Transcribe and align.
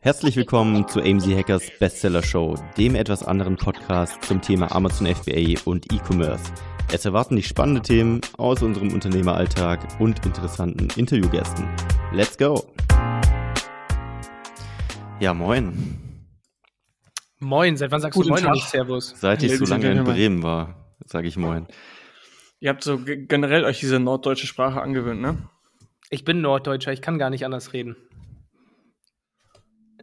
Herzlich 0.00 0.34
willkommen 0.36 0.88
zu 0.88 1.00
AMZ 1.00 1.26
Hackers 1.28 1.70
Bestseller 1.78 2.22
Show, 2.22 2.56
dem 2.76 2.94
etwas 2.94 3.22
anderen 3.22 3.56
Podcast 3.56 4.22
zum 4.24 4.40
Thema 4.40 4.74
Amazon 4.74 5.06
FBA 5.06 5.60
und 5.66 5.92
E-Commerce. 5.92 6.52
Es 6.92 7.04
erwarten 7.04 7.36
dich 7.36 7.46
spannende 7.46 7.82
Themen 7.82 8.20
aus 8.38 8.62
unserem 8.62 8.92
Unternehmeralltag 8.92 10.00
und 10.00 10.24
interessanten 10.26 10.88
Interviewgästen. 10.98 11.68
Let's 12.12 12.36
go! 12.36 12.64
Ja, 15.20 15.34
moin. 15.34 15.98
Moin, 17.38 17.76
seit 17.76 17.92
wann 17.92 18.00
sagst 18.00 18.16
Guten 18.16 18.28
du 18.28 18.34
Moin 18.34 18.42
Tag. 18.42 18.50
und 18.50 18.54
nicht 18.56 18.68
Servus? 18.68 19.14
Seit 19.16 19.42
ich 19.42 19.56
so 19.58 19.64
lange 19.66 19.92
in 19.92 20.02
Bremen 20.04 20.42
war, 20.42 20.96
sage 21.04 21.28
ich 21.28 21.36
Moin. 21.36 21.66
Ihr 22.58 22.70
habt 22.70 22.82
so 22.82 22.98
generell 23.04 23.64
euch 23.64 23.80
diese 23.80 24.00
norddeutsche 24.00 24.46
Sprache 24.46 24.80
angewöhnt, 24.80 25.20
ne? 25.20 25.38
Ich 26.12 26.24
bin 26.24 26.40
Norddeutscher, 26.40 26.92
ich 26.92 27.02
kann 27.02 27.18
gar 27.18 27.30
nicht 27.30 27.44
anders 27.44 27.72
reden. 27.72 27.96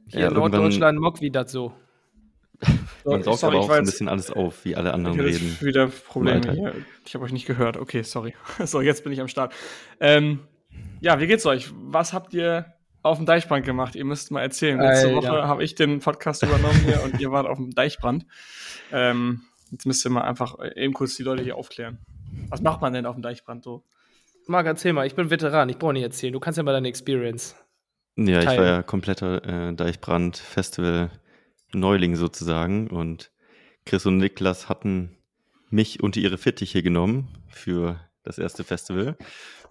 Hier 0.10 0.22
ja, 0.22 0.28
in 0.28 0.34
Norddeutschland 0.34 1.00
mock 1.00 1.22
wie 1.22 1.32
das 1.32 1.52
so. 1.52 1.74
Man 3.06 3.24
saugt 3.24 3.40
sorry, 3.40 3.56
aber 3.56 3.66
auch 3.66 3.70
so 3.70 3.74
ein 3.74 3.86
bisschen 3.86 4.10
alles 4.10 4.32
auf, 4.32 4.66
wie 4.66 4.76
alle 4.76 4.94
anderen 4.94 5.20
ich 5.20 5.36
reden. 5.36 5.58
wieder 5.62 5.88
Probleme 5.88 6.54
hier. 6.54 6.74
Ich 7.06 7.14
habe 7.14 7.26
euch 7.26 7.32
nicht 7.32 7.46
gehört. 7.46 7.78
Okay, 7.78 8.02
sorry. 8.02 8.34
so, 8.66 8.82
jetzt 8.82 9.04
bin 9.04 9.14
ich 9.14 9.22
am 9.22 9.28
Start. 9.28 9.54
Ähm, 10.00 10.40
ja, 11.00 11.20
wie 11.20 11.28
geht's 11.28 11.46
euch? 11.46 11.72
Was 11.74 12.14
habt 12.14 12.34
ihr 12.34 12.74
auf 13.04 13.18
dem 13.18 13.26
Deichbrand 13.26 13.66
gemacht? 13.66 13.96
Ihr 13.96 14.06
müsst 14.06 14.32
mal 14.32 14.42
erzählen. 14.42 14.80
Letzte 14.80 15.14
Woche 15.16 15.48
habe 15.48 15.64
ich 15.64 15.76
den 15.76 16.00
Podcast 16.00 16.44
übernommen 16.44 16.82
hier 16.84 17.04
und 17.04 17.20
ihr 17.20 17.32
wart 17.32 17.48
auf 17.48 17.58
dem 17.58 17.72
Deichbrand. 17.72 18.26
Ähm, 18.92 19.42
jetzt 19.72 19.86
müsst 19.86 20.06
ihr 20.06 20.10
mal 20.10 20.22
einfach 20.22 20.56
eben 20.76 20.94
kurz 20.94 21.16
die 21.16 21.24
Leute 21.24 21.44
hier 21.44 21.56
aufklären. 21.56 22.00
Was 22.50 22.62
macht 22.62 22.82
man 22.82 22.94
denn 22.94 23.06
auf 23.06 23.16
dem 23.16 23.22
Deichbrand 23.22 23.64
so? 23.64 23.84
Marc, 24.48 24.66
erzähl 24.66 24.94
mal. 24.94 25.06
Ich 25.06 25.16
bin 25.16 25.30
Veteran. 25.30 25.70
Ich 25.70 25.78
brauche 25.78 25.94
nicht 25.94 26.04
erzählen. 26.04 26.34
Du 26.34 26.40
kannst 26.40 26.58
ja 26.58 26.64
mal 26.64 26.72
deine 26.72 26.88
Experience. 26.88 27.56
Ja, 28.18 28.42
teilen. 28.42 28.52
ich 28.52 28.58
war 28.58 28.66
ja 28.66 28.84
kompletter 28.84 29.70
äh, 29.70 29.74
Deichbrand-Festival 29.74 31.12
Neuling 31.74 32.16
sozusagen 32.16 32.88
und 32.88 33.32
Chris 33.86 34.06
und 34.06 34.18
Niklas 34.18 34.70
hatten 34.70 35.18
mich 35.70 36.02
unter 36.02 36.20
ihre 36.20 36.38
Fittiche 36.38 36.82
genommen 36.82 37.28
für 37.48 38.00
das 38.24 38.38
erste 38.38 38.64
Festival. 38.64 39.18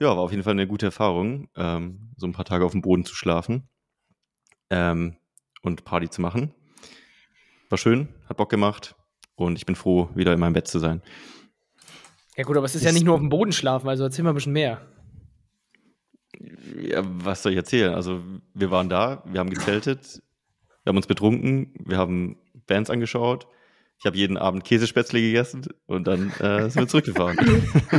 Ja, 0.00 0.08
war 0.08 0.18
auf 0.18 0.30
jeden 0.30 0.42
Fall 0.42 0.52
eine 0.52 0.66
gute 0.66 0.86
Erfahrung, 0.86 1.48
ähm, 1.56 2.12
so 2.16 2.26
ein 2.26 2.32
paar 2.32 2.44
Tage 2.44 2.64
auf 2.64 2.72
dem 2.72 2.82
Boden 2.82 3.04
zu 3.04 3.14
schlafen 3.14 3.68
ähm, 4.70 5.16
und 5.62 5.84
Party 5.84 6.08
zu 6.08 6.20
machen. 6.20 6.54
War 7.68 7.78
schön, 7.78 8.08
hat 8.28 8.36
Bock 8.36 8.50
gemacht 8.50 8.94
und 9.34 9.56
ich 9.56 9.66
bin 9.66 9.74
froh, 9.74 10.08
wieder 10.14 10.32
in 10.32 10.40
meinem 10.40 10.52
Bett 10.52 10.68
zu 10.68 10.78
sein. 10.78 11.02
Ja 12.36 12.44
gut, 12.44 12.56
aber 12.56 12.66
es 12.66 12.74
ist, 12.74 12.82
ist 12.82 12.86
ja 12.86 12.92
nicht 12.92 13.04
nur 13.04 13.14
auf 13.14 13.20
dem 13.20 13.28
Boden 13.30 13.52
schlafen, 13.52 13.88
also 13.88 14.04
erzähl 14.04 14.22
mal 14.22 14.30
ein 14.30 14.36
bisschen 14.36 14.52
mehr. 14.52 14.86
Ja, 16.78 17.02
was 17.04 17.42
soll 17.42 17.52
ich 17.52 17.58
erzählen? 17.58 17.94
Also 17.94 18.20
wir 18.54 18.70
waren 18.70 18.88
da, 18.88 19.22
wir 19.26 19.40
haben 19.40 19.50
gezeltet, 19.50 20.22
wir 20.84 20.90
haben 20.90 20.96
uns 20.96 21.06
betrunken, 21.06 21.74
wir 21.84 21.98
haben 21.98 22.36
Bands 22.66 22.90
angeschaut. 22.90 23.46
Ich 23.98 24.04
habe 24.04 24.16
jeden 24.16 24.36
Abend 24.36 24.64
Käsespätzle 24.64 25.20
gegessen 25.20 25.66
und 25.86 26.06
dann 26.06 26.30
äh, 26.38 26.68
sind 26.68 26.82
wir 26.82 26.88
zurückgefahren. 26.88 27.38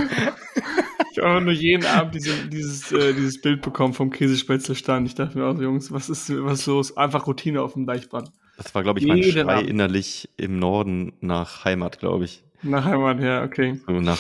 ich 1.12 1.18
habe 1.18 1.42
nur 1.42 1.54
jeden 1.54 1.86
Abend 1.86 2.14
diese, 2.14 2.48
dieses, 2.48 2.92
äh, 2.92 3.14
dieses 3.14 3.42
Bild 3.42 3.64
bekommen 3.64 3.94
vom 3.94 4.12
Käsespätzle-Stand. 4.12 5.08
Ich 5.08 5.16
dachte 5.16 5.38
mir 5.40 5.46
auch, 5.46 5.60
Jungs, 5.60 5.92
was 5.92 6.10
ist, 6.10 6.30
was 6.44 6.60
ist 6.60 6.66
los? 6.68 6.98
Einfach 6.98 7.26
Routine 7.26 7.62
auf 7.62 7.74
dem 7.74 7.88
Deichbrand. 7.88 8.32
Das 8.58 8.74
war, 8.76 8.84
glaube 8.84 9.00
ich, 9.00 9.08
mein 9.08 9.18
jeden 9.18 9.32
Schrei 9.32 9.56
Abend. 9.56 9.70
innerlich 9.70 10.30
im 10.38 10.60
Norden 10.60 11.14
nach 11.20 11.66
Heimat, 11.66 12.00
glaube 12.00 12.26
ich. 12.26 12.44
Nach 12.62 12.86
Heimat, 12.86 13.20
ja, 13.20 13.44
okay. 13.44 13.80
So 13.88 13.94
nach 13.94 14.20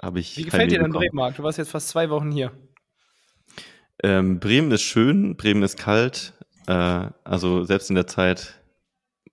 habe 0.00 0.20
ich. 0.20 0.36
Wie 0.36 0.44
gefällt 0.44 0.70
dir 0.70 0.80
denn 0.80 0.92
Bremen, 0.92 1.14
Marc? 1.14 1.36
Du 1.36 1.42
warst 1.42 1.58
jetzt 1.58 1.70
fast 1.70 1.88
zwei 1.88 2.10
Wochen 2.10 2.30
hier. 2.30 2.52
Ähm, 4.02 4.40
Bremen 4.40 4.70
ist 4.72 4.82
schön, 4.82 5.36
Bremen 5.36 5.62
ist 5.62 5.78
kalt. 5.78 6.34
Äh, 6.66 7.08
also 7.24 7.64
selbst 7.64 7.90
in 7.90 7.96
der 7.96 8.06
Zeit, 8.06 8.62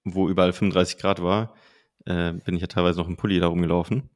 wo 0.03 0.29
überall 0.29 0.53
35 0.53 0.97
Grad 0.97 1.21
war, 1.21 1.55
äh, 2.05 2.33
bin 2.33 2.55
ich 2.55 2.61
ja 2.61 2.67
teilweise 2.67 3.00
noch 3.00 3.07
im 3.07 3.17
Pulli 3.17 3.39
da 3.39 3.47
rumgelaufen. 3.47 4.09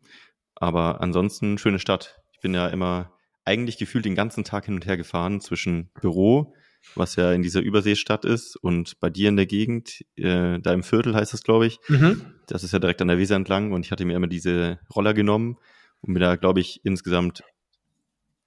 Aber 0.55 1.01
ansonsten 1.01 1.57
schöne 1.57 1.79
Stadt. 1.79 2.21
Ich 2.33 2.39
bin 2.41 2.53
ja 2.53 2.67
immer 2.67 3.13
eigentlich 3.45 3.77
gefühlt 3.77 4.05
den 4.05 4.15
ganzen 4.15 4.43
Tag 4.43 4.65
hin 4.65 4.75
und 4.75 4.85
her 4.85 4.97
gefahren 4.97 5.41
zwischen 5.41 5.89
Büro, 5.99 6.53
was 6.95 7.15
ja 7.15 7.31
in 7.31 7.41
dieser 7.41 7.61
Überseestadt 7.61 8.25
ist, 8.25 8.55
und 8.55 8.99
bei 8.99 9.09
dir 9.09 9.29
in 9.29 9.35
der 9.35 9.45
Gegend, 9.45 10.01
äh, 10.15 10.59
da 10.59 10.73
im 10.73 10.83
Viertel 10.83 11.15
heißt 11.15 11.33
das, 11.33 11.43
glaube 11.43 11.67
ich. 11.67 11.79
Mhm. 11.87 12.33
Das 12.47 12.63
ist 12.63 12.73
ja 12.73 12.79
direkt 12.79 13.01
an 13.01 13.07
der 13.07 13.17
Weser 13.17 13.35
entlang 13.35 13.71
und 13.71 13.85
ich 13.85 13.91
hatte 13.91 14.05
mir 14.05 14.15
immer 14.15 14.27
diese 14.27 14.79
Roller 14.95 15.13
genommen 15.13 15.57
und 16.01 16.13
bin 16.13 16.21
da, 16.21 16.35
glaube 16.35 16.59
ich, 16.59 16.81
insgesamt 16.83 17.43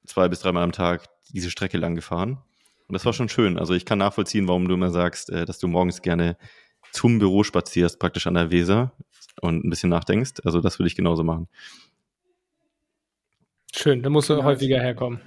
zwei 0.06 0.28
bis 0.28 0.41
dreimal 0.41 0.62
am 0.62 0.72
Tag 0.72 1.09
diese 1.31 1.50
Strecke 1.50 1.78
lang 1.78 1.94
gefahren. 1.94 2.38
Und 2.87 2.92
das 2.92 3.04
war 3.04 3.12
schon 3.12 3.28
schön. 3.28 3.59
Also 3.59 3.75
ich 3.75 3.84
kann 3.84 3.98
nachvollziehen, 3.98 4.47
warum 4.47 4.69
du 4.69 4.75
immer 4.75 4.91
sagst, 4.91 5.31
äh, 5.31 5.44
dass 5.44 5.59
du 5.59 5.69
morgens 5.69 6.03
gerne 6.03 6.37
zum 6.92 7.19
Büro 7.19 7.42
spazierst, 7.42 7.98
praktisch 7.98 8.26
an 8.26 8.34
der 8.34 8.50
Weser 8.50 8.93
und 9.41 9.64
ein 9.64 9.70
bisschen 9.70 9.91
nachdenkst. 9.91 10.43
Also 10.44 10.60
das 10.60 10.78
würde 10.78 10.88
ich 10.88 10.97
genauso 10.97 11.25
machen. 11.25 11.48
Schön, 13.75 14.03
da 14.03 14.10
musst 14.10 14.31
du 14.31 14.34
ja. 14.34 14.44
häufiger 14.44 14.81
herkommen. 14.81 15.20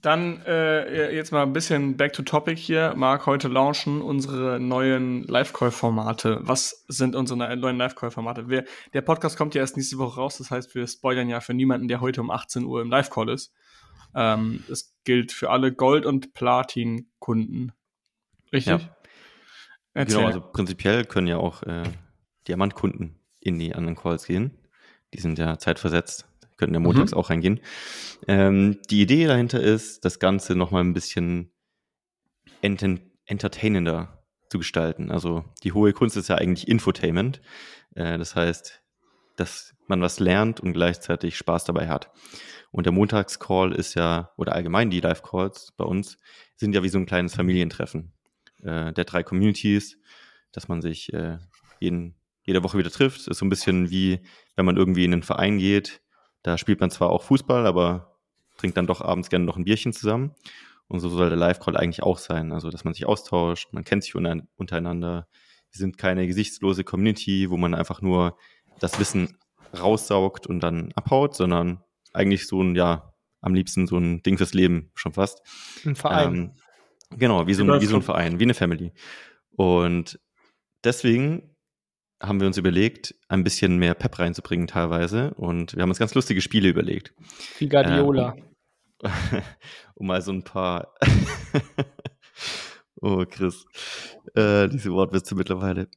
Dann 0.00 0.42
äh, 0.46 1.14
jetzt 1.14 1.30
mal 1.30 1.44
ein 1.44 1.52
bisschen 1.52 1.96
back 1.96 2.12
to 2.12 2.22
topic 2.22 2.56
hier. 2.56 2.94
Marc, 2.96 3.26
heute 3.26 3.46
launchen 3.46 4.02
unsere 4.02 4.58
neuen 4.58 5.22
Live-Call-Formate. 5.24 6.40
Was 6.42 6.84
sind 6.88 7.14
unsere 7.14 7.56
neuen 7.56 7.76
Live-Call-Formate? 7.76 8.64
Der 8.94 9.00
Podcast 9.02 9.36
kommt 9.36 9.54
ja 9.54 9.60
erst 9.60 9.76
nächste 9.76 9.98
Woche 9.98 10.18
raus, 10.18 10.38
das 10.38 10.50
heißt, 10.50 10.74
wir 10.74 10.88
spoilern 10.88 11.28
ja 11.28 11.40
für 11.40 11.54
niemanden, 11.54 11.86
der 11.86 12.00
heute 12.00 12.20
um 12.20 12.32
18 12.32 12.64
Uhr 12.64 12.82
im 12.82 12.90
Live-Call 12.90 13.28
ist. 13.28 13.54
Ähm, 14.14 14.64
das 14.68 14.94
gilt 15.04 15.32
für 15.32 15.50
alle 15.50 15.72
Gold- 15.72 16.06
und 16.06 16.34
Platin-Kunden. 16.34 17.72
Richtig? 18.52 18.82
Ja. 18.82 20.04
Genau, 20.04 20.26
also 20.26 20.40
prinzipiell 20.40 21.04
können 21.04 21.26
ja 21.26 21.36
auch 21.36 21.62
äh, 21.64 21.82
Diamantkunden 22.48 23.18
in 23.40 23.58
die 23.58 23.74
anderen 23.74 23.96
Calls 23.96 24.26
gehen. 24.26 24.56
Die 25.12 25.20
sind 25.20 25.38
ja 25.38 25.58
zeitversetzt, 25.58 26.26
können 26.56 26.72
ja 26.72 26.80
montags 26.80 27.12
mhm. 27.12 27.18
auch 27.18 27.30
reingehen. 27.30 27.60
Ähm, 28.26 28.78
die 28.88 29.02
Idee 29.02 29.26
dahinter 29.26 29.60
ist, 29.60 30.04
das 30.04 30.18
Ganze 30.18 30.54
nochmal 30.54 30.82
ein 30.82 30.94
bisschen 30.94 31.50
ent 32.62 32.82
entertainender 33.26 34.24
zu 34.48 34.58
gestalten. 34.58 35.10
Also 35.10 35.44
die 35.62 35.72
hohe 35.72 35.92
Kunst 35.92 36.16
ist 36.16 36.28
ja 36.28 36.36
eigentlich 36.36 36.68
Infotainment. 36.68 37.40
Äh, 37.94 38.18
das 38.18 38.34
heißt, 38.34 38.82
dass 39.36 39.71
man 39.86 40.00
was 40.00 40.20
lernt 40.20 40.60
und 40.60 40.72
gleichzeitig 40.72 41.36
Spaß 41.36 41.64
dabei 41.64 41.88
hat. 41.88 42.10
Und 42.70 42.86
der 42.86 42.92
Montagscall 42.92 43.72
ist 43.72 43.94
ja, 43.94 44.30
oder 44.36 44.54
allgemein 44.54 44.90
die 44.90 45.00
Live-Calls 45.00 45.72
bei 45.76 45.84
uns, 45.84 46.16
sind 46.56 46.74
ja 46.74 46.82
wie 46.82 46.88
so 46.88 46.98
ein 46.98 47.06
kleines 47.06 47.34
Familientreffen 47.34 48.12
äh, 48.62 48.92
der 48.92 49.04
drei 49.04 49.22
Communities, 49.22 49.98
dass 50.52 50.68
man 50.68 50.80
sich 50.80 51.12
äh, 51.12 51.38
jeden, 51.80 52.16
jede 52.44 52.64
Woche 52.64 52.78
wieder 52.78 52.90
trifft. 52.90 53.28
Ist 53.28 53.38
so 53.38 53.44
ein 53.44 53.50
bisschen 53.50 53.90
wie, 53.90 54.20
wenn 54.56 54.64
man 54.64 54.76
irgendwie 54.76 55.04
in 55.04 55.12
einen 55.12 55.22
Verein 55.22 55.58
geht. 55.58 56.00
Da 56.42 56.56
spielt 56.58 56.80
man 56.80 56.90
zwar 56.90 57.10
auch 57.10 57.22
Fußball, 57.24 57.66
aber 57.66 58.16
trinkt 58.56 58.76
dann 58.76 58.86
doch 58.86 59.00
abends 59.00 59.28
gerne 59.28 59.44
noch 59.44 59.56
ein 59.56 59.64
Bierchen 59.64 59.92
zusammen. 59.92 60.34
Und 60.88 61.00
so 61.00 61.08
soll 61.08 61.28
der 61.28 61.38
Live-Call 61.38 61.76
eigentlich 61.76 62.02
auch 62.02 62.18
sein. 62.18 62.52
Also, 62.52 62.70
dass 62.70 62.84
man 62.84 62.94
sich 62.94 63.06
austauscht, 63.06 63.72
man 63.72 63.84
kennt 63.84 64.04
sich 64.04 64.14
untereinander. 64.14 65.26
Wir 65.70 65.78
sind 65.78 65.96
keine 65.96 66.26
gesichtslose 66.26 66.84
Community, 66.84 67.48
wo 67.50 67.56
man 67.56 67.74
einfach 67.74 68.02
nur 68.02 68.36
das 68.78 68.98
Wissen 68.98 69.38
raussaugt 69.78 70.46
und 70.46 70.60
dann 70.60 70.92
abhaut, 70.94 71.34
sondern 71.34 71.82
eigentlich 72.12 72.46
so 72.46 72.62
ein, 72.62 72.74
ja, 72.74 73.12
am 73.40 73.54
liebsten 73.54 73.86
so 73.86 73.98
ein 73.98 74.22
Ding 74.22 74.38
fürs 74.38 74.54
Leben 74.54 74.90
schon 74.94 75.12
fast. 75.12 75.40
Ein 75.84 75.96
Verein. 75.96 76.34
Ähm, 76.34 77.18
genau, 77.18 77.46
wie 77.46 77.54
so, 77.54 77.64
ein, 77.64 77.80
wie 77.80 77.86
so 77.86 77.96
ein 77.96 78.02
Verein, 78.02 78.38
wie 78.38 78.44
eine 78.44 78.54
Family. 78.54 78.92
Und 79.50 80.20
deswegen 80.84 81.52
haben 82.22 82.40
wir 82.40 82.46
uns 82.46 82.56
überlegt, 82.56 83.14
ein 83.28 83.42
bisschen 83.42 83.78
mehr 83.78 83.94
Pep 83.94 84.18
reinzubringen 84.18 84.68
teilweise. 84.68 85.34
Und 85.34 85.74
wir 85.74 85.82
haben 85.82 85.90
uns 85.90 85.98
ganz 85.98 86.14
lustige 86.14 86.40
Spiele 86.40 86.68
überlegt. 86.68 87.12
Wie 87.58 87.68
Guardiola. 87.68 88.36
Äh, 89.02 89.02
um, 89.02 89.04
um, 89.94 90.06
mal 90.06 90.22
so 90.22 90.32
ein 90.32 90.44
paar. 90.44 90.94
oh, 93.00 93.24
Chris. 93.28 93.64
Äh, 94.34 94.68
diese 94.68 94.92
Wortwitze 94.92 95.34
mittlerweile. 95.34 95.88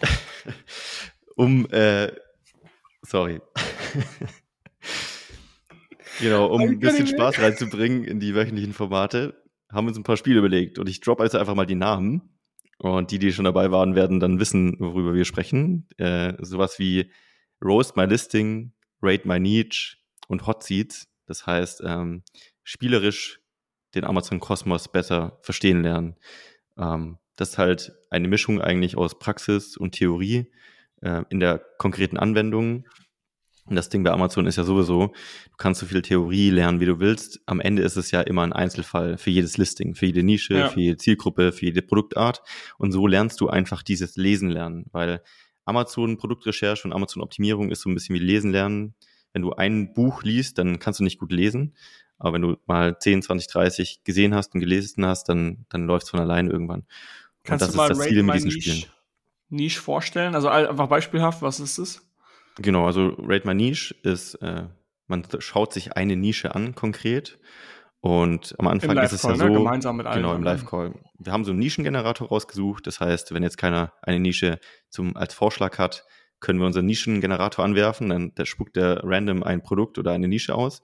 um, 1.36 1.68
äh, 1.70 2.12
sorry. 3.06 3.40
Genau, 6.20 6.46
um 6.46 6.62
ein 6.62 6.78
bisschen 6.78 7.06
Spaß 7.06 7.40
reinzubringen 7.40 8.04
in 8.04 8.20
die 8.20 8.34
wöchentlichen 8.34 8.72
Formate, 8.72 9.42
haben 9.70 9.86
wir 9.86 9.90
uns 9.90 9.98
ein 9.98 10.04
paar 10.04 10.16
Spiele 10.16 10.38
überlegt. 10.38 10.78
Und 10.78 10.88
ich 10.88 11.00
droppe 11.00 11.22
also 11.22 11.38
einfach 11.38 11.54
mal 11.54 11.66
die 11.66 11.74
Namen. 11.74 12.30
Und 12.78 13.10
die, 13.10 13.18
die 13.18 13.32
schon 13.32 13.44
dabei 13.44 13.70
waren, 13.70 13.94
werden 13.94 14.20
dann 14.20 14.38
wissen, 14.38 14.76
worüber 14.78 15.14
wir 15.14 15.24
sprechen. 15.24 15.88
Äh, 15.96 16.34
sowas 16.40 16.78
wie 16.78 17.10
Roast 17.62 17.96
My 17.96 18.04
Listing, 18.04 18.72
Rate 19.02 19.26
My 19.26 19.40
Niche 19.40 19.96
und 20.28 20.46
Hot 20.46 20.62
Seats. 20.62 21.08
Das 21.26 21.46
heißt, 21.46 21.82
ähm, 21.84 22.22
spielerisch 22.64 23.40
den 23.94 24.04
Amazon-Kosmos 24.04 24.88
besser 24.88 25.38
verstehen 25.42 25.82
lernen. 25.82 26.16
Ähm, 26.78 27.18
das 27.36 27.50
ist 27.50 27.58
halt 27.58 27.92
eine 28.10 28.28
Mischung 28.28 28.60
eigentlich 28.60 28.96
aus 28.96 29.18
Praxis 29.18 29.76
und 29.76 29.92
Theorie 29.92 30.50
äh, 31.02 31.22
in 31.30 31.40
der 31.40 31.62
konkreten 31.78 32.16
Anwendung 32.16 32.84
Und 33.68 33.74
das 33.76 33.88
Ding 33.88 34.04
bei 34.04 34.12
Amazon 34.12 34.46
ist 34.46 34.56
ja 34.56 34.64
sowieso, 34.64 35.08
du 35.08 35.56
kannst 35.58 35.80
so 35.80 35.86
viel 35.86 36.02
Theorie 36.02 36.50
lernen, 36.50 36.80
wie 36.80 36.86
du 36.86 37.00
willst. 37.00 37.40
Am 37.46 37.60
Ende 37.60 37.82
ist 37.82 37.96
es 37.96 38.12
ja 38.12 38.20
immer 38.20 38.42
ein 38.42 38.52
Einzelfall 38.52 39.18
für 39.18 39.30
jedes 39.30 39.56
Listing, 39.56 39.94
für 39.94 40.06
jede 40.06 40.22
Nische, 40.22 40.54
ja. 40.54 40.68
für 40.68 40.80
jede 40.80 40.96
Zielgruppe, 40.96 41.52
für 41.52 41.66
jede 41.66 41.82
Produktart. 41.82 42.42
Und 42.78 42.92
so 42.92 43.06
lernst 43.06 43.40
du 43.40 43.48
einfach 43.48 43.82
dieses 43.82 44.16
Lesen 44.16 44.50
lernen, 44.50 44.86
weil 44.92 45.20
Amazon 45.64 46.16
Produktrecherche 46.16 46.86
und 46.86 46.92
Amazon 46.92 47.22
Optimierung 47.22 47.70
ist 47.70 47.80
so 47.80 47.90
ein 47.90 47.94
bisschen 47.94 48.14
wie 48.14 48.20
Lesen 48.20 48.52
lernen. 48.52 48.94
Wenn 49.32 49.42
du 49.42 49.52
ein 49.52 49.92
Buch 49.94 50.22
liest, 50.22 50.58
dann 50.58 50.78
kannst 50.78 51.00
du 51.00 51.04
nicht 51.04 51.18
gut 51.18 51.32
lesen. 51.32 51.74
Aber 52.18 52.34
wenn 52.34 52.42
du 52.42 52.56
mal 52.66 52.98
10, 52.98 53.22
20, 53.22 53.48
30 53.48 54.04
gesehen 54.04 54.34
hast 54.34 54.54
und 54.54 54.60
gelesen 54.60 55.04
hast, 55.04 55.28
dann, 55.28 55.66
dann 55.68 55.86
läuft 55.86 56.04
es 56.04 56.10
von 56.10 56.20
alleine 56.20 56.50
irgendwann. 56.50 56.86
Kannst 57.42 57.62
und 57.64 57.68
das 57.68 57.70
du 57.72 57.76
mal 57.76 57.90
ist 57.90 57.98
das 57.98 58.06
Ziel 58.06 58.22
mit 58.22 58.36
diesen 58.36 58.50
Spielen. 58.52 58.84
Niche 59.48 59.80
vorstellen? 59.80 60.34
Also 60.34 60.48
einfach 60.48 60.88
beispielhaft, 60.88 61.42
was 61.42 61.60
ist 61.60 61.78
das? 61.78 62.02
Genau, 62.58 62.86
also 62.86 63.14
Rate 63.18 63.46
My 63.46 63.54
Niche 63.54 63.94
ist, 64.02 64.34
äh, 64.36 64.64
man 65.06 65.24
schaut 65.38 65.72
sich 65.72 65.96
eine 65.96 66.16
Nische 66.16 66.54
an 66.54 66.74
konkret 66.74 67.38
und 68.00 68.54
am 68.58 68.68
Anfang 68.68 68.96
ist 68.98 69.12
es 69.12 69.22
ja 69.22 69.30
ne? 69.30 69.36
so, 69.36 69.52
gemeinsam 69.52 69.96
mit 69.96 70.06
allen 70.06 70.22
genau 70.22 70.34
im 70.34 70.42
Live-Call. 70.42 70.94
Wir 71.18 71.32
haben 71.32 71.44
so 71.44 71.50
einen 71.50 71.58
Nischengenerator 71.58 72.28
rausgesucht. 72.28 72.86
Das 72.86 73.00
heißt, 73.00 73.34
wenn 73.34 73.42
jetzt 73.42 73.58
keiner 73.58 73.92
eine 74.00 74.20
Nische 74.20 74.60
zum 74.88 75.16
als 75.16 75.34
Vorschlag 75.34 75.78
hat, 75.78 76.04
können 76.38 76.60
wir 76.60 76.66
unseren 76.66 76.86
Nischengenerator 76.86 77.64
anwerfen. 77.64 78.10
Dann 78.10 78.32
der 78.34 78.44
spuckt 78.44 78.76
der 78.76 79.00
random 79.02 79.42
ein 79.42 79.62
Produkt 79.62 79.98
oder 79.98 80.12
eine 80.12 80.28
Nische 80.28 80.54
aus 80.54 80.82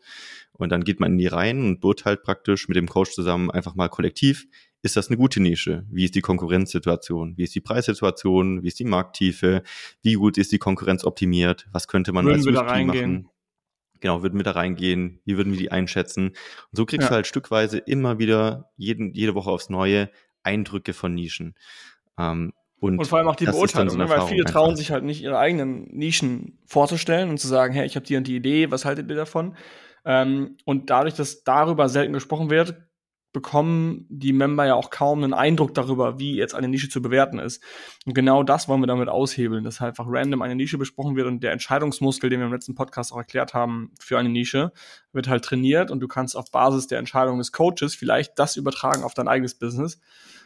und 0.52 0.70
dann 0.70 0.82
geht 0.82 0.98
man 0.98 1.12
in 1.12 1.18
die 1.18 1.28
rein 1.28 1.60
und 1.60 1.80
beurteilt 1.80 2.22
praktisch 2.22 2.66
mit 2.68 2.76
dem 2.76 2.88
Coach 2.88 3.12
zusammen 3.12 3.50
einfach 3.50 3.74
mal 3.74 3.88
kollektiv, 3.88 4.46
ist 4.82 4.96
das 4.96 5.08
eine 5.08 5.16
gute 5.16 5.40
Nische? 5.40 5.86
Wie 5.90 6.04
ist 6.04 6.14
die 6.14 6.20
Konkurrenzsituation? 6.20 7.36
Wie 7.36 7.44
ist 7.44 7.54
die 7.54 7.60
Preissituation? 7.60 8.62
Wie 8.62 8.68
ist 8.68 8.80
die 8.80 8.84
Markttiefe? 8.84 9.62
Wie 10.02 10.14
gut 10.14 10.36
ist 10.36 10.50
die 10.52 10.58
Konkurrenz 10.58 11.04
optimiert? 11.04 11.68
Was 11.72 11.86
könnte 11.86 12.12
man 12.12 12.26
Würden 12.26 12.38
als 12.38 12.46
USP 12.46 12.84
machen? 12.84 13.28
Genau, 14.00 14.22
würden 14.22 14.38
wir 14.38 14.44
da 14.44 14.50
reingehen? 14.50 15.20
Wie 15.24 15.36
würden 15.36 15.52
wir 15.52 15.60
die 15.60 15.70
einschätzen? 15.70 16.30
Und 16.30 16.36
so 16.72 16.84
kriegst 16.84 17.04
ja. 17.04 17.08
du 17.10 17.14
halt 17.14 17.28
stückweise 17.28 17.78
immer 17.78 18.18
wieder 18.18 18.72
jeden, 18.76 19.14
jede 19.14 19.36
Woche 19.36 19.50
aufs 19.50 19.70
Neue 19.70 20.10
Eindrücke 20.42 20.92
von 20.92 21.14
Nischen. 21.14 21.54
Ähm, 22.18 22.52
und, 22.80 22.98
und, 22.98 23.06
vor 23.06 23.18
allem 23.18 23.28
auch 23.28 23.36
die 23.36 23.44
Beurteilung, 23.44 23.90
so 23.90 23.96
ne? 23.96 24.08
weil 24.08 24.22
viele 24.22 24.42
trauen 24.42 24.70
einfach. 24.70 24.78
sich 24.78 24.90
halt 24.90 25.04
nicht, 25.04 25.22
ihre 25.22 25.38
eigenen 25.38 25.84
Nischen 25.96 26.58
vorzustellen 26.66 27.30
und 27.30 27.38
zu 27.38 27.46
sagen, 27.46 27.72
hey, 27.72 27.86
ich 27.86 27.94
habe 27.94 28.04
die 28.04 28.16
und 28.16 28.26
die 28.26 28.34
Idee, 28.34 28.72
was 28.72 28.84
haltet 28.84 29.08
ihr 29.08 29.14
davon? 29.14 29.56
Ähm, 30.04 30.56
und 30.64 30.90
dadurch, 30.90 31.14
dass 31.14 31.44
darüber 31.44 31.88
selten 31.88 32.12
gesprochen 32.12 32.50
wird, 32.50 32.74
bekommen 33.32 34.06
die 34.10 34.32
Member 34.32 34.66
ja 34.66 34.74
auch 34.74 34.90
kaum 34.90 35.24
einen 35.24 35.32
Eindruck 35.32 35.74
darüber, 35.74 36.18
wie 36.18 36.36
jetzt 36.36 36.54
eine 36.54 36.68
Nische 36.68 36.90
zu 36.90 37.00
bewerten 37.00 37.38
ist. 37.38 37.62
Und 38.04 38.14
genau 38.14 38.42
das 38.42 38.68
wollen 38.68 38.82
wir 38.82 38.86
damit 38.86 39.08
aushebeln, 39.08 39.64
dass 39.64 39.80
halt 39.80 39.90
einfach 39.90 40.04
random 40.08 40.42
eine 40.42 40.54
Nische 40.54 40.76
besprochen 40.76 41.16
wird 41.16 41.26
und 41.26 41.42
der 41.42 41.52
Entscheidungsmuskel, 41.52 42.28
den 42.28 42.40
wir 42.40 42.46
im 42.46 42.52
letzten 42.52 42.74
Podcast 42.74 43.12
auch 43.12 43.18
erklärt 43.18 43.54
haben 43.54 43.90
für 43.98 44.18
eine 44.18 44.28
Nische, 44.28 44.72
wird 45.12 45.28
halt 45.28 45.44
trainiert 45.44 45.90
und 45.90 46.00
du 46.00 46.08
kannst 46.08 46.36
auf 46.36 46.50
Basis 46.50 46.86
der 46.86 46.98
Entscheidung 46.98 47.38
des 47.38 47.52
Coaches 47.52 47.94
vielleicht 47.94 48.38
das 48.38 48.56
übertragen 48.56 49.02
auf 49.02 49.14
dein 49.14 49.28
eigenes 49.28 49.54
Business 49.54 49.98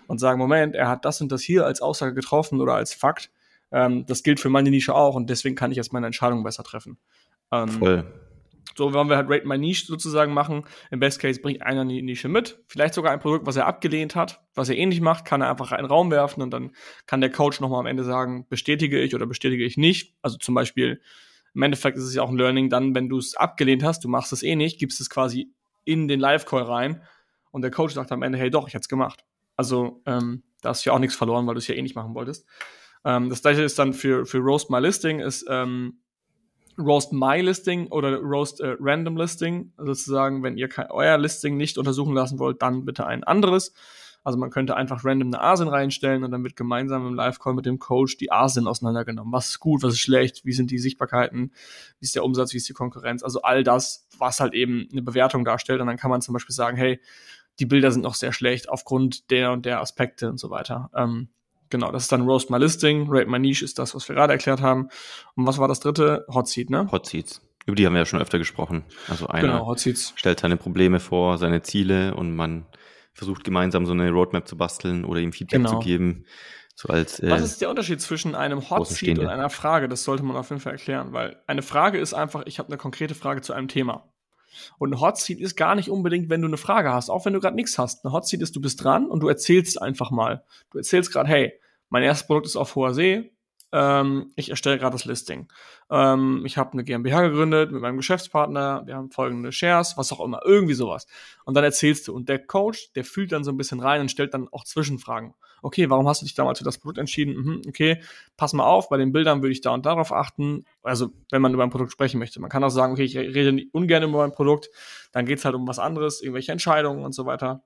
und 0.06 0.18
sagen, 0.18 0.38
Moment, 0.38 0.76
er 0.76 0.88
hat 0.88 1.04
das 1.04 1.20
und 1.20 1.32
das 1.32 1.42
hier 1.42 1.66
als 1.66 1.80
Aussage 1.80 2.14
getroffen 2.14 2.60
oder 2.60 2.74
als 2.74 2.94
Fakt. 2.94 3.30
Ähm, 3.72 4.06
das 4.06 4.22
gilt 4.22 4.38
für 4.38 4.48
meine 4.48 4.70
Nische 4.70 4.94
auch 4.94 5.16
und 5.16 5.28
deswegen 5.28 5.56
kann 5.56 5.72
ich 5.72 5.76
jetzt 5.76 5.92
meine 5.92 6.06
Entscheidung 6.06 6.44
besser 6.44 6.62
treffen. 6.62 6.98
Ähm, 7.50 7.68
Voll. 7.68 8.04
So 8.74 8.92
wollen 8.92 9.08
wir 9.08 9.16
halt 9.16 9.30
Rate 9.30 9.46
My 9.46 9.56
Niche 9.56 9.86
sozusagen 9.86 10.34
machen. 10.34 10.64
Im 10.90 11.00
Best 11.00 11.20
Case 11.20 11.40
bringt 11.40 11.62
einer 11.62 11.82
eine 11.82 12.02
Nische 12.02 12.28
mit. 12.28 12.62
Vielleicht 12.66 12.94
sogar 12.94 13.12
ein 13.12 13.20
Produkt, 13.20 13.46
was 13.46 13.56
er 13.56 13.66
abgelehnt 13.66 14.14
hat, 14.14 14.40
was 14.54 14.68
er 14.68 14.76
ähnlich 14.76 15.00
macht, 15.00 15.24
kann 15.24 15.40
er 15.40 15.50
einfach 15.50 15.72
einen 15.72 15.86
Raum 15.86 16.10
werfen 16.10 16.42
und 16.42 16.50
dann 16.50 16.72
kann 17.06 17.20
der 17.20 17.30
Coach 17.30 17.60
nochmal 17.60 17.80
am 17.80 17.86
Ende 17.86 18.04
sagen, 18.04 18.46
bestätige 18.48 19.00
ich 19.00 19.14
oder 19.14 19.26
bestätige 19.26 19.64
ich 19.64 19.76
nicht. 19.76 20.14
Also 20.22 20.36
zum 20.36 20.54
Beispiel, 20.54 21.00
im 21.54 21.62
Endeffekt 21.62 21.96
ist 21.96 22.04
es 22.04 22.14
ja 22.14 22.22
auch 22.22 22.28
ein 22.28 22.36
Learning 22.36 22.68
dann, 22.68 22.94
wenn 22.94 23.08
du 23.08 23.16
es 23.18 23.34
abgelehnt 23.34 23.82
hast, 23.82 24.04
du 24.04 24.08
machst 24.08 24.32
es 24.32 24.42
eh 24.42 24.56
nicht, 24.56 24.78
gibst 24.78 25.00
es 25.00 25.08
quasi 25.08 25.52
in 25.84 26.08
den 26.08 26.20
Live-Call 26.20 26.62
rein 26.62 27.02
und 27.50 27.62
der 27.62 27.70
Coach 27.70 27.94
sagt 27.94 28.12
am 28.12 28.22
Ende, 28.22 28.36
hey 28.36 28.50
doch, 28.50 28.68
ich 28.68 28.74
hätte 28.74 28.82
es 28.82 28.88
gemacht. 28.88 29.24
Also 29.56 30.02
ähm, 30.04 30.42
da 30.60 30.70
hast 30.70 30.84
du 30.84 30.90
ja 30.90 30.94
auch 30.94 30.98
nichts 30.98 31.16
verloren, 31.16 31.46
weil 31.46 31.54
du 31.54 31.58
es 31.58 31.66
ja 31.66 31.74
eh 31.74 31.82
nicht 31.82 31.94
machen 31.94 32.14
wolltest. 32.14 32.46
Ähm, 33.04 33.30
das 33.30 33.40
gleiche 33.40 33.62
ist 33.62 33.78
dann 33.78 33.94
für, 33.94 34.26
für 34.26 34.38
Roast 34.38 34.68
My 34.68 34.80
Listing, 34.80 35.20
ist 35.20 35.46
ähm, 35.48 36.00
Roast 36.78 37.12
My 37.12 37.40
Listing 37.40 37.88
oder 37.88 38.16
Roast 38.18 38.60
äh, 38.60 38.76
Random 38.78 39.16
Listing. 39.16 39.72
Sozusagen, 39.76 40.42
wenn 40.42 40.56
ihr 40.56 40.68
kein, 40.68 40.90
euer 40.90 41.18
Listing 41.18 41.56
nicht 41.56 41.78
untersuchen 41.78 42.14
lassen 42.14 42.38
wollt, 42.38 42.62
dann 42.62 42.84
bitte 42.84 43.06
ein 43.06 43.24
anderes. 43.24 43.72
Also 44.26 44.38
man 44.38 44.50
könnte 44.50 44.74
einfach 44.74 45.04
random 45.04 45.28
eine 45.28 45.40
ASIN 45.40 45.68
reinstellen 45.68 46.24
und 46.24 46.32
dann 46.32 46.42
wird 46.42 46.56
gemeinsam 46.56 47.06
im 47.06 47.14
Live-Call 47.14 47.54
mit 47.54 47.64
dem 47.64 47.78
Coach 47.78 48.16
die 48.16 48.32
ASIN 48.32 48.66
auseinandergenommen. 48.66 49.32
Was 49.32 49.50
ist 49.50 49.60
gut, 49.60 49.84
was 49.84 49.92
ist 49.94 50.00
schlecht, 50.00 50.44
wie 50.44 50.52
sind 50.52 50.72
die 50.72 50.78
Sichtbarkeiten, 50.78 51.52
wie 52.00 52.04
ist 52.06 52.16
der 52.16 52.24
Umsatz, 52.24 52.52
wie 52.52 52.56
ist 52.56 52.68
die 52.68 52.72
Konkurrenz. 52.72 53.22
Also 53.22 53.42
all 53.42 53.62
das, 53.62 54.08
was 54.18 54.40
halt 54.40 54.52
eben 54.52 54.88
eine 54.90 55.02
Bewertung 55.02 55.44
darstellt. 55.44 55.80
Und 55.80 55.86
dann 55.86 55.96
kann 55.96 56.10
man 56.10 56.22
zum 56.22 56.32
Beispiel 56.32 56.56
sagen, 56.56 56.76
hey, 56.76 57.00
die 57.60 57.66
Bilder 57.66 57.92
sind 57.92 58.02
noch 58.02 58.16
sehr 58.16 58.32
schlecht 58.32 58.68
aufgrund 58.68 59.30
der 59.30 59.52
und 59.52 59.64
der 59.64 59.80
Aspekte 59.80 60.28
und 60.28 60.38
so 60.38 60.50
weiter. 60.50 60.90
Ähm, 60.92 61.28
Genau, 61.70 61.90
das 61.90 62.04
ist 62.04 62.12
dann 62.12 62.22
Roast 62.22 62.50
My 62.50 62.58
Listing, 62.58 63.06
Rate 63.08 63.28
My 63.28 63.38
Niche 63.38 63.64
ist 63.64 63.78
das, 63.78 63.94
was 63.94 64.08
wir 64.08 64.14
gerade 64.14 64.32
erklärt 64.32 64.60
haben. 64.60 64.88
Und 65.34 65.46
was 65.46 65.58
war 65.58 65.68
das 65.68 65.80
dritte? 65.80 66.24
Hot 66.32 66.48
Seat, 66.48 66.70
ne? 66.70 66.90
Hot 66.92 67.06
Seats. 67.06 67.42
Über 67.66 67.74
die 67.74 67.84
haben 67.84 67.94
wir 67.94 68.00
ja 68.00 68.06
schon 68.06 68.20
öfter 68.20 68.38
gesprochen. 68.38 68.84
Also 69.08 69.26
einer 69.26 69.48
genau, 69.48 69.66
Hot 69.66 69.80
Seats. 69.80 70.12
stellt 70.16 70.40
seine 70.40 70.56
Probleme 70.56 71.00
vor, 71.00 71.38
seine 71.38 71.62
Ziele 71.62 72.14
und 72.14 72.36
man 72.36 72.66
versucht 73.12 73.44
gemeinsam 73.44 73.86
so 73.86 73.92
eine 73.92 74.10
Roadmap 74.10 74.46
zu 74.46 74.56
basteln 74.56 75.04
oder 75.04 75.20
ihm 75.20 75.32
Feedback 75.32 75.58
genau. 75.58 75.70
zu 75.72 75.78
geben. 75.80 76.26
So 76.74 76.90
als, 76.90 77.18
äh, 77.20 77.30
Was 77.30 77.42
ist 77.42 77.62
der 77.62 77.70
Unterschied 77.70 78.00
zwischen 78.02 78.34
einem 78.34 78.68
Hot 78.68 78.86
Seat 78.86 79.18
und 79.18 79.26
einer 79.26 79.48
Frage? 79.48 79.88
Das 79.88 80.04
sollte 80.04 80.22
man 80.22 80.36
auf 80.36 80.50
jeden 80.50 80.60
Fall 80.60 80.72
erklären, 80.72 81.12
weil 81.12 81.40
eine 81.46 81.62
Frage 81.62 81.98
ist 81.98 82.12
einfach, 82.12 82.42
ich 82.44 82.58
habe 82.58 82.68
eine 82.68 82.76
konkrete 82.76 83.14
Frage 83.14 83.40
zu 83.40 83.54
einem 83.54 83.68
Thema. 83.68 84.12
Und 84.78 84.92
ein 84.92 85.00
Hot 85.00 85.18
Seat 85.18 85.40
ist 85.40 85.56
gar 85.56 85.74
nicht 85.74 85.90
unbedingt, 85.90 86.30
wenn 86.30 86.40
du 86.40 86.48
eine 86.48 86.56
Frage 86.56 86.92
hast, 86.92 87.10
auch 87.10 87.24
wenn 87.24 87.32
du 87.32 87.40
gerade 87.40 87.56
nichts 87.56 87.78
hast. 87.78 88.04
Ein 88.04 88.12
Hot 88.12 88.26
Seat 88.26 88.42
ist, 88.42 88.56
du 88.56 88.60
bist 88.60 88.82
dran 88.82 89.06
und 89.08 89.20
du 89.20 89.28
erzählst 89.28 89.80
einfach 89.80 90.10
mal. 90.10 90.44
Du 90.70 90.78
erzählst 90.78 91.12
gerade, 91.12 91.28
hey, 91.28 91.60
mein 91.88 92.02
erstes 92.02 92.26
Produkt 92.26 92.46
ist 92.46 92.56
auf 92.56 92.74
hoher 92.74 92.94
See. 92.94 93.32
Ähm, 93.72 94.32
ich 94.36 94.50
erstelle 94.50 94.78
gerade 94.78 94.94
das 94.94 95.04
Listing. 95.04 95.48
Ähm, 95.90 96.42
ich 96.46 96.56
habe 96.56 96.72
eine 96.72 96.84
GmbH 96.84 97.28
gegründet 97.28 97.72
mit 97.72 97.82
meinem 97.82 97.96
Geschäftspartner. 97.96 98.82
Wir 98.86 98.96
haben 98.96 99.10
folgende 99.10 99.52
Shares, 99.52 99.96
was 99.96 100.12
auch 100.12 100.24
immer, 100.24 100.40
irgendwie 100.44 100.74
sowas. 100.74 101.06
Und 101.44 101.54
dann 101.54 101.64
erzählst 101.64 102.08
du. 102.08 102.14
Und 102.14 102.28
der 102.28 102.44
Coach, 102.44 102.92
der 102.94 103.04
fühlt 103.04 103.32
dann 103.32 103.44
so 103.44 103.50
ein 103.50 103.56
bisschen 103.56 103.80
rein 103.80 104.00
und 104.00 104.10
stellt 104.10 104.34
dann 104.34 104.48
auch 104.50 104.64
Zwischenfragen. 104.64 105.34
Okay, 105.62 105.90
warum 105.90 106.08
hast 106.08 106.22
du 106.22 106.26
dich 106.26 106.34
damals 106.34 106.58
für 106.58 106.64
das 106.64 106.78
Produkt 106.78 106.98
entschieden? 106.98 107.34
Mhm, 107.36 107.62
okay, 107.68 108.02
pass 108.36 108.52
mal 108.52 108.64
auf, 108.64 108.88
bei 108.88 108.96
den 108.96 109.12
Bildern 109.12 109.42
würde 109.42 109.52
ich 109.52 109.60
da 109.60 109.70
und 109.70 109.86
darauf 109.86 110.12
achten. 110.12 110.64
Also, 110.82 111.10
wenn 111.30 111.42
man 111.42 111.52
über 111.54 111.62
ein 111.62 111.70
Produkt 111.70 111.92
sprechen 111.92 112.18
möchte. 112.18 112.40
Man 112.40 112.50
kann 112.50 112.62
auch 112.64 112.70
sagen, 112.70 112.92
okay, 112.92 113.04
ich 113.04 113.16
rede 113.16 113.66
ungern 113.72 114.02
über 114.02 114.24
ein 114.24 114.32
Produkt. 114.32 114.70
Dann 115.12 115.26
geht 115.26 115.38
es 115.38 115.44
halt 115.44 115.54
um 115.54 115.66
was 115.66 115.78
anderes, 115.78 116.20
irgendwelche 116.20 116.52
Entscheidungen 116.52 117.04
und 117.04 117.12
so 117.12 117.26
weiter. 117.26 117.64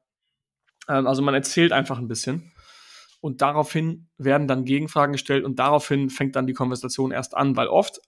Ähm, 0.88 1.06
also, 1.06 1.22
man 1.22 1.34
erzählt 1.34 1.72
einfach 1.72 1.98
ein 1.98 2.08
bisschen 2.08 2.52
und 3.20 3.42
daraufhin 3.42 4.08
werden 4.18 4.48
dann 4.48 4.64
Gegenfragen 4.64 5.12
gestellt 5.12 5.44
und 5.44 5.58
daraufhin 5.58 6.10
fängt 6.10 6.36
dann 6.36 6.46
die 6.46 6.54
Konversation 6.54 7.12
erst 7.12 7.36
an, 7.36 7.56
weil 7.56 7.68
oft 7.68 8.00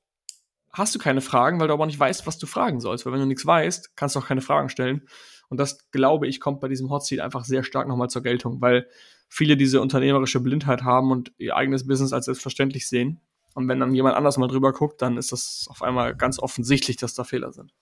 hast 0.73 0.95
du 0.95 0.99
keine 0.99 1.21
Fragen, 1.21 1.61
weil 1.61 1.69
du 1.69 1.75
aber 1.75 1.87
nicht 1.87 2.01
weißt, 2.01 2.27
was 2.27 2.39
du 2.39 2.47
fragen 2.47 2.81
sollst, 2.81 3.05
weil 3.05 3.13
wenn 3.13 3.21
du 3.21 3.27
nichts 3.27 3.45
weißt, 3.45 3.95
kannst 3.95 4.17
du 4.17 4.21
auch 4.21 4.27
keine 4.27 4.41
Fragen 4.41 4.71
stellen 4.71 5.07
und 5.49 5.59
das 5.59 5.91
glaube 5.91 6.27
ich 6.27 6.41
kommt 6.41 6.61
bei 6.61 6.69
diesem 6.69 6.91
Hotseat 6.91 7.21
einfach 7.21 7.45
sehr 7.45 7.63
stark 7.63 7.89
nochmal 7.89 8.09
zur 8.09 8.23
Geltung, 8.23 8.61
weil 8.63 8.89
viele 9.33 9.57
diese 9.57 9.81
unternehmerische 9.81 10.41
Blindheit 10.41 10.83
haben 10.83 11.11
und 11.11 11.33
ihr 11.39 11.57
eigenes 11.57 11.87
Business 11.87 12.13
als 12.13 12.27
selbstverständlich 12.27 12.89
sehen 12.89 13.21
und 13.55 13.69
wenn 13.69 13.81
dann 13.81 13.95
jemand 13.95 14.17
anders 14.17 14.37
mal 14.37 14.49
drüber 14.49 14.73
guckt, 14.73 15.01
dann 15.01 15.17
ist 15.17 15.33
das 15.33 15.67
auf 15.69 15.83
einmal 15.83 16.15
ganz 16.15 16.39
offensichtlich, 16.39 16.97
dass 16.97 17.15
da 17.15 17.25
Fehler 17.25 17.53
sind 17.53 17.73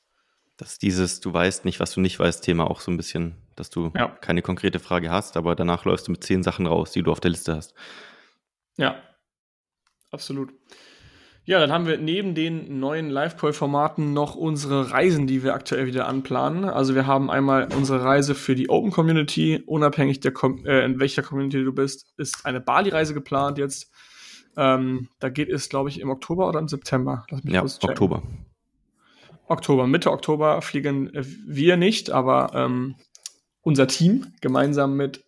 dass 0.60 0.78
dieses 0.78 1.20
Du 1.20 1.32
weißt 1.32 1.64
nicht, 1.64 1.80
was 1.80 1.92
du 1.92 2.00
nicht 2.00 2.18
weißt 2.18 2.44
Thema 2.44 2.70
auch 2.70 2.80
so 2.80 2.90
ein 2.90 2.98
bisschen, 2.98 3.34
dass 3.56 3.70
du 3.70 3.92
ja. 3.96 4.08
keine 4.08 4.42
konkrete 4.42 4.78
Frage 4.78 5.10
hast, 5.10 5.36
aber 5.38 5.54
danach 5.54 5.86
läufst 5.86 6.06
du 6.06 6.12
mit 6.12 6.22
zehn 6.22 6.42
Sachen 6.42 6.66
raus, 6.66 6.92
die 6.92 7.02
du 7.02 7.10
auf 7.10 7.20
der 7.20 7.30
Liste 7.30 7.56
hast. 7.56 7.74
Ja, 8.76 9.02
absolut. 10.10 10.52
Ja, 11.44 11.58
dann 11.58 11.72
haben 11.72 11.86
wir 11.86 11.98
neben 11.98 12.34
den 12.34 12.78
neuen 12.78 13.08
Live-Call-Formaten 13.08 14.12
noch 14.12 14.34
unsere 14.34 14.90
Reisen, 14.90 15.26
die 15.26 15.42
wir 15.42 15.54
aktuell 15.54 15.86
wieder 15.86 16.06
anplanen. 16.06 16.64
Also 16.64 16.94
wir 16.94 17.06
haben 17.06 17.30
einmal 17.30 17.68
unsere 17.74 18.04
Reise 18.04 18.34
für 18.34 18.54
die 18.54 18.68
Open 18.68 18.90
Community, 18.90 19.62
unabhängig 19.66 20.20
der 20.20 20.32
Com 20.32 20.64
äh, 20.66 20.84
in 20.84 21.00
welcher 21.00 21.22
Community 21.22 21.64
du 21.64 21.72
bist, 21.72 22.12
ist 22.18 22.44
eine 22.44 22.60
Bali-Reise 22.60 23.14
geplant 23.14 23.58
jetzt. 23.58 23.90
Ähm, 24.56 25.08
da 25.18 25.28
geht 25.28 25.48
es, 25.48 25.68
glaube 25.68 25.88
ich, 25.88 26.00
im 26.00 26.10
Oktober 26.10 26.46
oder 26.48 26.60
im 26.60 26.68
September. 26.68 27.24
ja, 27.44 27.62
Oktober. 27.62 28.22
Oktober, 29.46 29.86
Mitte 29.86 30.12
Oktober 30.12 30.62
fliegen 30.62 31.10
wir 31.12 31.76
nicht, 31.76 32.10
aber 32.10 32.50
ähm, 32.54 32.94
unser 33.62 33.88
Team 33.88 34.26
gemeinsam 34.40 34.96
mit 34.96 35.24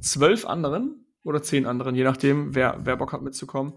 zwölf 0.00 0.46
anderen 0.46 1.06
oder 1.22 1.42
zehn 1.42 1.66
anderen, 1.66 1.94
je 1.94 2.04
nachdem, 2.04 2.54
wer, 2.54 2.80
wer 2.82 2.96
Bock 2.96 3.12
hat 3.12 3.22
mitzukommen, 3.22 3.74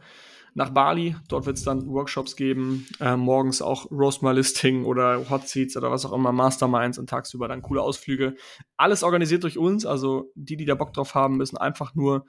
nach 0.55 0.69
Bali. 0.69 1.15
Dort 1.27 1.45
wird 1.45 1.57
es 1.57 1.63
dann 1.63 1.87
Workshops 1.87 2.35
geben, 2.35 2.87
äh, 2.99 3.15
morgens 3.15 3.61
auch 3.61 3.89
Roastmal-Listing 3.91 4.85
oder 4.85 5.29
Hot 5.29 5.47
Seats 5.47 5.75
oder 5.77 5.91
was 5.91 6.05
auch 6.05 6.13
immer, 6.13 6.31
Masterminds 6.31 6.97
und 6.97 7.09
tagsüber 7.09 7.47
dann 7.47 7.61
coole 7.61 7.81
Ausflüge. 7.81 8.35
Alles 8.77 9.03
organisiert 9.03 9.43
durch 9.43 9.57
uns, 9.57 9.85
also 9.85 10.31
die, 10.35 10.57
die 10.57 10.65
da 10.65 10.75
Bock 10.75 10.93
drauf 10.93 11.15
haben, 11.15 11.37
müssen 11.37 11.57
einfach 11.57 11.95
nur 11.95 12.25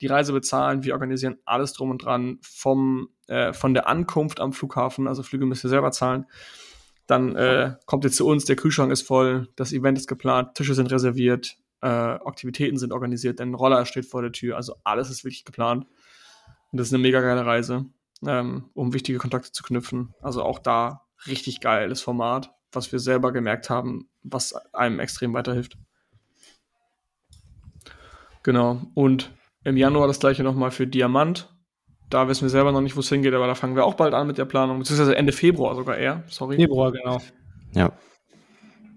die 0.00 0.06
Reise 0.06 0.32
bezahlen. 0.32 0.84
Wir 0.84 0.92
organisieren 0.92 1.36
alles 1.44 1.72
drum 1.72 1.90
und 1.90 2.04
dran, 2.04 2.38
vom, 2.42 3.08
äh, 3.28 3.52
von 3.52 3.74
der 3.74 3.88
Ankunft 3.88 4.40
am 4.40 4.52
Flughafen, 4.52 5.08
also 5.08 5.22
Flüge 5.22 5.46
müsst 5.46 5.64
ihr 5.64 5.70
selber 5.70 5.90
zahlen. 5.90 6.26
Dann 7.06 7.36
äh, 7.36 7.74
kommt 7.86 8.04
ihr 8.04 8.10
zu 8.10 8.26
uns, 8.26 8.46
der 8.46 8.56
Kühlschrank 8.56 8.90
ist 8.90 9.02
voll, 9.02 9.48
das 9.54 9.72
Event 9.72 9.96
ist 9.96 10.08
geplant, 10.08 10.54
Tische 10.54 10.74
sind 10.74 10.90
reserviert, 10.90 11.56
äh, 11.80 11.86
Aktivitäten 11.86 12.78
sind 12.78 12.92
organisiert, 12.92 13.40
ein 13.40 13.54
Roller 13.54 13.86
steht 13.86 14.06
vor 14.06 14.22
der 14.22 14.32
Tür, 14.32 14.56
also 14.56 14.74
alles 14.82 15.08
ist 15.10 15.24
wirklich 15.24 15.44
geplant. 15.44 15.86
Und 16.76 16.80
das 16.80 16.88
ist 16.88 16.92
eine 16.92 17.02
mega 17.02 17.22
geile 17.22 17.46
Reise, 17.46 17.86
ähm, 18.26 18.68
um 18.74 18.92
wichtige 18.92 19.16
Kontakte 19.16 19.50
zu 19.50 19.62
knüpfen. 19.62 20.12
Also 20.20 20.42
auch 20.42 20.58
da 20.58 21.06
richtig 21.26 21.62
geiles 21.62 22.02
Format, 22.02 22.52
was 22.70 22.92
wir 22.92 22.98
selber 22.98 23.32
gemerkt 23.32 23.70
haben, 23.70 24.10
was 24.24 24.54
einem 24.74 25.00
extrem 25.00 25.32
weiterhilft. 25.32 25.78
Genau. 28.42 28.82
Und 28.92 29.32
im 29.64 29.78
Januar 29.78 30.06
das 30.06 30.20
gleiche 30.20 30.42
nochmal 30.42 30.70
für 30.70 30.86
Diamant. 30.86 31.48
Da 32.10 32.28
wissen 32.28 32.42
wir 32.42 32.50
selber 32.50 32.72
noch 32.72 32.82
nicht, 32.82 32.94
wo 32.94 33.00
es 33.00 33.08
hingeht, 33.08 33.32
aber 33.32 33.46
da 33.46 33.54
fangen 33.54 33.74
wir 33.74 33.86
auch 33.86 33.94
bald 33.94 34.12
an 34.12 34.26
mit 34.26 34.36
der 34.36 34.44
Planung, 34.44 34.78
beziehungsweise 34.78 35.16
Ende 35.16 35.32
Februar 35.32 35.74
sogar 35.76 35.96
eher, 35.96 36.24
sorry. 36.26 36.56
Februar, 36.56 36.92
genau. 36.92 37.22
Ja. 37.72 37.90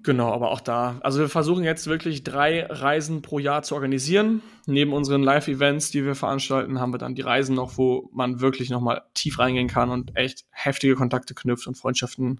Genau, 0.03 0.31
aber 0.31 0.51
auch 0.51 0.61
da. 0.61 0.97
Also 1.01 1.19
wir 1.19 1.29
versuchen 1.29 1.63
jetzt 1.63 1.87
wirklich 1.87 2.23
drei 2.23 2.65
Reisen 2.65 3.21
pro 3.21 3.37
Jahr 3.37 3.63
zu 3.63 3.75
organisieren. 3.75 4.41
Neben 4.65 4.93
unseren 4.93 5.23
Live-Events, 5.23 5.91
die 5.91 6.05
wir 6.05 6.15
veranstalten, 6.15 6.79
haben 6.79 6.93
wir 6.93 6.99
dann 6.99 7.15
die 7.15 7.21
Reisen 7.21 7.55
noch, 7.55 7.77
wo 7.77 8.09
man 8.13 8.39
wirklich 8.39 8.69
nochmal 8.69 9.01
tief 9.13 9.39
reingehen 9.39 9.67
kann 9.67 9.89
und 9.89 10.15
echt 10.15 10.45
heftige 10.51 10.95
Kontakte 10.95 11.33
knüpft 11.33 11.67
und 11.67 11.75
Freundschaften 11.75 12.39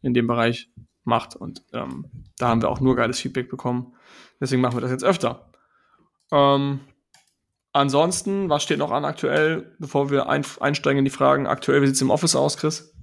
in 0.00 0.14
dem 0.14 0.26
Bereich 0.26 0.70
macht. 1.04 1.36
Und 1.36 1.62
ähm, 1.74 2.06
da 2.38 2.48
haben 2.48 2.62
wir 2.62 2.70
auch 2.70 2.80
nur 2.80 2.96
geiles 2.96 3.20
Feedback 3.20 3.50
bekommen. 3.50 3.94
Deswegen 4.40 4.62
machen 4.62 4.76
wir 4.76 4.80
das 4.80 4.90
jetzt 4.90 5.04
öfter. 5.04 5.50
Ähm, 6.32 6.80
Ansonsten, 7.72 8.48
was 8.48 8.62
steht 8.62 8.78
noch 8.78 8.90
an 8.90 9.04
aktuell, 9.04 9.76
bevor 9.78 10.10
wir 10.10 10.28
ein, 10.28 10.44
einsteigen 10.58 10.98
in 10.98 11.04
die 11.04 11.10
Fragen? 11.10 11.46
Aktuell, 11.46 11.82
wie 11.82 11.86
sieht 11.86 11.96
es 11.96 12.02
im 12.02 12.10
Office 12.10 12.34
aus, 12.34 12.56
Chris? 12.56 12.94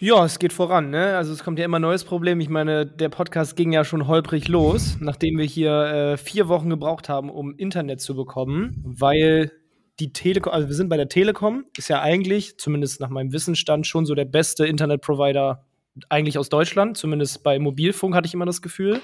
Ja, 0.00 0.24
es 0.24 0.38
geht 0.38 0.52
voran, 0.52 0.90
ne? 0.90 1.16
Also 1.16 1.32
es 1.32 1.42
kommt 1.42 1.58
ja 1.58 1.64
immer 1.64 1.80
ein 1.80 1.82
neues 1.82 2.04
Problem. 2.04 2.38
Ich 2.38 2.48
meine, 2.48 2.86
der 2.86 3.08
Podcast 3.08 3.56
ging 3.56 3.72
ja 3.72 3.82
schon 3.82 4.06
holprig 4.06 4.46
los, 4.46 4.96
nachdem 5.00 5.38
wir 5.38 5.44
hier 5.44 5.72
äh, 5.72 6.16
vier 6.16 6.46
Wochen 6.46 6.70
gebraucht 6.70 7.08
haben, 7.08 7.28
um 7.28 7.56
Internet 7.56 8.00
zu 8.00 8.14
bekommen, 8.14 8.80
weil 8.84 9.50
die 9.98 10.12
Telekom, 10.12 10.52
also 10.52 10.68
wir 10.68 10.76
sind 10.76 10.88
bei 10.88 10.96
der 10.96 11.08
Telekom, 11.08 11.64
ist 11.76 11.88
ja 11.88 12.00
eigentlich, 12.00 12.58
zumindest 12.58 13.00
nach 13.00 13.08
meinem 13.08 13.32
Wissensstand, 13.32 13.88
schon 13.88 14.06
so 14.06 14.14
der 14.14 14.24
beste 14.24 14.66
Internetprovider 14.66 15.66
eigentlich 16.08 16.38
aus 16.38 16.48
Deutschland. 16.48 16.96
Zumindest 16.96 17.42
bei 17.42 17.58
Mobilfunk 17.58 18.14
hatte 18.14 18.28
ich 18.28 18.34
immer 18.34 18.46
das 18.46 18.62
Gefühl. 18.62 19.00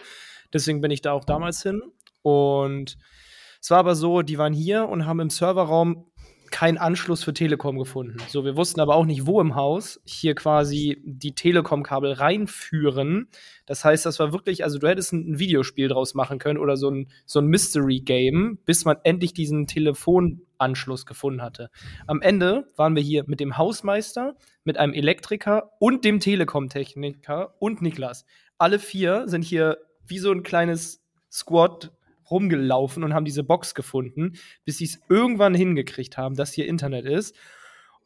Deswegen 0.53 0.81
bin 0.81 0.93
ich 0.93 1.03
da 1.03 1.11
auch 1.11 1.25
damals 1.25 1.61
hin. 1.61 1.83
Und 2.23 2.99
es 3.61 3.69
war 3.69 3.79
aber 3.79 3.97
so, 3.97 4.23
die 4.23 4.39
waren 4.39 4.53
hier 4.53 4.89
und 4.89 5.07
haben 5.07 5.19
im 5.19 5.31
Serverraum 5.31 6.07
keinen 6.51 6.79
Anschluss 6.79 7.25
für 7.25 7.35
Telekom 7.35 7.79
gefunden. 7.79 8.17
So, 8.29 8.45
wir 8.45 8.57
wussten 8.57 8.81
aber 8.81 8.95
auch 8.95 9.05
nicht, 9.05 9.27
wo 9.27 9.41
im 9.41 9.55
Haus 9.55 10.01
hier 10.05 10.35
quasi 10.35 11.01
die 11.05 11.35
Telekom-Kabel 11.35 12.13
reinführen. 12.13 13.29
Das 13.67 13.85
heißt, 13.85 14.07
das 14.07 14.19
war 14.19 14.33
wirklich, 14.33 14.65
also 14.65 14.79
du 14.79 14.89
hättest 14.89 15.13
ein, 15.13 15.39
Videospiel 15.39 15.89
draus 15.89 16.15
machen 16.15 16.39
können 16.39 16.59
oder 16.59 16.77
so 16.77 16.91
ein, 16.91 17.09
so 17.27 17.41
ein 17.41 17.47
Mystery-Game, 17.47 18.59
bis 18.65 18.85
man 18.85 18.97
endlich 19.05 19.35
diesen 19.35 19.67
Telefonanschluss 19.67 21.07
gefunden 21.07 21.43
hatte. 21.43 21.71
Am 22.07 22.23
Ende 22.23 22.71
waren 22.77 22.95
wir 22.95 23.03
hier 23.03 23.25
mit 23.27 23.41
dem 23.41 23.59
Hausmeister, 23.59 24.37
mit 24.65 24.79
einem 24.79 24.93
Elektriker 24.93 25.73
und 25.79 26.05
dem 26.05 26.21
Telekom-Techniker 26.21 27.55
und 27.59 27.83
Niklas. 27.83 28.25
Alle 28.59 28.79
vier 28.79 29.25
sind 29.27 29.43
hier 29.43 29.79
wie 30.07 30.19
so 30.19 30.31
ein 30.31 30.43
kleines 30.43 31.03
Squad 31.31 31.93
rumgelaufen 32.31 33.05
und 33.05 33.15
haben 33.15 33.25
diese 33.25 33.45
Box 33.45 33.75
gefunden, 33.75 34.35
bis 34.65 34.79
sie 34.79 34.85
es 34.85 35.01
irgendwann 35.09 35.55
hingekriegt 35.55 36.17
haben, 36.17 36.35
dass 36.35 36.53
hier 36.53 36.67
Internet 36.67 37.05
ist. 37.05 37.37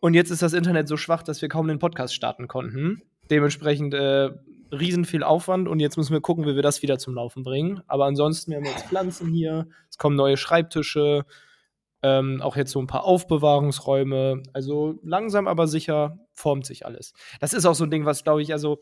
Und 0.01 0.15
jetzt 0.15 0.31
ist 0.31 0.43
das 0.43 0.53
Internet 0.53 0.89
so 0.89 0.97
schwach, 0.97 1.23
dass 1.23 1.43
wir 1.43 1.49
kaum 1.49 1.69
den 1.69 1.79
Podcast 1.79 2.15
starten 2.15 2.47
konnten. 2.47 3.03
Dementsprechend 3.31 3.95
äh, 3.95 4.31
riesen 4.73 5.05
viel 5.05 5.23
Aufwand 5.23 5.69
und 5.69 5.81
jetzt 5.81 5.97
müssen 5.97 6.13
wir 6.13 6.21
gucken, 6.21 6.47
wie 6.47 6.55
wir 6.55 6.63
das 6.63 6.83
wieder 6.83 6.99
zum 6.99 7.15
Laufen 7.15 7.43
bringen. 7.43 7.83
Aber 7.87 8.05
ansonsten, 8.05 8.51
wir 8.51 8.59
haben 8.59 8.65
jetzt 8.65 8.87
Pflanzen 8.87 9.29
hier, 9.29 9.67
es 9.91 9.99
kommen 9.99 10.17
neue 10.17 10.37
Schreibtische, 10.37 11.25
ähm, 12.03 12.41
auch 12.43 12.57
jetzt 12.57 12.71
so 12.71 12.81
ein 12.81 12.87
paar 12.87 13.05
Aufbewahrungsräume. 13.05 14.43
Also 14.53 14.99
langsam 15.03 15.49
aber 15.49 15.67
sicher 15.67 16.19
formt 16.33 16.67
sich 16.67 16.87
alles. 16.87 17.13
Das 17.41 17.53
ist 17.53 17.67
auch 17.67 17.75
so 17.75 17.85
ein 17.85 17.91
Ding, 17.91 18.05
was 18.05 18.25
glaube 18.25 18.43
ich, 18.43 18.53
also 18.53 18.81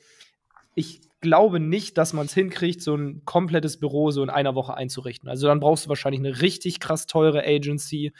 ich 0.77 1.01
glaube 1.21 1.59
nicht, 1.59 1.99
dass 1.99 2.13
man 2.13 2.27
es 2.27 2.35
hinkriegt, 2.35 2.83
so 2.83 2.95
ein 2.95 3.25
komplettes 3.25 3.81
Büro 3.81 4.13
so 4.13 4.23
in 4.23 4.31
einer 4.31 4.55
Woche 4.55 4.75
einzurichten. 4.75 5.29
Also 5.29 5.49
dann 5.49 5.59
brauchst 5.59 5.87
du 5.87 5.89
wahrscheinlich 5.89 6.21
eine 6.21 6.41
richtig 6.43 6.79
krass 6.79 7.07
teure 7.07 7.45
Agency, 7.45 8.13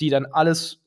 die 0.00 0.10
dann 0.10 0.26
alles 0.26 0.80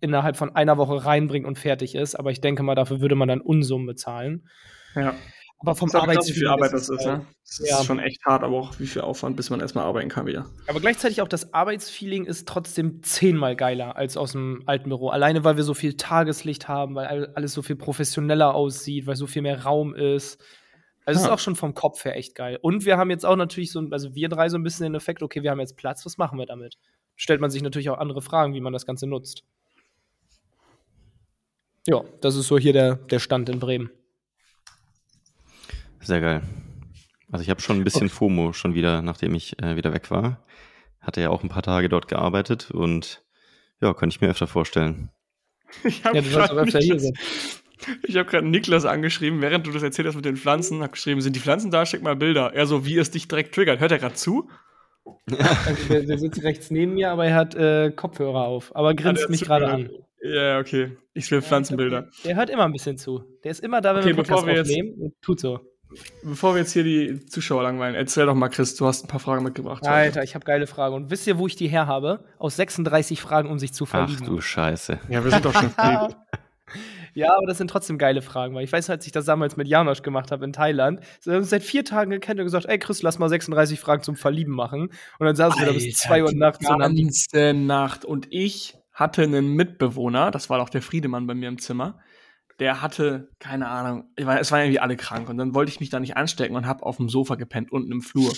innerhalb 0.00 0.36
von 0.36 0.54
einer 0.54 0.76
Woche 0.76 1.06
reinbringt 1.06 1.46
und 1.46 1.58
fertig 1.58 1.94
ist. 1.94 2.16
Aber 2.16 2.30
ich 2.30 2.40
denke 2.40 2.62
mal, 2.62 2.74
dafür 2.74 3.00
würde 3.00 3.14
man 3.14 3.28
dann 3.28 3.40
Unsummen 3.40 3.86
bezahlen. 3.86 4.48
Ja. 4.96 5.14
Aber 5.60 5.76
vom 5.76 5.90
Arbeits 5.92 6.28
wie 6.28 6.32
viel 6.32 6.48
Arbeit 6.48 6.74
das 6.74 6.90
ist, 6.90 7.06
ne? 7.06 7.24
Das 7.46 7.62
ja. 7.66 7.78
ist 7.78 7.86
schon 7.86 7.98
echt 7.98 8.22
hart, 8.26 8.42
aber 8.42 8.56
auch 8.56 8.78
wie 8.80 8.86
viel 8.86 9.00
Aufwand, 9.00 9.36
bis 9.36 9.48
man 9.48 9.60
erstmal 9.60 9.84
arbeiten 9.84 10.10
kann 10.10 10.26
wieder. 10.26 10.46
Aber 10.66 10.80
gleichzeitig 10.80 11.22
auch 11.22 11.28
das 11.28 11.54
Arbeitsfeeling 11.54 12.26
ist 12.26 12.46
trotzdem 12.46 13.02
zehnmal 13.02 13.56
geiler 13.56 13.96
als 13.96 14.18
aus 14.18 14.32
dem 14.32 14.62
alten 14.66 14.90
Büro. 14.90 15.08
Alleine, 15.08 15.42
weil 15.44 15.56
wir 15.56 15.64
so 15.64 15.72
viel 15.72 15.96
Tageslicht 15.96 16.68
haben, 16.68 16.96
weil 16.96 17.32
alles 17.34 17.54
so 17.54 17.62
viel 17.62 17.76
professioneller 17.76 18.54
aussieht, 18.54 19.06
weil 19.06 19.16
so 19.16 19.26
viel 19.26 19.40
mehr 19.40 19.62
Raum 19.62 19.94
ist. 19.94 20.38
Also 21.04 21.20
es 21.20 21.26
ist 21.26 21.30
auch 21.30 21.38
schon 21.38 21.56
vom 21.56 21.74
Kopf 21.74 22.04
her 22.04 22.16
echt 22.16 22.34
geil. 22.34 22.58
Und 22.62 22.84
wir 22.84 22.96
haben 22.96 23.10
jetzt 23.10 23.26
auch 23.26 23.36
natürlich 23.36 23.70
so, 23.72 23.86
also 23.90 24.14
wir 24.14 24.28
drei 24.28 24.48
so 24.48 24.56
ein 24.56 24.62
bisschen 24.62 24.84
den 24.84 24.94
Effekt, 24.94 25.22
okay, 25.22 25.42
wir 25.42 25.50
haben 25.50 25.60
jetzt 25.60 25.76
Platz, 25.76 26.04
was 26.06 26.16
machen 26.16 26.38
wir 26.38 26.46
damit? 26.46 26.78
Stellt 27.16 27.40
man 27.40 27.50
sich 27.50 27.62
natürlich 27.62 27.90
auch 27.90 27.98
andere 27.98 28.22
Fragen, 28.22 28.54
wie 28.54 28.60
man 28.60 28.72
das 28.72 28.86
Ganze 28.86 29.06
nutzt. 29.06 29.44
Ja, 31.86 32.02
das 32.22 32.36
ist 32.36 32.46
so 32.46 32.58
hier 32.58 32.72
der, 32.72 32.96
der 32.96 33.18
Stand 33.18 33.50
in 33.50 33.58
Bremen. 33.58 33.90
Sehr 36.00 36.20
geil. 36.20 36.42
Also 37.30 37.42
ich 37.42 37.50
habe 37.50 37.60
schon 37.60 37.76
ein 37.76 37.84
bisschen 37.84 38.06
okay. 38.06 38.14
FOMO 38.14 38.52
schon 38.52 38.74
wieder, 38.74 39.02
nachdem 39.02 39.34
ich 39.34 39.60
äh, 39.62 39.76
wieder 39.76 39.92
weg 39.92 40.10
war. 40.10 40.44
Hatte 41.00 41.20
ja 41.20 41.28
auch 41.28 41.42
ein 41.42 41.50
paar 41.50 41.62
Tage 41.62 41.90
dort 41.90 42.08
gearbeitet 42.08 42.70
und 42.70 43.22
ja, 43.80 43.92
könnte 43.92 44.14
ich 44.14 44.20
mir 44.20 44.28
öfter 44.28 44.46
vorstellen. 44.46 45.10
Ich 45.82 46.04
habe 46.04 46.16
ja, 46.16 46.22
du 46.22 46.28
sollst 46.28 46.52
auch 46.52 46.56
öfter 46.56 46.78
hier 46.78 47.00
sein. 47.00 47.14
Ich 48.02 48.16
habe 48.16 48.28
gerade 48.28 48.46
Niklas 48.46 48.84
angeschrieben, 48.84 49.40
während 49.40 49.66
du 49.66 49.72
das 49.72 49.82
erzählt 49.82 50.08
hast 50.08 50.14
mit 50.14 50.24
den 50.24 50.36
Pflanzen, 50.36 50.80
habe 50.82 50.92
geschrieben, 50.92 51.20
sind 51.20 51.36
die 51.36 51.40
Pflanzen 51.40 51.70
da? 51.70 51.84
Schick 51.84 52.02
mal 52.02 52.16
Bilder. 52.16 52.52
Er 52.54 52.66
so, 52.66 52.86
wie 52.86 52.98
es 52.98 53.10
dich 53.10 53.28
direkt 53.28 53.54
triggert. 53.54 53.80
Hört 53.80 53.92
er 53.92 53.98
gerade 53.98 54.14
zu? 54.14 54.48
Ja. 55.28 55.36
Also 55.66 55.88
der, 55.88 56.02
der, 56.02 56.18
sitzt 56.18 56.42
rechts 56.42 56.70
neben 56.70 56.94
mir, 56.94 57.10
aber 57.10 57.26
er 57.26 57.34
hat 57.34 57.54
äh, 57.54 57.90
Kopfhörer 57.90 58.44
auf, 58.44 58.74
aber 58.74 58.94
grinst 58.94 59.28
mich 59.28 59.42
gerade 59.42 59.68
an. 59.68 59.90
Ja, 60.22 60.58
okay. 60.58 60.96
Ich 61.12 61.30
will 61.30 61.42
Pflanzenbilder. 61.42 62.08
Der 62.24 62.36
hört 62.36 62.48
immer 62.48 62.64
ein 62.64 62.72
bisschen 62.72 62.96
zu. 62.96 63.22
Der 63.44 63.50
ist 63.50 63.60
immer 63.60 63.82
da, 63.82 63.94
wenn 63.94 64.02
okay, 64.02 64.08
wir 64.08 64.16
Podcast 64.16 64.46
wir 64.46 64.60
aufnehmen 64.62 64.94
und 64.98 65.14
tut 65.20 65.40
so. 65.40 65.60
Bevor 66.22 66.54
wir 66.54 66.60
jetzt 66.60 66.72
hier 66.72 66.82
die 66.82 67.24
Zuschauer 67.26 67.62
langweilen, 67.62 67.94
erzähl 67.94 68.26
doch 68.26 68.34
mal, 68.34 68.48
Chris, 68.48 68.74
du 68.74 68.86
hast 68.86 69.04
ein 69.04 69.08
paar 69.08 69.20
Fragen 69.20 69.44
mitgebracht. 69.44 69.86
Alter, 69.86 70.22
ich 70.22 70.34
habe 70.34 70.44
geile 70.44 70.66
Fragen. 70.66 70.94
Und 70.94 71.10
wisst 71.10 71.26
ihr, 71.26 71.38
wo 71.38 71.46
ich 71.46 71.56
die 71.56 71.68
her 71.68 71.86
habe? 71.86 72.24
Aus 72.38 72.56
36 72.56 73.20
Fragen, 73.20 73.50
um 73.50 73.58
sich 73.58 73.72
zu 73.72 73.86
verlieben. 73.86 74.22
Ach 74.22 74.26
du 74.26 74.40
Scheiße. 74.40 74.98
Ja, 75.08 75.22
wir 75.22 75.30
sind 75.30 75.44
doch 75.44 75.54
schon. 75.54 75.70
Ja, 77.14 77.36
aber 77.36 77.46
das 77.46 77.58
sind 77.58 77.68
trotzdem 77.68 77.96
geile 77.96 78.22
Fragen, 78.22 78.54
weil 78.54 78.64
ich 78.64 78.72
weiß, 78.72 78.90
als 78.90 79.06
ich 79.06 79.12
das 79.12 79.24
damals 79.24 79.56
mit 79.56 79.68
Janosch 79.68 80.02
gemacht 80.02 80.32
habe 80.32 80.44
in 80.44 80.52
Thailand, 80.52 81.00
wir 81.22 81.34
haben 81.34 81.40
uns 81.40 81.50
seit 81.50 81.62
vier 81.62 81.84
Tagen 81.84 82.10
gekannt 82.10 82.40
und 82.40 82.46
gesagt, 82.46 82.66
ey 82.66 82.78
Chris, 82.78 83.02
lass 83.02 83.18
mal 83.18 83.28
36 83.28 83.78
Fragen 83.78 84.02
zum 84.02 84.16
Verlieben 84.16 84.54
machen. 84.54 84.90
Und 85.18 85.26
dann 85.26 85.36
saßen 85.36 85.60
wir 85.60 85.66
da 85.66 85.72
bis 85.72 85.96
zwei 85.96 86.22
Uhr 86.24 86.32
nachts 86.34 86.68
und 86.68 86.82
haben 86.82 86.96
die 86.96 87.52
Nacht. 87.52 88.04
Und 88.04 88.26
ich 88.30 88.74
hatte 88.92 89.22
einen 89.22 89.54
Mitbewohner, 89.54 90.30
das 90.30 90.50
war 90.50 90.60
auch 90.60 90.68
der 90.68 90.82
Friedemann 90.82 91.26
bei 91.26 91.34
mir 91.34 91.48
im 91.48 91.58
Zimmer, 91.58 92.00
der 92.60 92.82
hatte, 92.82 93.28
keine 93.40 93.68
Ahnung, 93.68 94.04
es 94.16 94.52
waren 94.52 94.60
irgendwie 94.60 94.80
alle 94.80 94.96
krank 94.96 95.28
und 95.28 95.38
dann 95.38 95.54
wollte 95.54 95.70
ich 95.70 95.80
mich 95.80 95.90
da 95.90 95.98
nicht 95.98 96.16
anstecken 96.16 96.56
und 96.56 96.66
hab 96.66 96.82
auf 96.82 96.96
dem 96.98 97.08
Sofa 97.08 97.34
gepennt, 97.34 97.72
unten 97.72 97.90
im 97.90 98.00
Flur. 98.00 98.32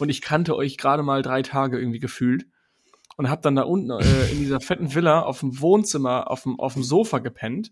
Und 0.00 0.08
ich 0.08 0.22
kannte 0.22 0.56
euch 0.56 0.76
gerade 0.76 1.02
mal 1.02 1.22
drei 1.22 1.42
Tage 1.42 1.78
irgendwie 1.78 2.00
gefühlt 2.00 2.46
und 3.16 3.30
hab 3.30 3.42
dann 3.42 3.54
da 3.54 3.62
unten 3.62 3.90
äh, 3.90 4.30
in 4.32 4.38
dieser 4.38 4.60
fetten 4.60 4.94
Villa 4.94 5.22
auf 5.22 5.40
dem 5.40 5.60
Wohnzimmer, 5.60 6.30
auf 6.30 6.42
dem, 6.42 6.58
auf 6.58 6.74
dem 6.74 6.82
Sofa 6.82 7.18
gepennt 7.18 7.70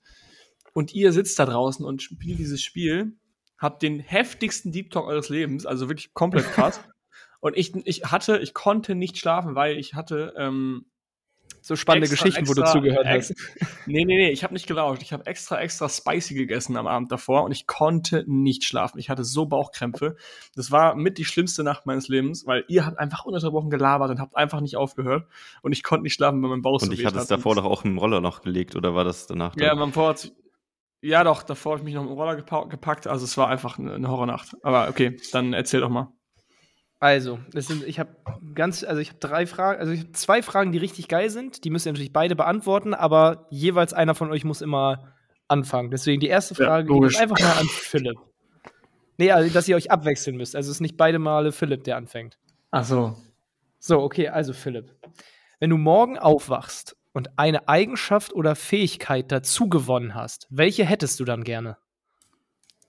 und 0.73 0.95
ihr 0.95 1.13
sitzt 1.13 1.39
da 1.39 1.47
draußen 1.47 1.85
und 1.85 2.03
spielt 2.03 2.39
dieses 2.39 2.63
Spiel, 2.63 3.17
habt 3.59 3.83
den 3.83 4.01
heftigsten 4.01 4.73
Deep 4.73 4.91
Talk 4.91 5.07
eures 5.07 5.29
Lebens, 5.29 5.67
also 5.67 5.89
wirklich 5.89 6.15
komplett 6.15 6.47
krass. 6.53 6.81
und 7.41 7.57
ich, 7.57 7.75
ich 7.87 8.05
hatte, 8.05 8.39
ich 8.39 8.55
konnte 8.55 8.95
nicht 8.95 9.19
schlafen, 9.19 9.55
weil 9.55 9.79
ich 9.79 9.95
hatte 9.95 10.35
ähm, 10.37 10.87
so 11.61 11.77
spannende 11.77 12.07
extra, 12.07 12.25
Geschichten, 12.25 12.41
extra, 12.41 12.63
wo 12.63 12.67
du 12.67 12.73
zugehört 12.73 13.07
hast. 13.07 13.35
Nee, 13.87 14.05
nee, 14.05 14.17
nee, 14.17 14.31
ich 14.31 14.45
habe 14.45 14.55
nicht 14.55 14.67
gelauscht. 14.67 15.03
Ich 15.03 15.13
habe 15.13 15.27
extra, 15.27 15.61
extra 15.61 15.89
spicy 15.89 16.35
gegessen 16.35 16.77
am 16.77 16.87
Abend 16.87 17.11
davor 17.11 17.43
und 17.43 17.53
ich 17.53 17.67
konnte 17.67 18.25
nicht 18.29 18.65
schlafen. 18.65 18.99
Ich 18.99 19.11
hatte 19.11 19.25
so 19.25 19.47
Bauchkrämpfe. 19.47 20.17
Das 20.55 20.71
war 20.71 20.95
mit 20.95 21.19
die 21.19 21.25
schlimmste 21.25 21.65
Nacht 21.65 21.85
meines 21.85 22.09
Lebens, 22.09 22.47
weil 22.47 22.65
ihr 22.69 22.87
habt 22.87 22.99
einfach 22.99 23.25
ununterbrochen 23.25 23.71
gelabert 23.71 24.11
und 24.11 24.21
habt 24.21 24.37
einfach 24.37 24.61
nicht 24.61 24.77
aufgehört 24.77 25.27
und 25.63 25.73
ich 25.73 25.83
konnte 25.83 26.05
nicht 26.05 26.15
schlafen, 26.15 26.43
weil 26.43 26.51
mein 26.51 26.63
Bauch 26.63 26.75
und 26.75 26.81
so 26.81 26.87
Und 26.87 26.99
ich 26.99 27.05
hatte 27.05 27.19
es 27.19 27.27
davor 27.27 27.57
doch 27.57 27.65
auch 27.65 27.85
im 27.85 27.99
Roller 27.99 28.21
noch 28.21 28.43
gelegt 28.43 28.77
oder 28.77 28.95
war 28.95 29.05
das 29.05 29.27
danach? 29.27 29.57
Ja, 29.57 29.75
mein 29.75 29.93
Vor 29.93 30.15
ja, 31.03 31.25
doch, 31.25 31.43
davor 31.43 31.73
habe 31.73 31.81
ich 31.81 31.85
mich 31.85 31.95
noch 31.95 32.03
im 32.03 32.13
Roller 32.13 32.37
gepackt. 32.37 33.07
Also 33.09 33.25
es 33.25 33.37
war 33.37 33.49
einfach 33.49 33.79
eine 33.79 34.09
Horrornacht. 34.09 34.57
Aber 34.63 34.89
okay, 34.89 35.17
dann 35.33 35.53
erzähl 35.53 35.81
doch 35.81 35.89
mal. 35.91 36.13
Also, 37.01 37.41
das 37.51 37.67
sind, 37.67 37.83
ich 37.83 37.99
habe 37.99 38.17
ganz, 38.55 38.85
also 38.85 39.01
ich 39.01 39.09
habe 39.09 39.19
drei 39.19 39.45
Fragen, 39.47 39.81
also 39.81 39.91
ich 39.91 40.03
habe 40.03 40.13
zwei 40.13 40.41
Fragen, 40.41 40.71
die 40.71 40.79
richtig 40.79 41.09
geil 41.09 41.31
sind. 41.31 41.65
Die 41.65 41.71
müsst 41.71 41.85
ihr 41.85 41.93
natürlich 41.93 42.13
beide 42.13 42.37
beantworten, 42.37 42.95
aber 42.95 43.49
jeweils 43.51 43.93
einer 43.93 44.15
von 44.15 44.31
euch 44.31 44.45
muss 44.45 44.61
immer 44.61 45.13
anfangen. 45.49 45.91
Deswegen 45.91 46.21
die 46.21 46.29
erste 46.29 46.55
Frage 46.55 46.95
ja, 46.95 47.21
einfach 47.21 47.41
mal 47.41 47.59
an 47.59 47.67
Philipp. 47.67 48.19
Nee, 49.19 49.33
also, 49.33 49.53
dass 49.53 49.67
ihr 49.67 49.75
euch 49.75 49.91
abwechseln 49.91 50.37
müsst. 50.37 50.55
Also 50.55 50.71
es 50.71 50.77
ist 50.77 50.81
nicht 50.81 50.97
beide 50.97 51.19
Male 51.19 51.51
Philipp, 51.51 51.83
der 51.83 51.97
anfängt. 51.97 52.39
Ach 52.71 52.85
so. 52.85 53.17
So, 53.81 54.01
okay, 54.01 54.29
also 54.29 54.53
Philipp. 54.53 54.95
Wenn 55.59 55.71
du 55.71 55.79
morgen 55.79 56.17
aufwachst 56.17 56.97
und 57.13 57.39
eine 57.39 57.69
Eigenschaft 57.69 58.33
oder 58.33 58.55
Fähigkeit 58.55 59.31
dazu 59.31 59.69
gewonnen 59.69 60.15
hast, 60.15 60.47
welche 60.51 60.85
hättest 60.85 61.21
du 61.21 61.25
dann 61.25 61.45
gerne? 61.45 61.77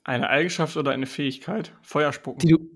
Eine 0.04 0.30
Eigenschaft 0.30 0.78
oder 0.78 0.92
eine 0.92 1.06
Fähigkeit? 1.06 1.74
Feuerspucken. 1.82 2.40
Die 2.40 2.54
du 2.54 2.70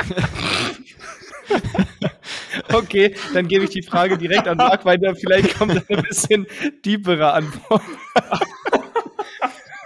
okay, 2.72 3.14
dann 3.34 3.48
gebe 3.48 3.64
ich 3.64 3.70
die 3.70 3.82
Frage 3.82 4.18
direkt 4.18 4.48
an 4.48 4.56
Marc 4.56 4.84
weiter. 4.84 5.14
Vielleicht 5.14 5.58
kommt 5.58 5.76
da 5.76 5.82
ein 5.94 6.02
bisschen 6.02 6.46
tiefere 6.82 7.32
Antwort. 7.32 7.82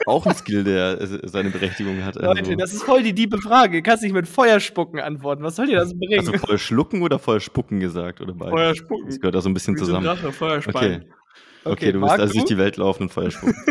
Auch 0.07 0.27
ein 0.27 0.35
Skill, 0.35 0.65
der 0.65 0.99
seine 1.29 1.51
Berechtigung 1.51 2.05
hat. 2.05 2.17
Also. 2.17 2.33
Leute, 2.33 2.57
das 2.57 2.73
ist 2.73 2.83
voll 2.83 3.03
die 3.03 3.15
diebe 3.15 3.39
Frage. 3.39 3.79
Du 3.79 3.83
kannst 3.83 4.03
nicht 4.03 4.13
mit 4.13 4.29
Feuerspucken 4.29 5.01
antworten. 5.01 5.43
Was 5.43 5.57
soll 5.57 5.67
dir 5.67 5.77
das 5.77 5.97
bringen? 5.97 6.19
Also 6.19 6.33
Feuer 6.35 6.59
schlucken 6.59 7.03
oder 7.03 7.19
Feuer 7.19 7.41
spucken 7.41 7.81
gesagt? 7.81 8.21
Oder 8.21 8.35
beides? 8.35 8.53
Feuer 8.53 8.75
spucken. 8.75 9.07
Das 9.07 9.21
gehört 9.21 9.35
da 9.35 9.41
so 9.41 9.49
ein 9.49 9.55
bisschen 9.55 9.75
Wie 9.75 9.79
zusammen. 9.79 10.05
Drache, 10.05 10.29
okay. 10.29 10.69
okay. 10.69 11.01
okay, 11.65 11.93
du 11.93 12.01
wirst 12.01 12.21
also 12.21 12.35
durch 12.35 12.45
die 12.45 12.59
Welt 12.59 12.77
laufen 12.77 13.05
und 13.05 13.09
Feuer 13.11 13.31
spucken. 13.31 13.57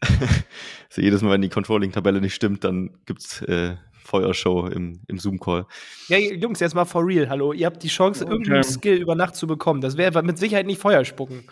so 0.88 1.02
jedes 1.02 1.22
Mal, 1.22 1.32
wenn 1.32 1.42
die 1.42 1.48
Controlling-Tabelle 1.48 2.20
nicht 2.20 2.34
stimmt, 2.34 2.64
dann 2.64 2.90
gibt's 3.06 3.42
äh, 3.42 3.76
Feuershow 4.04 4.66
im, 4.66 5.00
im 5.06 5.18
Zoom-Call. 5.18 5.66
Ja, 6.08 6.18
Jungs, 6.18 6.60
jetzt 6.60 6.74
mal 6.74 6.84
for 6.84 7.06
real, 7.06 7.28
hallo. 7.28 7.52
Ihr 7.52 7.66
habt 7.66 7.82
die 7.82 7.88
Chance, 7.88 8.24
okay. 8.24 8.32
irgendeinen 8.32 8.64
Skill 8.64 8.96
über 8.96 9.14
Nacht 9.14 9.36
zu 9.36 9.46
bekommen. 9.46 9.80
Das 9.80 9.96
wäre 9.96 10.22
mit 10.22 10.38
Sicherheit 10.38 10.66
nicht 10.66 10.80
Feuerspucken. 10.80 11.44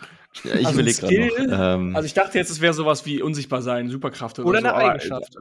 Ja, 0.43 0.55
ich 0.55 0.67
also 0.67 0.79
überlege 0.79 0.99
gerade 1.01 1.73
ähm, 1.73 1.95
Also 1.95 2.05
ich 2.05 2.13
dachte 2.13 2.37
jetzt, 2.37 2.49
es 2.49 2.61
wäre 2.61 2.73
sowas 2.73 3.05
wie 3.05 3.21
unsichtbar 3.21 3.61
sein, 3.61 3.89
Superkraft 3.89 4.39
oder, 4.39 4.47
oder 4.47 4.61
so. 4.61 4.67
eine 4.67 4.75
Eigenschaft. 4.75 5.35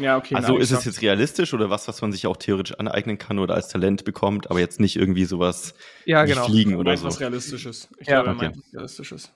ja, 0.00 0.16
okay. 0.16 0.34
Also 0.36 0.56
ist 0.56 0.70
es 0.70 0.84
jetzt 0.84 1.02
realistisch 1.02 1.52
oder 1.52 1.68
was, 1.68 1.88
was 1.88 2.00
man 2.00 2.12
sich 2.12 2.26
auch 2.26 2.36
theoretisch 2.36 2.78
aneignen 2.78 3.18
kann 3.18 3.38
oder 3.38 3.54
als 3.54 3.68
Talent 3.68 4.04
bekommt, 4.04 4.48
aber 4.50 4.60
jetzt 4.60 4.78
nicht 4.80 4.96
irgendwie 4.96 5.24
sowas 5.24 5.74
ja, 6.04 6.24
genau. 6.24 6.46
wie 6.46 6.50
Fliegen 6.50 6.76
oder 6.76 6.96
so. 6.96 7.06
was 7.06 7.20
Realistisches. 7.20 7.88
Ich 7.98 8.06
ja, 8.06 8.22
glaube, 8.22 8.36
okay. 8.36 8.52
was 8.56 8.72
Realistisches. 8.72 9.32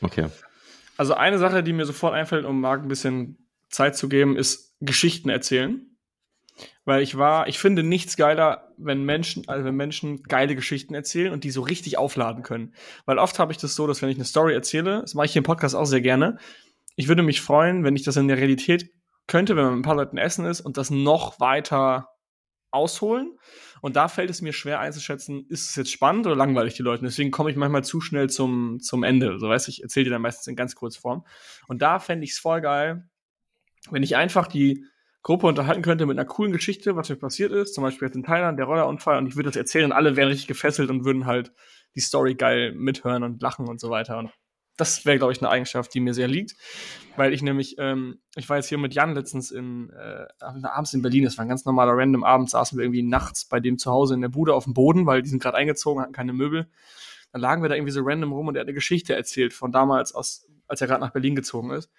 Okay. 0.00 0.26
Also 0.96 1.14
eine 1.14 1.38
Sache, 1.38 1.62
die 1.62 1.72
mir 1.72 1.84
sofort 1.84 2.14
einfällt, 2.14 2.44
um 2.44 2.60
Marc 2.60 2.82
ein 2.82 2.88
bisschen 2.88 3.46
Zeit 3.68 3.96
zu 3.96 4.08
geben, 4.08 4.36
ist 4.36 4.74
Geschichten 4.80 5.28
erzählen. 5.28 5.89
Weil 6.84 7.02
ich 7.02 7.16
war, 7.16 7.48
ich 7.48 7.58
finde 7.58 7.82
nichts 7.82 8.16
geiler, 8.16 8.72
wenn 8.76 9.04
Menschen, 9.04 9.48
also 9.48 9.64
wenn 9.64 9.76
Menschen 9.76 10.22
geile 10.24 10.54
Geschichten 10.54 10.94
erzählen 10.94 11.32
und 11.32 11.44
die 11.44 11.50
so 11.50 11.62
richtig 11.62 11.98
aufladen 11.98 12.42
können. 12.42 12.74
Weil 13.06 13.18
oft 13.18 13.38
habe 13.38 13.52
ich 13.52 13.58
das 13.58 13.74
so, 13.74 13.86
dass 13.86 14.02
wenn 14.02 14.10
ich 14.10 14.16
eine 14.16 14.24
Story 14.24 14.54
erzähle, 14.54 15.00
das 15.02 15.14
mache 15.14 15.26
ich 15.26 15.32
hier 15.32 15.40
im 15.40 15.44
Podcast 15.44 15.74
auch 15.74 15.84
sehr 15.84 16.00
gerne, 16.00 16.38
ich 16.96 17.08
würde 17.08 17.22
mich 17.22 17.40
freuen, 17.40 17.84
wenn 17.84 17.96
ich 17.96 18.02
das 18.02 18.16
in 18.16 18.28
der 18.28 18.36
Realität 18.36 18.90
könnte, 19.26 19.56
wenn 19.56 19.64
man 19.64 19.74
mit 19.74 19.80
ein 19.80 19.88
paar 19.88 19.96
Leuten 19.96 20.18
essen 20.18 20.44
ist 20.44 20.60
und 20.60 20.76
das 20.76 20.90
noch 20.90 21.40
weiter 21.40 22.08
ausholen. 22.70 23.38
Und 23.80 23.96
da 23.96 24.08
fällt 24.08 24.30
es 24.30 24.42
mir 24.42 24.52
schwer 24.52 24.80
einzuschätzen, 24.80 25.46
ist 25.48 25.70
es 25.70 25.76
jetzt 25.76 25.90
spannend 25.90 26.26
oder 26.26 26.36
langweilig 26.36 26.74
die 26.74 26.82
Leute. 26.82 27.04
Deswegen 27.04 27.30
komme 27.30 27.50
ich 27.50 27.56
manchmal 27.56 27.84
zu 27.84 28.00
schnell 28.00 28.28
zum, 28.28 28.80
zum 28.80 29.02
Ende. 29.02 29.38
So 29.38 29.48
weiß 29.48 29.68
ich, 29.68 29.82
erzähle 29.82 30.04
dir 30.04 30.10
dann 30.10 30.22
meistens 30.22 30.46
in 30.46 30.56
ganz 30.56 30.74
Kurzform. 30.74 31.24
Und 31.66 31.80
da 31.80 31.98
fände 31.98 32.24
ich 32.24 32.32
es 32.32 32.38
voll 32.38 32.60
geil, 32.60 33.08
wenn 33.90 34.02
ich 34.02 34.16
einfach 34.16 34.46
die 34.46 34.84
Gruppe 35.22 35.46
unterhalten 35.46 35.82
könnte 35.82 36.06
mit 36.06 36.18
einer 36.18 36.26
coolen 36.26 36.52
Geschichte, 36.52 36.96
was 36.96 37.08
mir 37.10 37.16
passiert 37.16 37.52
ist, 37.52 37.74
zum 37.74 37.82
Beispiel 37.82 38.08
jetzt 38.08 38.16
in 38.16 38.22
Thailand, 38.22 38.58
der 38.58 38.66
Rollerunfall, 38.66 39.18
und 39.18 39.26
ich 39.26 39.36
würde 39.36 39.50
das 39.50 39.56
erzählen 39.56 39.86
und 39.86 39.92
alle 39.92 40.16
wären 40.16 40.28
richtig 40.28 40.46
gefesselt 40.46 40.90
und 40.90 41.04
würden 41.04 41.26
halt 41.26 41.52
die 41.94 42.00
Story 42.00 42.34
geil 42.34 42.72
mithören 42.72 43.22
und 43.22 43.42
lachen 43.42 43.68
und 43.68 43.80
so 43.80 43.90
weiter. 43.90 44.18
Und 44.18 44.30
das 44.80 45.04
wäre, 45.04 45.18
glaube 45.18 45.32
ich, 45.32 45.42
eine 45.42 45.50
Eigenschaft, 45.50 45.92
die 45.92 46.00
mir 46.00 46.14
sehr 46.14 46.28
liegt, 46.28 46.56
weil 47.16 47.34
ich 47.34 47.42
nämlich, 47.42 47.76
ähm, 47.78 48.20
ich 48.34 48.48
war 48.48 48.56
jetzt 48.56 48.68
hier 48.68 48.78
mit 48.78 48.94
Jan 48.94 49.14
letztens 49.14 49.50
in, 49.50 49.90
äh, 49.90 50.26
abends 50.40 50.94
in 50.94 51.02
Berlin, 51.02 51.24
das 51.24 51.36
war 51.36 51.44
ein 51.44 51.50
ganz 51.50 51.66
normaler 51.66 51.92
random 51.92 52.24
Abend, 52.24 52.48
saßen 52.48 52.78
wir 52.78 52.84
irgendwie 52.84 53.02
nachts 53.02 53.44
bei 53.44 53.60
dem 53.60 53.76
zu 53.76 53.90
Hause 53.90 54.14
in 54.14 54.22
der 54.22 54.30
Bude 54.30 54.54
auf 54.54 54.64
dem 54.64 54.72
Boden, 54.72 55.04
weil 55.04 55.20
die 55.20 55.28
sind 55.28 55.42
gerade 55.42 55.58
eingezogen, 55.58 56.02
hatten 56.02 56.14
keine 56.14 56.32
Möbel. 56.32 56.70
Dann 57.32 57.42
lagen 57.42 57.62
wir 57.62 57.68
da 57.68 57.74
irgendwie 57.74 57.92
so 57.92 58.00
random 58.02 58.32
rum 58.32 58.48
und 58.48 58.56
er 58.56 58.60
hat 58.60 58.68
eine 58.68 58.74
Geschichte 58.74 59.14
erzählt 59.14 59.52
von 59.52 59.70
damals, 59.70 60.14
aus, 60.14 60.48
als 60.66 60.80
er 60.80 60.86
gerade 60.86 61.02
nach 61.02 61.12
Berlin 61.12 61.36
gezogen 61.36 61.70
ist. 61.72 61.90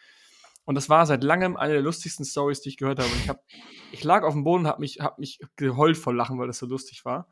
Und 0.66 0.76
das 0.76 0.90
war 0.90 1.06
seit 1.06 1.24
langem 1.24 1.58
eine 1.58 1.74
der 1.74 1.82
lustigsten 1.82 2.26
Stories, 2.26 2.62
die 2.62 2.70
ich 2.70 2.78
gehört 2.78 3.00
habe. 3.00 3.10
Und 3.10 3.20
ich, 3.20 3.30
hab, 3.30 3.44
ich 3.92 4.04
lag 4.04 4.24
auf 4.24 4.34
dem 4.34 4.44
Boden 4.44 4.66
und 4.66 4.70
habe 4.70 4.82
mich, 4.82 5.00
hab 5.00 5.18
mich 5.18 5.40
geheult 5.56 5.98
vor 5.98 6.14
Lachen, 6.14 6.38
weil 6.40 6.48
das 6.48 6.60
so 6.60 6.66
lustig 6.66 7.04
war. 7.04 7.28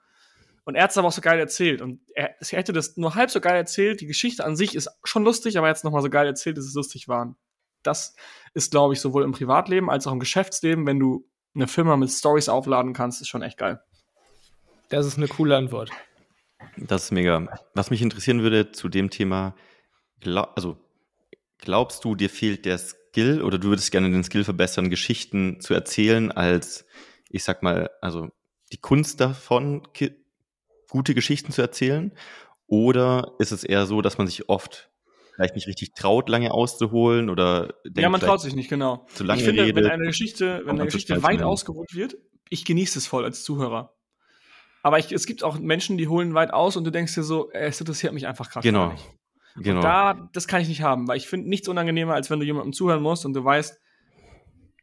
Und 0.66 0.76
er 0.76 0.84
hat 0.84 0.92
es 0.92 0.98
aber 0.98 1.08
auch 1.08 1.14
so 1.14 1.22
geil 1.22 1.40
erzählt. 1.40 1.82
Und 1.82 2.02
er, 2.14 2.36
er, 2.40 2.48
hätte 2.58 2.74
das 2.74 2.98
nur 2.98 3.16
halb 3.16 3.32
so 3.32 3.40
geil 3.40 3.56
erzählt. 3.56 4.02
Die 4.02 4.08
Geschichte 4.08 4.44
an 4.44 4.56
sich 4.56 4.76
ist 4.76 4.90
schon 5.04 5.24
lustig, 5.24 5.58
aber 5.58 5.68
er 5.68 5.72
hat 5.72 5.78
es 5.78 5.84
nochmal 5.84 6.02
so 6.02 6.10
geil 6.10 6.28
erzählt, 6.28 6.58
dass 6.58 6.66
es 6.66 6.74
lustig 6.74 7.08
war. 7.08 7.36
Das 7.84 8.16
ist, 8.54 8.72
glaube 8.72 8.94
ich, 8.94 9.00
sowohl 9.00 9.24
im 9.24 9.32
Privatleben 9.32 9.90
als 9.90 10.06
auch 10.06 10.12
im 10.12 10.20
Geschäftsleben, 10.20 10.86
wenn 10.86 11.00
du 11.00 11.26
eine 11.56 11.68
Firma 11.68 11.98
mit 11.98 12.10
Stories 12.10 12.50
aufladen 12.50 12.94
kannst, 12.94 13.22
ist 13.22 13.30
schon 13.30 13.42
echt 13.42 13.58
geil. 13.58 13.82
Das 14.90 15.06
ist 15.06 15.18
eine 15.18 15.28
coole 15.28 15.56
Antwort. 15.56 15.92
Das 16.78 17.06
ist 17.06 17.12
mega. 17.12 17.48
Was 17.74 17.90
mich 17.90 18.02
interessieren 18.02 18.42
würde 18.42 18.72
zu 18.72 18.90
dem 18.90 19.10
Thema, 19.10 19.56
also 20.24 20.78
glaubst 21.58 22.04
du, 22.04 22.16
dir 22.16 22.30
fehlt 22.30 22.66
der 22.66 22.78
Skill 22.78 22.99
oder 23.18 23.58
du 23.58 23.70
würdest 23.70 23.92
gerne 23.92 24.10
den 24.10 24.24
Skill 24.24 24.44
verbessern, 24.44 24.90
Geschichten 24.90 25.60
zu 25.60 25.74
erzählen, 25.74 26.32
als 26.32 26.86
ich 27.30 27.44
sag 27.44 27.64
mal, 27.64 27.90
also 28.02 28.30
die 28.72 28.78
Kunst 28.78 29.20
davon, 29.22 29.88
gute 30.90 31.14
Geschichten 31.14 31.52
zu 31.52 31.62
erzählen? 31.62 32.12
Oder 32.68 33.34
ist 33.40 33.52
es 33.52 33.64
eher 33.64 33.86
so, 33.86 34.02
dass 34.02 34.18
man 34.18 34.28
sich 34.28 34.50
oft 34.50 34.92
vielleicht 35.34 35.56
nicht 35.56 35.68
richtig 35.68 35.94
traut, 35.94 36.30
lange 36.30 36.52
auszuholen 36.52 37.30
oder 37.30 37.74
Ja, 37.96 38.10
man 38.10 38.20
traut 38.20 38.42
sich 38.42 38.56
nicht, 38.56 38.70
genau. 38.70 39.08
Zu 39.14 39.24
lange 39.24 39.40
ich 39.40 39.46
finde, 39.46 39.64
redet, 39.64 39.86
wenn 39.86 39.92
eine 39.92 40.08
Geschichte, 40.08 40.62
wenn 40.66 40.76
eine 40.76 40.86
Geschichte 40.86 41.24
weit 41.24 41.42
ausgeholt 41.42 41.94
wird, 41.94 42.18
ich 42.50 42.66
genieße 42.66 43.00
es 43.00 43.08
voll 43.08 43.24
als 43.24 43.44
Zuhörer. 43.44 43.96
Aber 44.82 45.00
ich, 45.00 45.12
es 45.12 45.26
gibt 45.26 45.44
auch 45.44 45.60
Menschen, 45.60 45.98
die 45.98 46.08
holen 46.08 46.34
weit 46.34 46.52
aus 46.52 46.78
und 46.78 46.84
du 46.84 46.92
denkst 46.92 47.16
dir 47.16 47.24
so, 47.24 47.52
es 47.52 47.80
interessiert 47.80 48.14
mich 48.14 48.28
einfach 48.28 48.50
gerade 48.50 48.68
genau. 48.68 48.92
nicht. 48.92 49.10
Genau. 49.56 49.78
Und 49.78 49.84
da, 49.84 50.30
das 50.34 50.48
kann 50.48 50.62
ich 50.62 50.68
nicht 50.68 50.82
haben, 50.82 51.08
weil 51.08 51.18
ich 51.18 51.28
finde 51.28 51.50
nichts 51.50 51.68
unangenehmer, 51.68 52.14
als 52.14 52.30
wenn 52.30 52.40
du 52.40 52.46
jemandem 52.46 52.74
zuhören 52.74 53.02
musst 53.02 53.26
und 53.26 53.34
du 53.34 53.44
weißt, 53.44 53.80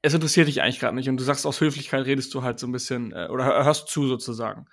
es 0.02 0.14
interessiert 0.14 0.48
dich 0.48 0.62
eigentlich 0.62 0.80
gerade 0.80 0.94
nicht 0.94 1.08
und 1.08 1.16
du 1.16 1.24
sagst 1.24 1.46
aus 1.46 1.60
Höflichkeit 1.60 2.04
redest 2.06 2.32
du 2.34 2.42
halt 2.42 2.58
so 2.58 2.66
ein 2.66 2.72
bisschen 2.72 3.12
äh, 3.12 3.28
oder 3.30 3.64
hörst 3.64 3.88
zu 3.88 4.06
sozusagen. 4.06 4.66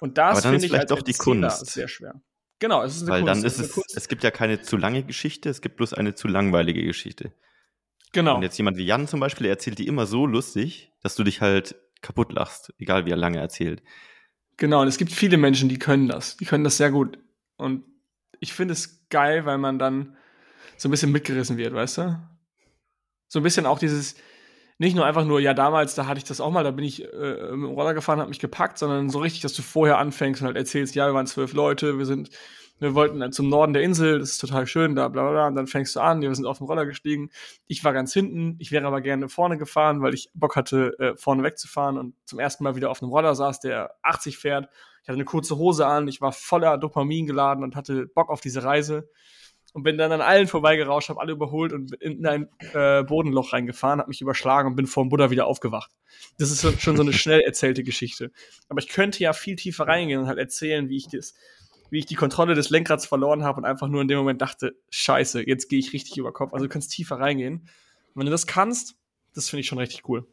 Und 0.00 0.18
das 0.18 0.42
finde 0.44 0.66
ich 0.66 0.74
als 0.74 0.88
doch 0.88 1.02
die 1.02 1.14
Kunst 1.14 1.66
sehr 1.66 1.88
schwer. 1.88 2.20
Genau, 2.58 2.82
es 2.82 2.96
ist 2.96 3.02
eine 3.02 3.10
Weil 3.10 3.22
Kunst. 3.22 3.42
dann 3.42 3.44
ist 3.44 3.58
es, 3.58 3.72
Kunst. 3.72 3.96
es 3.96 4.08
gibt 4.08 4.22
ja 4.22 4.30
keine 4.30 4.62
zu 4.62 4.76
lange 4.76 5.02
Geschichte, 5.02 5.48
es 5.48 5.62
gibt 5.62 5.76
bloß 5.76 5.94
eine 5.94 6.14
zu 6.14 6.28
langweilige 6.28 6.84
Geschichte. 6.84 7.32
Genau. 8.12 8.36
Und 8.36 8.42
jetzt 8.42 8.56
jemand 8.58 8.76
wie 8.76 8.84
Jan 8.84 9.08
zum 9.08 9.20
Beispiel, 9.20 9.44
der 9.44 9.52
erzählt 9.52 9.78
die 9.78 9.86
immer 9.86 10.06
so 10.06 10.26
lustig, 10.26 10.92
dass 11.02 11.16
du 11.16 11.24
dich 11.24 11.40
halt 11.40 11.76
kaputt 12.02 12.32
lachst, 12.32 12.72
egal 12.78 13.06
wie 13.06 13.10
er 13.10 13.16
lange 13.16 13.38
erzählt. 13.38 13.82
Genau, 14.58 14.82
und 14.82 14.88
es 14.88 14.98
gibt 14.98 15.12
viele 15.12 15.38
Menschen, 15.38 15.68
die 15.68 15.78
können 15.78 16.08
das. 16.08 16.36
Die 16.36 16.44
können 16.44 16.62
das 16.62 16.76
sehr 16.76 16.90
gut. 16.90 17.18
Und 17.56 17.84
ich 18.42 18.52
finde 18.52 18.72
es 18.72 19.08
geil, 19.08 19.46
weil 19.46 19.56
man 19.56 19.78
dann 19.78 20.16
so 20.76 20.88
ein 20.88 20.90
bisschen 20.90 21.12
mitgerissen 21.12 21.56
wird, 21.56 21.72
weißt 21.72 21.98
du? 21.98 22.18
So 23.28 23.38
ein 23.38 23.44
bisschen 23.44 23.66
auch 23.66 23.78
dieses, 23.78 24.16
nicht 24.78 24.96
nur 24.96 25.06
einfach 25.06 25.24
nur, 25.24 25.38
ja, 25.38 25.54
damals, 25.54 25.94
da 25.94 26.06
hatte 26.06 26.18
ich 26.18 26.24
das 26.24 26.40
auch 26.40 26.50
mal, 26.50 26.64
da 26.64 26.72
bin 26.72 26.84
ich 26.84 27.04
äh, 27.04 27.06
mit 27.06 27.50
dem 27.52 27.64
Roller 27.66 27.94
gefahren, 27.94 28.18
hab 28.18 28.28
mich 28.28 28.40
gepackt, 28.40 28.78
sondern 28.78 29.10
so 29.10 29.20
richtig, 29.20 29.42
dass 29.42 29.52
du 29.52 29.62
vorher 29.62 29.98
anfängst 29.98 30.42
und 30.42 30.48
halt 30.48 30.56
erzählst, 30.56 30.96
ja, 30.96 31.06
wir 31.06 31.14
waren 31.14 31.28
zwölf 31.28 31.52
Leute, 31.52 31.98
wir 31.98 32.04
sind, 32.04 32.30
wir 32.80 32.96
wollten 32.96 33.20
dann 33.20 33.30
zum 33.30 33.48
Norden 33.48 33.74
der 33.74 33.84
Insel, 33.84 34.18
das 34.18 34.30
ist 34.30 34.38
total 34.38 34.66
schön, 34.66 34.96
da 34.96 35.06
bla 35.06 35.22
bla 35.22 35.30
bla, 35.30 35.46
und 35.46 35.54
dann 35.54 35.68
fängst 35.68 35.94
du 35.94 36.00
an, 36.00 36.20
wir 36.20 36.34
sind 36.34 36.46
auf 36.46 36.58
dem 36.58 36.66
Roller 36.66 36.84
gestiegen, 36.84 37.30
ich 37.68 37.84
war 37.84 37.92
ganz 37.92 38.12
hinten, 38.12 38.56
ich 38.58 38.72
wäre 38.72 38.88
aber 38.88 39.02
gerne 39.02 39.28
vorne 39.28 39.56
gefahren, 39.56 40.02
weil 40.02 40.14
ich 40.14 40.30
Bock 40.34 40.56
hatte, 40.56 40.98
äh, 40.98 41.16
vorne 41.16 41.44
wegzufahren 41.44 41.96
und 41.96 42.16
zum 42.24 42.40
ersten 42.40 42.64
Mal 42.64 42.74
wieder 42.74 42.90
auf 42.90 43.02
einem 43.02 43.12
Roller 43.12 43.36
saß, 43.36 43.60
der 43.60 43.94
80 44.02 44.36
fährt 44.36 44.68
ich 45.02 45.08
hatte 45.08 45.16
eine 45.16 45.24
kurze 45.24 45.58
Hose 45.58 45.86
an, 45.86 46.06
ich 46.06 46.20
war 46.20 46.32
voller 46.32 46.78
Dopamin 46.78 47.26
geladen 47.26 47.64
und 47.64 47.74
hatte 47.74 48.06
Bock 48.06 48.30
auf 48.30 48.40
diese 48.40 48.62
Reise. 48.62 49.08
und 49.74 49.82
bin 49.84 49.96
dann 49.96 50.12
an 50.12 50.20
allen 50.20 50.48
vorbeigerauscht, 50.48 51.08
habe 51.08 51.20
alle 51.20 51.32
überholt 51.32 51.72
und 51.72 51.94
in 51.94 52.26
ein 52.26 52.48
äh, 52.74 53.02
Bodenloch 53.02 53.52
reingefahren, 53.54 54.00
habe 54.00 54.10
mich 54.10 54.20
überschlagen 54.20 54.68
und 54.68 54.76
bin 54.76 54.86
vor 54.86 55.02
dem 55.02 55.08
Buddha 55.08 55.30
wieder 55.30 55.46
aufgewacht. 55.46 55.90
Das 56.38 56.50
ist 56.50 56.80
schon 56.82 56.96
so 56.96 57.02
eine 57.02 57.14
schnell 57.14 57.40
erzählte 57.40 57.82
Geschichte. 57.82 58.30
Aber 58.68 58.80
ich 58.80 58.88
könnte 58.88 59.20
ja 59.20 59.32
viel 59.32 59.56
tiefer 59.56 59.88
reingehen 59.88 60.20
und 60.20 60.26
halt 60.26 60.38
erzählen, 60.38 60.88
wie 60.90 60.98
ich 60.98 61.08
das, 61.08 61.34
wie 61.90 61.98
ich 61.98 62.06
die 62.06 62.14
Kontrolle 62.14 62.54
des 62.54 62.70
Lenkrads 62.70 63.06
verloren 63.06 63.44
habe 63.44 63.58
und 63.58 63.64
einfach 63.64 63.88
nur 63.88 64.02
in 64.02 64.08
dem 64.08 64.18
Moment 64.18 64.42
dachte, 64.42 64.76
scheiße, 64.90 65.48
jetzt 65.48 65.68
gehe 65.68 65.78
ich 65.78 65.92
richtig 65.92 66.18
über 66.18 66.32
Kopf. 66.32 66.52
Also 66.52 66.66
du 66.66 66.72
kannst 66.72 66.90
tiefer 66.90 67.18
reingehen. 67.18 67.68
Und 68.14 68.20
wenn 68.20 68.26
du 68.26 68.32
das 68.32 68.46
kannst, 68.46 68.96
das 69.34 69.48
finde 69.48 69.62
ich 69.62 69.66
schon 69.66 69.78
richtig 69.78 70.08
cool. 70.08 70.26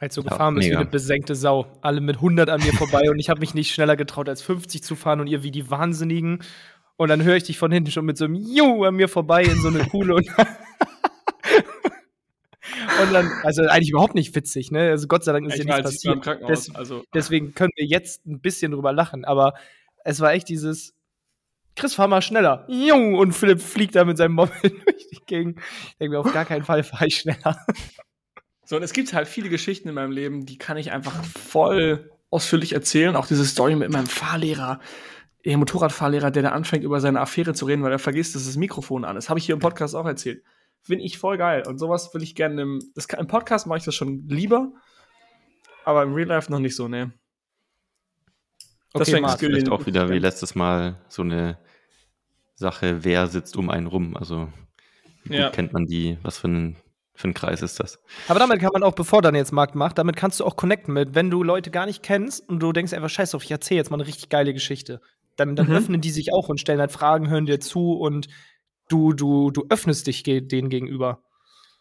Als 0.00 0.14
du 0.14 0.22
ja, 0.22 0.30
gefahren 0.30 0.54
bist 0.54 0.70
wie 0.70 0.74
eine 0.74 0.86
besenkte 0.86 1.34
Sau. 1.34 1.66
Alle 1.82 2.00
mit 2.00 2.16
100 2.16 2.48
an 2.48 2.62
mir 2.62 2.72
vorbei 2.72 3.10
und 3.10 3.18
ich 3.18 3.28
habe 3.28 3.40
mich 3.40 3.52
nicht 3.52 3.72
schneller 3.72 3.96
getraut, 3.96 4.30
als 4.30 4.40
50 4.40 4.82
zu 4.82 4.96
fahren 4.96 5.20
und 5.20 5.26
ihr 5.26 5.42
wie 5.42 5.50
die 5.50 5.70
Wahnsinnigen. 5.70 6.42
Und 6.96 7.08
dann 7.08 7.22
höre 7.22 7.36
ich 7.36 7.44
dich 7.44 7.58
von 7.58 7.70
hinten 7.70 7.90
schon 7.90 8.06
mit 8.06 8.16
so 8.16 8.24
einem 8.24 8.34
Ju 8.34 8.84
an 8.84 8.94
mir 8.94 9.08
vorbei 9.08 9.42
in 9.42 9.60
so 9.60 9.68
eine 9.68 9.86
Kuhle 9.86 10.14
und, 10.14 10.26
und 13.02 13.12
dann, 13.12 13.30
also 13.42 13.62
eigentlich 13.64 13.90
überhaupt 13.90 14.14
nicht 14.14 14.34
witzig, 14.34 14.70
ne? 14.70 14.88
Also 14.88 15.06
Gott 15.06 15.22
sei 15.22 15.32
Dank 15.32 15.46
ist 15.46 15.58
ja 15.58 15.64
nichts 15.64 15.82
passiert. 15.82 16.26
Des, 16.48 16.74
also. 16.74 17.04
Deswegen 17.12 17.54
können 17.54 17.72
wir 17.76 17.84
jetzt 17.84 18.24
ein 18.26 18.40
bisschen 18.40 18.72
drüber 18.72 18.94
lachen, 18.94 19.26
aber 19.26 19.52
es 20.04 20.20
war 20.20 20.32
echt 20.32 20.48
dieses, 20.48 20.94
Chris, 21.76 21.94
fahr 21.94 22.08
mal 22.08 22.22
schneller. 22.22 22.64
Jung, 22.68 23.14
und 23.16 23.32
Philipp 23.32 23.60
fliegt 23.60 23.96
da 23.96 24.04
mit 24.04 24.16
seinem 24.16 24.32
Moped 24.32 24.62
durch 24.62 25.06
die 25.10 25.20
Gegend. 25.26 25.58
Ich 25.58 25.96
denke 25.98 26.12
mir, 26.12 26.20
auf 26.20 26.32
gar 26.32 26.46
keinen 26.46 26.64
Fall 26.64 26.82
fahre 26.82 27.06
ich 27.06 27.16
schneller. 27.16 27.66
So, 28.70 28.76
und 28.76 28.84
es 28.84 28.92
gibt 28.92 29.12
halt 29.12 29.26
viele 29.26 29.48
Geschichten 29.48 29.88
in 29.88 29.96
meinem 29.96 30.12
Leben, 30.12 30.46
die 30.46 30.56
kann 30.56 30.76
ich 30.76 30.92
einfach 30.92 31.24
voll 31.24 32.08
ausführlich 32.30 32.72
erzählen. 32.72 33.16
Auch 33.16 33.26
diese 33.26 33.44
Story 33.44 33.74
mit 33.74 33.90
meinem 33.90 34.06
Fahrlehrer, 34.06 34.78
der 35.44 35.58
Motorradfahrlehrer, 35.58 36.30
der 36.30 36.44
da 36.44 36.48
anfängt, 36.50 36.84
über 36.84 37.00
seine 37.00 37.20
Affäre 37.20 37.52
zu 37.52 37.64
reden, 37.64 37.82
weil 37.82 37.90
er 37.90 37.98
vergisst, 37.98 38.36
dass 38.36 38.46
das 38.46 38.56
Mikrofon 38.56 39.04
an 39.04 39.16
ist. 39.16 39.28
Habe 39.28 39.40
ich 39.40 39.46
hier 39.46 39.56
im 39.56 39.58
Podcast 39.60 39.96
auch 39.96 40.06
erzählt. 40.06 40.44
Finde 40.82 41.04
ich 41.04 41.18
voll 41.18 41.36
geil. 41.36 41.64
Und 41.66 41.78
sowas 41.78 42.14
will 42.14 42.22
ich 42.22 42.36
gerne 42.36 42.62
im, 42.62 42.80
das, 42.94 43.06
im 43.06 43.26
Podcast 43.26 43.66
mache 43.66 43.78
ich 43.78 43.84
das 43.84 43.96
schon 43.96 44.28
lieber, 44.28 44.70
aber 45.84 46.04
im 46.04 46.14
Real 46.14 46.28
Life 46.28 46.48
noch 46.48 46.60
nicht 46.60 46.76
so, 46.76 46.86
ne. 46.86 47.12
Das 48.92 49.08
okay, 49.08 49.20
Marc, 49.20 49.40
vielleicht 49.40 49.68
auch 49.68 49.84
wieder 49.86 50.10
wie 50.10 50.20
letztes 50.20 50.54
Mal 50.54 51.04
so 51.08 51.22
eine 51.22 51.58
Sache, 52.54 53.02
wer 53.02 53.26
sitzt 53.26 53.56
um 53.56 53.68
einen 53.68 53.88
rum. 53.88 54.16
Also 54.16 54.48
wie 55.24 55.38
ja. 55.38 55.50
kennt 55.50 55.72
man 55.72 55.86
die, 55.86 56.18
was 56.22 56.38
für 56.38 56.46
ein, 56.46 56.76
für 57.20 57.28
ein 57.28 57.34
Kreis 57.34 57.62
ist 57.62 57.78
das? 57.80 57.98
Aber 58.28 58.38
damit 58.38 58.60
kann 58.60 58.70
man 58.72 58.82
auch, 58.82 58.94
bevor 58.94 59.22
dann 59.22 59.34
jetzt 59.34 59.52
Markt 59.52 59.74
macht, 59.74 59.98
damit 59.98 60.16
kannst 60.16 60.40
du 60.40 60.44
auch 60.44 60.56
connecten 60.56 60.94
mit, 60.94 61.14
wenn 61.14 61.30
du 61.30 61.42
Leute 61.42 61.70
gar 61.70 61.86
nicht 61.86 62.02
kennst 62.02 62.48
und 62.48 62.60
du 62.60 62.72
denkst 62.72 62.92
einfach, 62.92 63.10
scheiß 63.10 63.34
auf, 63.34 63.44
ich 63.44 63.50
erzähle 63.50 63.78
jetzt 63.78 63.90
mal 63.90 63.96
eine 63.96 64.06
richtig 64.06 64.28
geile 64.28 64.52
Geschichte. 64.52 65.00
Dann, 65.36 65.56
dann 65.56 65.68
mhm. 65.68 65.76
öffnen 65.76 66.00
die 66.00 66.10
sich 66.10 66.32
auch 66.32 66.48
und 66.48 66.60
stellen 66.60 66.80
halt 66.80 66.92
Fragen, 66.92 67.30
hören 67.30 67.46
dir 67.46 67.60
zu 67.60 67.92
und 67.92 68.28
du, 68.88 69.12
du, 69.12 69.50
du 69.50 69.66
öffnest 69.68 70.06
dich 70.06 70.22
denen 70.22 70.68
gegenüber. 70.68 71.22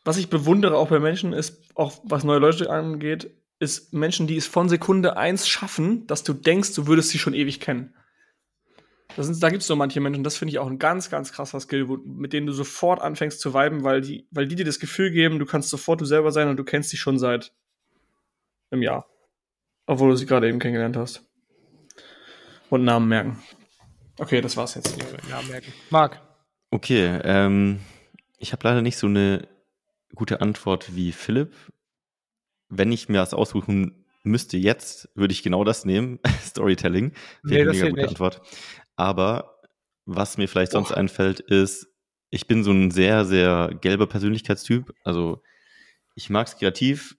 Was 0.05 0.17
ich 0.17 0.29
bewundere 0.29 0.77
auch 0.77 0.89
bei 0.89 0.99
Menschen 0.99 1.33
ist, 1.33 1.61
auch 1.75 1.93
was 2.03 2.23
neue 2.23 2.39
Leute 2.39 2.69
angeht, 2.69 3.31
ist 3.59 3.93
Menschen, 3.93 4.27
die 4.27 4.37
es 4.37 4.47
von 4.47 4.69
Sekunde 4.69 5.17
eins 5.17 5.47
schaffen, 5.47 6.07
dass 6.07 6.23
du 6.23 6.33
denkst, 6.33 6.73
du 6.73 6.87
würdest 6.87 7.09
sie 7.09 7.19
schon 7.19 7.33
ewig 7.33 7.59
kennen. 7.59 7.93
Sind, 9.17 9.41
da 9.41 9.49
gibt 9.49 9.61
es 9.61 9.67
so 9.67 9.75
manche 9.75 9.99
Menschen, 9.99 10.23
das 10.23 10.37
finde 10.37 10.51
ich 10.51 10.59
auch 10.59 10.67
ein 10.67 10.79
ganz, 10.79 11.09
ganz 11.09 11.31
krasser 11.31 11.59
Skill, 11.59 11.89
wo, 11.89 11.97
mit 11.97 12.31
denen 12.31 12.47
du 12.47 12.53
sofort 12.53 13.01
anfängst 13.01 13.41
zu 13.41 13.53
viben, 13.53 13.83
weil 13.83 14.01
die, 14.01 14.27
weil 14.31 14.47
die 14.47 14.55
dir 14.55 14.65
das 14.65 14.79
Gefühl 14.79 15.11
geben, 15.11 15.39
du 15.39 15.45
kannst 15.45 15.69
sofort 15.69 15.99
du 15.99 16.05
selber 16.05 16.31
sein 16.31 16.47
und 16.47 16.57
du 16.57 16.63
kennst 16.63 16.89
sie 16.89 16.97
schon 16.97 17.17
seit 17.17 17.51
einem 18.71 18.83
Jahr. 18.83 19.07
Obwohl 19.87 20.11
du 20.11 20.15
sie 20.15 20.25
gerade 20.25 20.47
eben 20.47 20.59
kennengelernt 20.59 20.95
hast. 20.95 21.23
Und 22.69 22.83
Namen 22.83 23.09
merken. 23.09 23.43
Okay, 24.19 24.41
das 24.41 24.55
war's 24.55 24.75
jetzt. 24.75 24.95
Namen 25.29 25.47
merken. 25.49 25.73
Marc. 25.89 26.21
Okay, 26.69 27.19
ähm, 27.23 27.79
ich 28.37 28.51
habe 28.51 28.67
leider 28.67 28.83
nicht 28.83 28.97
so 28.97 29.07
eine 29.07 29.47
gute 30.13 30.41
Antwort 30.41 30.95
wie 30.95 31.11
Philipp 31.11 31.55
wenn 32.69 32.91
ich 32.91 33.09
mir 33.09 33.17
das 33.17 33.33
aussuchen 33.33 34.05
müsste 34.23 34.57
jetzt, 34.57 35.09
würde 35.15 35.33
ich 35.33 35.43
genau 35.43 35.63
das 35.63 35.85
nehmen. 35.85 36.19
Storytelling. 36.43 37.13
Wäre 37.43 37.71
nee, 37.71 37.71
eine 37.71 37.71
mega 37.71 37.89
gute 37.89 38.01
nicht. 38.01 38.09
Antwort. 38.09 38.41
Aber 38.99 39.61
was 40.05 40.37
mir 40.37 40.49
vielleicht 40.49 40.73
sonst 40.73 40.91
oh. 40.91 40.95
einfällt, 40.95 41.39
ist, 41.39 41.87
ich 42.31 42.47
bin 42.47 42.65
so 42.65 42.71
ein 42.71 42.91
sehr, 42.91 43.23
sehr 43.23 43.73
gelber 43.79 44.07
Persönlichkeitstyp. 44.07 44.93
Also 45.05 45.41
ich 46.15 46.29
mag 46.29 46.47
es 46.47 46.57
kreativ 46.57 47.15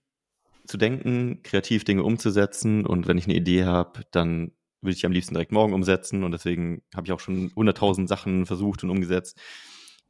zu 0.66 0.76
denken, 0.76 1.42
kreativ 1.42 1.84
Dinge 1.84 2.02
umzusetzen 2.04 2.84
und 2.84 3.08
wenn 3.08 3.16
ich 3.16 3.24
eine 3.24 3.34
Idee 3.34 3.64
habe, 3.64 4.02
dann 4.10 4.52
würde 4.82 4.94
ich 4.94 5.06
am 5.06 5.12
liebsten 5.12 5.32
direkt 5.32 5.52
morgen 5.52 5.72
umsetzen 5.72 6.22
und 6.22 6.32
deswegen 6.32 6.82
habe 6.94 7.06
ich 7.06 7.12
auch 7.12 7.20
schon 7.20 7.50
100.000 7.52 8.08
Sachen 8.08 8.44
versucht 8.44 8.84
und 8.84 8.90
umgesetzt 8.90 9.40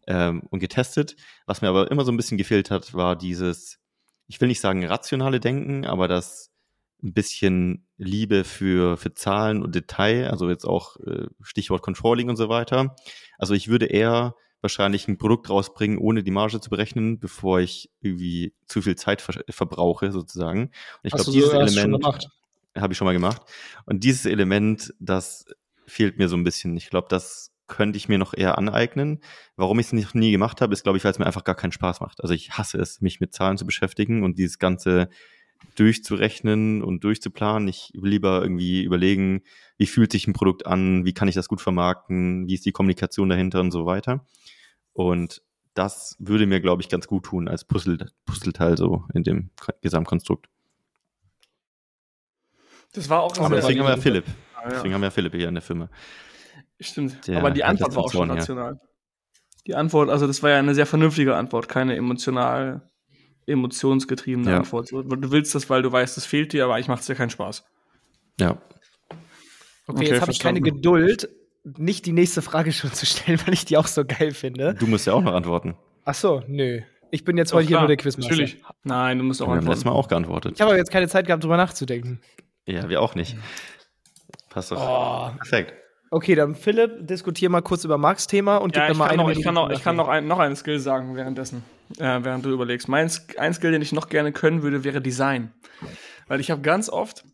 ähm, 0.09 0.43
und 0.51 0.59
getestet. 0.59 1.15
Was 1.47 1.63
mir 1.63 1.69
aber 1.69 1.89
immer 1.93 2.05
so 2.05 2.11
ein 2.11 2.17
bisschen 2.17 2.37
gefehlt 2.37 2.73
hat, 2.73 2.95
war 2.95 3.15
dieses 3.15 3.79
ich 4.27 4.41
will 4.41 4.49
nicht 4.49 4.61
sagen 4.61 4.85
rationale 4.85 5.41
Denken, 5.41 5.85
aber 5.85 6.09
das 6.09 6.50
ein 7.03 7.13
bisschen 7.13 7.87
Liebe 7.97 8.45
für, 8.45 8.97
für 8.97 9.15
Zahlen 9.15 9.63
und 9.63 9.75
Detail, 9.75 10.31
also 10.31 10.49
jetzt 10.49 10.65
auch 10.65 10.97
äh, 11.01 11.27
Stichwort 11.43 11.83
Controlling 11.83 12.29
und 12.29 12.37
so 12.37 12.49
weiter. 12.49 12.97
Also 13.39 13.55
ich 13.55 13.69
würde 13.69 13.87
eher 13.87 14.35
wahrscheinlich 14.61 15.09
ein 15.09 15.19
Produkt 15.19 15.49
rausbringen, 15.49 15.99
ohne 15.99 16.23
die 16.23 16.31
Marge 16.31 16.61
zu 16.61 16.71
berechnen, 16.71 17.19
bevor 17.19 17.61
ich 17.61 17.91
irgendwie 18.01 18.55
zu 18.67 18.83
viel 18.83 18.97
Zeit 18.97 19.23
ver 19.23 19.43
verbrauche, 19.49 20.13
sozusagen. 20.13 20.65
Und 20.65 20.73
ich 21.03 21.13
glaube, 21.13 21.31
dieses 21.31 21.53
Element 21.53 22.05
habe 22.77 22.93
ich 22.93 22.99
schon 22.99 23.07
mal 23.07 23.13
gemacht. 23.13 23.43
Und 23.87 24.05
dieses 24.05 24.27
Element, 24.27 24.95
das 25.01 25.47
fehlt 25.87 26.19
mir 26.19 26.29
so 26.29 26.37
ein 26.37 26.45
bisschen. 26.45 26.77
Ich 26.77 26.91
glaube, 26.91 27.09
das 27.09 27.53
könnte 27.67 27.97
ich 27.97 28.09
mir 28.09 28.19
noch 28.19 28.35
eher 28.35 28.59
aneignen. 28.59 29.21
Warum 29.57 29.79
ich 29.79 29.87
es 29.87 29.93
noch 29.93 30.15
nie 30.15 30.33
gemacht 30.33 30.61
habe, 30.61 30.73
ist, 30.73 30.83
glaube 30.83 30.99
ich, 30.99 31.05
weil 31.05 31.13
es 31.13 31.19
mir 31.19 31.27
einfach 31.27 31.45
gar 31.45 31.55
keinen 31.55 31.73
Spaß 31.73 32.01
macht. 32.01 32.21
Also 32.21 32.35
ich 32.35 32.53
hasse 32.53 32.79
es, 32.79 33.01
mich 33.01 33.21
mit 33.21 33.33
Zahlen 33.33 33.57
zu 33.57 33.65
beschäftigen 33.65 34.25
und 34.25 34.39
dieses 34.39 34.59
Ganze 34.59 35.09
durchzurechnen 35.77 36.83
und 36.83 37.05
durchzuplanen. 37.05 37.69
Ich 37.69 37.93
will 37.95 38.11
lieber 38.11 38.43
irgendwie 38.43 38.83
überlegen, 38.83 39.43
wie 39.77 39.87
fühlt 39.87 40.13
sich 40.13 40.27
ein 40.27 40.33
Produkt 40.33 40.67
an, 40.67 41.05
wie 41.05 41.15
kann 41.15 41.29
ich 41.29 41.35
das 41.35 41.49
gut 41.49 41.61
vermarkten, 41.61 42.47
wie 42.47 42.55
ist 42.55 42.67
die 42.67 42.73
Kommunikation 42.73 43.29
dahinter 43.29 43.61
und 43.61 43.71
so 43.71 43.87
weiter. 43.87 44.27
Und 44.93 45.43
das 45.75 46.17
würde 46.19 46.47
mir, 46.47 46.61
glaube 46.61 46.83
ich, 46.83 46.89
ganz 46.89 47.07
gut 47.07 47.25
tun 47.25 47.49
als 47.49 47.65
Puzzle, 47.65 48.11
Puzzleteil 48.27 48.77
so 48.77 49.05
in 49.15 49.23
dem 49.23 49.51
Gesamtkonstrukt. 49.81 50.49
Das 52.93 53.09
war 53.09 53.21
auch. 53.21 53.37
Aber 53.39 53.57
deswegen 53.57 53.81
haben 53.81 53.87
wir 53.87 53.97
ja 53.97 54.01
Philipp. 54.01 54.25
Ah, 54.55 54.63
ja. 54.65 54.69
Deswegen 54.71 54.95
haben 54.95 55.03
wir 55.03 55.11
Philipp 55.11 55.35
hier 55.35 55.49
in 55.49 55.55
der 55.55 55.63
Firma. 55.63 55.89
Stimmt. 56.81 57.27
Der 57.29 57.39
Aber 57.39 57.51
die 57.51 57.63
Antwort 57.63 57.95
war 57.95 58.05
auch 58.05 58.13
schon 58.13 58.31
rational. 58.31 58.75
Ja. 58.75 58.81
Die 59.67 59.75
Antwort, 59.75 60.09
also 60.09 60.27
das 60.27 60.43
war 60.43 60.51
ja 60.51 60.59
eine 60.59 60.75
sehr 60.75 60.87
vernünftige 60.87 61.37
Antwort, 61.37 61.69
keine 61.69 61.95
emotional, 61.95 62.90
emotionsgetriebene 63.51 64.51
ja. 64.51 64.57
Antwort. 64.59 64.91
Du 64.91 65.31
willst 65.31 65.55
das, 65.55 65.69
weil 65.69 65.83
du 65.83 65.93
weißt, 65.93 66.17
es 66.17 66.27
fehlt 66.27 66.53
dir, 66.53 66.65
aber 66.65 66.75
eigentlich 66.75 66.89
macht 66.89 67.01
es 67.01 67.07
dir 67.07 67.15
keinen 67.15 67.31
Spaß. 67.31 67.65
Ja. 68.39 68.51
Okay, 68.51 68.59
okay 69.87 70.05
jetzt 70.09 70.21
habe 70.21 70.33
ich 70.33 70.39
keine 70.39 70.61
Geduld, 70.61 71.29
nicht 71.65 72.07
die 72.07 72.13
nächste 72.13 72.43
Frage 72.43 72.73
schon 72.73 72.93
zu 72.93 73.07
stellen, 73.07 73.41
weil 73.47 73.55
ich 73.55 73.65
die 73.65 73.77
auch 73.77 73.87
so 73.87 74.05
geil 74.05 74.33
finde. 74.33 74.75
Du 74.75 74.87
musst 74.87 75.07
ja 75.07 75.13
auch 75.13 75.23
noch 75.23 75.35
antworten. 75.35 75.77
Ach 76.05 76.15
so, 76.15 76.43
nö. 76.47 76.81
Ich 77.11 77.25
bin 77.25 77.37
jetzt 77.37 77.53
heute 77.53 77.67
hier 77.67 77.79
nur 77.79 77.89
der 77.89 77.97
Quizmaster. 77.97 78.31
Natürlich. 78.31 78.63
Nein, 78.85 79.19
du 79.19 79.25
musst 79.25 79.43
auch 79.43 79.47
wir 79.47 79.53
antworten. 79.55 79.65
Wir 79.65 79.67
haben 79.67 79.73
letztes 79.73 79.85
Mal 79.85 79.93
auch 79.93 80.09
geantwortet. 80.09 80.53
Ich 80.55 80.61
habe 80.61 80.71
aber 80.71 80.79
jetzt 80.79 80.93
keine 80.93 81.09
Zeit 81.09 81.27
gehabt, 81.27 81.43
drüber 81.43 81.57
nachzudenken. 81.57 82.21
Ja, 82.67 82.89
wir 82.89 83.03
auch 83.03 83.17
nicht. 83.17 83.37
Passt 84.49 84.71
doch. 84.71 84.79
Oh. 84.81 85.37
Perfekt. 85.37 85.75
Okay, 86.13 86.35
dann 86.35 86.57
Philipp, 86.57 87.07
diskutier 87.07 87.51
mal 87.51 87.61
kurz 87.61 87.85
über 87.85 87.97
Marks 87.97 88.27
Thema 88.27 88.57
und 88.57 88.75
ja, 88.75 88.87
gib 88.87 88.97
mir 88.97 89.05
mal 89.05 89.11
eine 89.11 89.23
noch, 89.23 89.31
Ich 89.31 89.43
kann, 89.43 89.55
noch, 89.55 89.71
ich 89.71 89.83
kann 89.83 89.95
noch, 89.95 90.09
ein, 90.09 90.27
noch 90.27 90.41
einen 90.41 90.57
Skill 90.57 90.81
sagen 90.81 91.15
währenddessen, 91.15 91.63
äh, 91.99 92.19
während 92.23 92.45
du 92.45 92.51
überlegst. 92.51 92.89
Mein, 92.89 93.09
ein 93.39 93.55
Skill, 93.55 93.71
den 93.71 93.81
ich 93.81 93.93
noch 93.93 94.09
gerne 94.09 94.33
können 94.33 94.63
würde, 94.63 94.83
wäre 94.83 95.01
Design. 95.01 95.53
Weil 96.27 96.41
ich 96.41 96.51
habe 96.51 96.63
ganz 96.63 96.89
oft, 96.89 97.25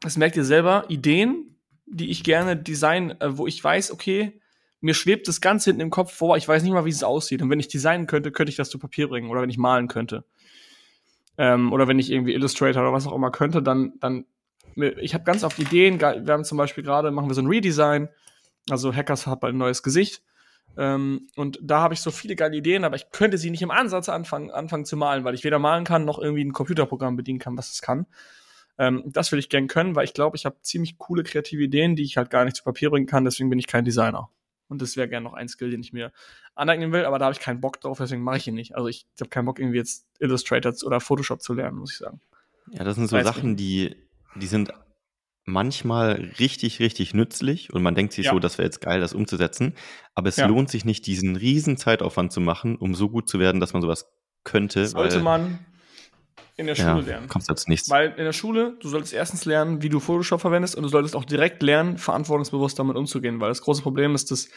das 0.00 0.16
merkt 0.16 0.36
ihr 0.36 0.44
selber, 0.44 0.84
Ideen, 0.88 1.56
die 1.86 2.10
ich 2.10 2.24
gerne 2.24 2.56
design, 2.56 3.20
äh, 3.20 3.38
wo 3.38 3.46
ich 3.46 3.62
weiß, 3.62 3.92
okay, 3.92 4.40
mir 4.80 4.94
schwebt 4.94 5.28
das 5.28 5.40
ganz 5.40 5.64
hinten 5.64 5.80
im 5.80 5.90
Kopf 5.90 6.12
vor, 6.12 6.36
ich 6.36 6.46
weiß 6.46 6.64
nicht 6.64 6.72
mal, 6.72 6.84
wie 6.84 6.90
es 6.90 7.04
aussieht. 7.04 7.40
Und 7.40 7.50
wenn 7.50 7.60
ich 7.60 7.68
designen 7.68 8.06
könnte, 8.08 8.32
könnte 8.32 8.50
ich 8.50 8.56
das 8.56 8.68
zu 8.68 8.78
Papier 8.78 9.08
bringen 9.08 9.30
oder 9.30 9.42
wenn 9.42 9.50
ich 9.50 9.58
malen 9.58 9.86
könnte. 9.86 10.24
Ähm, 11.38 11.72
oder 11.72 11.86
wenn 11.86 11.98
ich 11.98 12.10
irgendwie 12.10 12.34
Illustrator 12.34 12.82
oder 12.82 12.92
was 12.92 13.06
auch 13.06 13.14
immer 13.14 13.30
könnte, 13.30 13.62
dann, 13.62 13.94
dann 14.00 14.24
ich 14.76 15.14
habe 15.14 15.24
ganz 15.24 15.44
oft 15.44 15.58
Ideen. 15.58 16.00
Wir 16.00 16.32
haben 16.32 16.44
zum 16.44 16.58
Beispiel 16.58 16.84
gerade, 16.84 17.10
machen 17.10 17.28
wir 17.28 17.34
so 17.34 17.42
ein 17.42 17.46
Redesign. 17.46 18.08
Also 18.68 18.94
Hackers 18.94 19.26
hat 19.26 19.40
bald 19.40 19.54
ein 19.54 19.58
neues 19.58 19.82
Gesicht. 19.82 20.22
Ähm, 20.76 21.28
und 21.36 21.58
da 21.62 21.80
habe 21.80 21.94
ich 21.94 22.00
so 22.00 22.10
viele 22.10 22.36
geile 22.36 22.56
Ideen, 22.56 22.84
aber 22.84 22.96
ich 22.96 23.10
könnte 23.10 23.38
sie 23.38 23.50
nicht 23.50 23.62
im 23.62 23.70
Ansatz 23.70 24.08
anfangen, 24.08 24.50
anfangen 24.50 24.84
zu 24.84 24.96
malen, 24.96 25.24
weil 25.24 25.34
ich 25.34 25.44
weder 25.44 25.58
malen 25.58 25.84
kann, 25.84 26.04
noch 26.04 26.18
irgendwie 26.18 26.44
ein 26.44 26.52
Computerprogramm 26.52 27.16
bedienen 27.16 27.38
kann, 27.38 27.56
was 27.56 27.72
es 27.72 27.80
kann. 27.80 28.06
Ähm, 28.78 29.02
das 29.06 29.32
will 29.32 29.38
ich 29.38 29.48
gern 29.48 29.68
können, 29.68 29.96
weil 29.96 30.04
ich 30.04 30.12
glaube, 30.12 30.36
ich 30.36 30.44
habe 30.44 30.56
ziemlich 30.60 30.98
coole 30.98 31.22
kreative 31.22 31.62
Ideen, 31.62 31.96
die 31.96 32.02
ich 32.02 32.18
halt 32.18 32.28
gar 32.28 32.44
nicht 32.44 32.56
zu 32.56 32.64
Papier 32.64 32.90
bringen 32.90 33.06
kann, 33.06 33.24
deswegen 33.24 33.48
bin 33.48 33.58
ich 33.58 33.66
kein 33.66 33.84
Designer. 33.84 34.28
Und 34.68 34.82
das 34.82 34.96
wäre 34.96 35.08
gern 35.08 35.22
noch 35.22 35.32
ein 35.32 35.48
Skill, 35.48 35.70
den 35.70 35.80
ich 35.80 35.92
mir 35.92 36.12
aneignen 36.54 36.92
will, 36.92 37.04
aber 37.04 37.18
da 37.18 37.26
habe 37.26 37.34
ich 37.34 37.40
keinen 37.40 37.60
Bock 37.60 37.80
drauf, 37.80 37.98
deswegen 37.98 38.22
mache 38.22 38.38
ich 38.38 38.48
ihn 38.48 38.54
nicht. 38.54 38.74
Also 38.74 38.88
ich, 38.88 39.06
habe 39.20 39.30
keinen 39.30 39.46
Bock, 39.46 39.58
irgendwie 39.58 39.78
jetzt 39.78 40.06
Illustrator 40.18 40.74
oder 40.84 41.00
Photoshop 41.00 41.40
zu 41.40 41.54
lernen, 41.54 41.78
muss 41.78 41.92
ich 41.92 41.98
sagen. 41.98 42.20
Ja, 42.72 42.84
das 42.84 42.96
sind 42.96 43.08
so 43.08 43.16
Weiß 43.16 43.24
Sachen, 43.24 43.56
die 43.56 43.96
die 44.40 44.46
sind 44.46 44.72
manchmal 45.44 46.32
richtig, 46.38 46.80
richtig 46.80 47.14
nützlich 47.14 47.72
und 47.72 47.82
man 47.82 47.94
denkt 47.94 48.12
sich 48.12 48.26
ja. 48.26 48.32
so, 48.32 48.38
das 48.38 48.58
wäre 48.58 48.66
jetzt 48.66 48.80
geil, 48.80 49.00
das 49.00 49.12
umzusetzen. 49.12 49.74
Aber 50.14 50.28
es 50.28 50.36
ja. 50.36 50.46
lohnt 50.46 50.70
sich 50.70 50.84
nicht, 50.84 51.06
diesen 51.06 51.36
riesen 51.36 51.76
Zeitaufwand 51.76 52.32
zu 52.32 52.40
machen, 52.40 52.76
um 52.76 52.94
so 52.94 53.08
gut 53.08 53.28
zu 53.28 53.38
werden, 53.38 53.60
dass 53.60 53.72
man 53.72 53.82
sowas 53.82 54.06
könnte. 54.44 54.86
Sollte 54.86 55.20
man 55.20 55.60
in 56.56 56.66
der 56.66 56.74
Schule 56.74 56.88
ja, 56.88 57.06
lernen. 57.06 57.28
Kommst 57.28 57.50
jetzt 57.50 57.68
nichts. 57.68 57.90
Weil 57.90 58.14
in 58.16 58.24
der 58.24 58.32
Schule, 58.32 58.76
du 58.80 58.88
solltest 58.88 59.12
erstens 59.12 59.44
lernen, 59.44 59.82
wie 59.82 59.90
du 59.90 60.00
Photoshop 60.00 60.40
verwendest 60.40 60.74
und 60.74 60.82
du 60.82 60.88
solltest 60.88 61.14
auch 61.14 61.24
direkt 61.24 61.62
lernen, 61.62 61.98
verantwortungsbewusst 61.98 62.78
damit 62.78 62.96
umzugehen, 62.96 63.40
weil 63.40 63.50
das 63.50 63.60
große 63.60 63.82
Problem 63.82 64.14
ist, 64.14 64.30
dass 64.30 64.48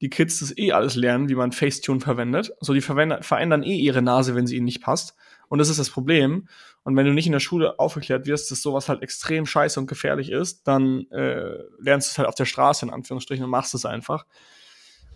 die 0.00 0.10
Kids 0.10 0.40
das 0.40 0.56
eh 0.56 0.72
alles 0.72 0.94
lernen, 0.94 1.28
wie 1.28 1.34
man 1.34 1.50
Facetune 1.50 2.00
verwendet. 2.00 2.52
So, 2.60 2.72
die 2.72 2.80
verändern 2.80 3.62
eh 3.64 3.76
ihre 3.76 4.00
Nase, 4.00 4.36
wenn 4.36 4.46
sie 4.46 4.56
ihnen 4.56 4.64
nicht 4.64 4.82
passt. 4.82 5.16
Und 5.48 5.58
das 5.58 5.68
ist 5.68 5.80
das 5.80 5.90
Problem. 5.90 6.46
Und 6.82 6.96
wenn 6.96 7.06
du 7.06 7.12
nicht 7.12 7.26
in 7.26 7.32
der 7.32 7.40
Schule 7.40 7.78
aufgeklärt 7.78 8.26
wirst, 8.26 8.50
dass 8.50 8.62
sowas 8.62 8.88
halt 8.88 9.02
extrem 9.02 9.44
scheiße 9.46 9.78
und 9.78 9.86
gefährlich 9.86 10.30
ist, 10.30 10.66
dann 10.66 11.06
äh, 11.10 11.58
lernst 11.78 12.08
du 12.08 12.12
es 12.12 12.18
halt 12.18 12.28
auf 12.28 12.34
der 12.34 12.46
Straße 12.46 12.86
in 12.86 12.92
Anführungsstrichen 12.92 13.44
und 13.44 13.50
machst 13.50 13.74
es 13.74 13.84
einfach. 13.84 14.24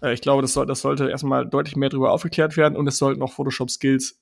Äh, 0.03 0.13
ich 0.13 0.21
glaube, 0.21 0.43
das, 0.43 0.53
soll, 0.53 0.67
das 0.67 0.83
sollte 0.83 1.09
erstmal 1.09 1.47
deutlich 1.47 1.77
mehr 1.77 1.89
darüber 1.89 2.13
aufgeklärt 2.13 2.57
werden 2.57 2.77
und 2.77 2.87
es 2.87 2.99
sollten 2.99 3.23
auch 3.23 3.33
Photoshop-Skills 3.33 4.21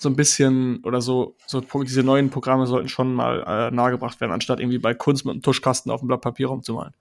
so 0.00 0.08
ein 0.08 0.14
bisschen 0.14 0.82
oder 0.84 1.00
so, 1.00 1.36
so 1.46 1.60
diese 1.60 2.04
neuen 2.04 2.30
Programme 2.30 2.66
sollten 2.66 2.88
schon 2.88 3.12
mal 3.12 3.42
äh, 3.44 3.74
nahegebracht 3.74 4.20
werden, 4.20 4.30
anstatt 4.30 4.60
irgendwie 4.60 4.78
bei 4.78 4.94
Kunst 4.94 5.24
mit 5.24 5.32
einem 5.32 5.42
Tuschkasten 5.42 5.90
auf 5.90 6.00
dem 6.00 6.08
Blatt 6.08 6.20
Papier 6.20 6.46
rumzumalen. 6.46 6.94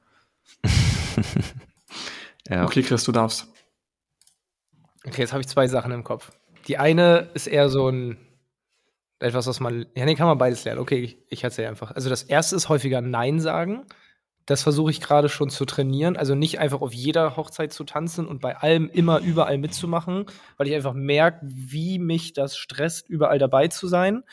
ja. 2.50 2.66
Okay, 2.66 2.82
Chris, 2.82 3.04
du 3.04 3.12
darfst. 3.12 3.48
Okay, 5.06 5.22
jetzt 5.22 5.32
habe 5.32 5.42
ich 5.42 5.48
zwei 5.48 5.68
Sachen 5.68 5.92
im 5.92 6.04
Kopf. 6.04 6.32
Die 6.68 6.78
eine 6.78 7.30
ist 7.36 7.48
eher 7.48 7.70
so 7.70 7.88
ein 7.88 8.18
etwas, 9.20 9.48
was 9.48 9.60
man. 9.60 9.86
Ja, 9.96 10.06
nee, 10.06 10.16
kann 10.16 10.28
man 10.28 10.38
beides 10.38 10.64
lernen. 10.64 10.80
Okay, 10.80 11.00
ich, 11.00 11.18
ich 11.30 11.44
erzähle 11.44 11.70
einfach. 11.70 11.92
Also 11.92 12.10
das 12.10 12.24
erste 12.24 12.56
ist 12.56 12.70
häufiger 12.70 13.02
Nein 13.02 13.40
sagen. 13.40 13.86
Das 14.46 14.64
versuche 14.64 14.92
ich 14.92 15.02
gerade 15.02 15.28
schon 15.28 15.50
zu 15.50 15.66
trainieren. 15.66 16.16
Also 16.16 16.34
nicht 16.34 16.60
einfach 16.60 16.82
auf 16.82 16.94
jeder 16.94 17.36
Hochzeit 17.36 17.74
zu 17.74 17.84
tanzen 17.84 18.26
und 18.26 18.40
bei 18.40 18.56
allem 18.56 18.90
immer 18.90 19.20
überall 19.20 19.58
mitzumachen, 19.58 20.26
weil 20.56 20.68
ich 20.68 20.76
einfach 20.76 20.94
merke, 20.94 21.40
wie 21.44 22.00
mich 22.00 22.32
das 22.32 22.56
stresst, 22.56 23.10
überall 23.10 23.40
dabei 23.40 23.68
zu 23.68 23.88
sein. 23.88 24.24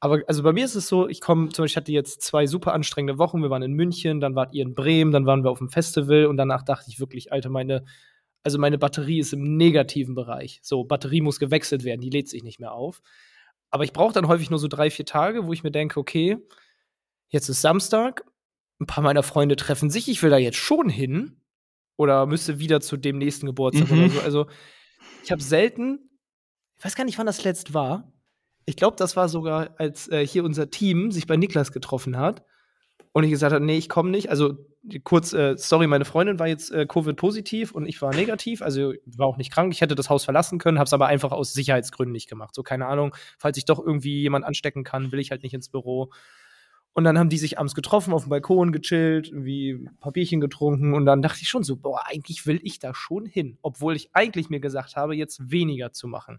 Aber 0.00 0.20
also 0.26 0.42
bei 0.42 0.52
mir 0.52 0.64
ist 0.64 0.74
es 0.74 0.88
so, 0.88 1.08
ich 1.08 1.20
komme, 1.20 1.50
zum 1.50 1.62
Beispiel, 1.62 1.80
hatte 1.80 1.92
jetzt 1.92 2.22
zwei 2.22 2.48
super 2.48 2.72
anstrengende 2.72 3.18
Wochen. 3.18 3.40
Wir 3.40 3.50
waren 3.50 3.62
in 3.62 3.74
München, 3.74 4.18
dann 4.20 4.34
wart 4.34 4.52
ihr 4.52 4.64
in 4.64 4.74
Bremen, 4.74 5.12
dann 5.12 5.26
waren 5.26 5.44
wir 5.44 5.50
auf 5.52 5.58
dem 5.58 5.68
Festival 5.68 6.26
und 6.26 6.36
danach 6.36 6.62
dachte 6.64 6.86
ich 6.88 6.98
wirklich, 6.98 7.30
Alter, 7.30 7.50
meine, 7.50 7.84
also 8.42 8.58
meine 8.58 8.78
Batterie 8.78 9.20
ist 9.20 9.32
im 9.32 9.56
negativen 9.56 10.16
Bereich. 10.16 10.58
So, 10.64 10.82
Batterie 10.82 11.20
muss 11.20 11.38
gewechselt 11.38 11.84
werden, 11.84 12.00
die 12.00 12.10
lädt 12.10 12.28
sich 12.28 12.42
nicht 12.42 12.58
mehr 12.58 12.72
auf. 12.72 13.00
Aber 13.72 13.84
ich 13.84 13.92
brauche 13.92 14.12
dann 14.12 14.28
häufig 14.28 14.50
nur 14.50 14.58
so 14.58 14.68
drei, 14.68 14.90
vier 14.90 15.06
Tage, 15.06 15.46
wo 15.46 15.52
ich 15.52 15.64
mir 15.64 15.72
denke, 15.72 15.98
okay, 15.98 16.38
jetzt 17.28 17.48
ist 17.48 17.62
Samstag, 17.62 18.24
ein 18.78 18.86
paar 18.86 19.02
meiner 19.02 19.22
Freunde 19.22 19.56
treffen 19.56 19.90
sich, 19.90 20.08
ich 20.08 20.22
will 20.22 20.30
da 20.30 20.36
jetzt 20.36 20.58
schon 20.58 20.88
hin 20.88 21.40
oder 21.96 22.26
müsste 22.26 22.58
wieder 22.60 22.80
zu 22.80 22.96
dem 22.96 23.18
nächsten 23.18 23.46
Geburtstag 23.46 23.90
mhm. 23.90 24.04
oder 24.04 24.10
so. 24.10 24.20
Also 24.20 24.46
ich 25.24 25.32
habe 25.32 25.42
selten, 25.42 26.10
ich 26.76 26.84
weiß 26.84 26.94
gar 26.94 27.04
nicht, 27.04 27.18
wann 27.18 27.26
das 27.26 27.44
letzt 27.44 27.74
war. 27.74 28.12
Ich 28.66 28.76
glaube, 28.76 28.96
das 28.96 29.16
war 29.16 29.28
sogar, 29.28 29.74
als 29.78 30.08
äh, 30.08 30.24
hier 30.26 30.44
unser 30.44 30.70
Team 30.70 31.10
sich 31.10 31.26
bei 31.26 31.36
Niklas 31.36 31.72
getroffen 31.72 32.18
hat 32.18 32.44
und 33.12 33.24
ich 33.24 33.30
gesagt 33.30 33.52
habe, 33.52 33.64
nee, 33.64 33.76
ich 33.76 33.88
komme 33.88 34.10
nicht. 34.10 34.30
Also 34.30 34.54
kurz, 35.04 35.32
äh, 35.34 35.56
sorry, 35.58 35.86
meine 35.86 36.06
Freundin 36.06 36.38
war 36.38 36.48
jetzt 36.48 36.72
äh, 36.72 36.86
Covid-positiv 36.86 37.72
und 37.72 37.86
ich 37.86 38.00
war 38.00 38.14
negativ, 38.14 38.62
also 38.62 38.94
war 39.04 39.26
auch 39.26 39.36
nicht 39.36 39.52
krank. 39.52 39.72
Ich 39.72 39.82
hätte 39.82 39.94
das 39.94 40.08
Haus 40.08 40.24
verlassen 40.24 40.58
können, 40.58 40.78
habe 40.78 40.86
es 40.86 40.94
aber 40.94 41.06
einfach 41.06 41.30
aus 41.30 41.52
Sicherheitsgründen 41.52 42.12
nicht 42.12 42.28
gemacht. 42.28 42.54
So, 42.54 42.62
keine 42.62 42.86
Ahnung, 42.86 43.14
falls 43.38 43.58
ich 43.58 43.66
doch 43.66 43.78
irgendwie 43.78 44.22
jemand 44.22 44.46
anstecken 44.46 44.82
kann, 44.82 45.12
will 45.12 45.20
ich 45.20 45.30
halt 45.30 45.42
nicht 45.42 45.52
ins 45.54 45.68
Büro. 45.68 46.10
Und 46.94 47.04
dann 47.04 47.18
haben 47.18 47.30
die 47.30 47.38
sich 47.38 47.58
abends 47.58 47.74
getroffen, 47.74 48.12
auf 48.12 48.24
dem 48.24 48.30
Balkon 48.30 48.72
gechillt, 48.72 49.28
irgendwie 49.28 49.88
Bierchen 50.12 50.40
getrunken. 50.40 50.94
Und 50.94 51.06
dann 51.06 51.22
dachte 51.22 51.40
ich 51.42 51.48
schon 51.48 51.64
so, 51.64 51.76
boah, 51.76 52.06
eigentlich 52.06 52.46
will 52.46 52.60
ich 52.62 52.78
da 52.78 52.94
schon 52.94 53.24
hin. 53.24 53.58
Obwohl 53.62 53.96
ich 53.96 54.14
eigentlich 54.14 54.50
mir 54.50 54.60
gesagt 54.60 54.96
habe, 54.96 55.14
jetzt 55.14 55.50
weniger 55.50 55.92
zu 55.92 56.06
machen. 56.06 56.38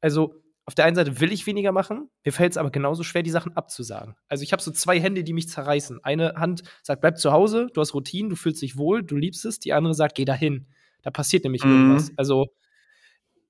Also 0.00 0.34
auf 0.64 0.74
der 0.74 0.84
einen 0.84 0.94
Seite 0.94 1.20
will 1.20 1.32
ich 1.32 1.46
weniger 1.46 1.72
machen, 1.72 2.08
mir 2.24 2.32
fällt 2.32 2.52
es 2.52 2.56
aber 2.56 2.70
genauso 2.70 3.02
schwer, 3.02 3.22
die 3.22 3.30
Sachen 3.30 3.56
abzusagen. 3.56 4.14
Also 4.28 4.44
ich 4.44 4.52
habe 4.52 4.62
so 4.62 4.70
zwei 4.70 5.00
Hände, 5.00 5.24
die 5.24 5.32
mich 5.32 5.48
zerreißen. 5.48 6.04
Eine 6.04 6.34
Hand 6.36 6.62
sagt, 6.82 7.00
bleib 7.00 7.18
zu 7.18 7.32
Hause, 7.32 7.68
du 7.72 7.80
hast 7.80 7.94
Routinen, 7.94 8.30
du 8.30 8.36
fühlst 8.36 8.62
dich 8.62 8.76
wohl, 8.76 9.02
du 9.02 9.16
liebst 9.16 9.44
es. 9.44 9.58
Die 9.58 9.72
andere 9.72 9.94
sagt, 9.94 10.14
geh 10.14 10.24
dahin. 10.24 10.66
Da 11.02 11.10
passiert 11.10 11.42
nämlich 11.44 11.64
mhm. 11.64 11.72
irgendwas. 11.72 12.12
Also 12.16 12.46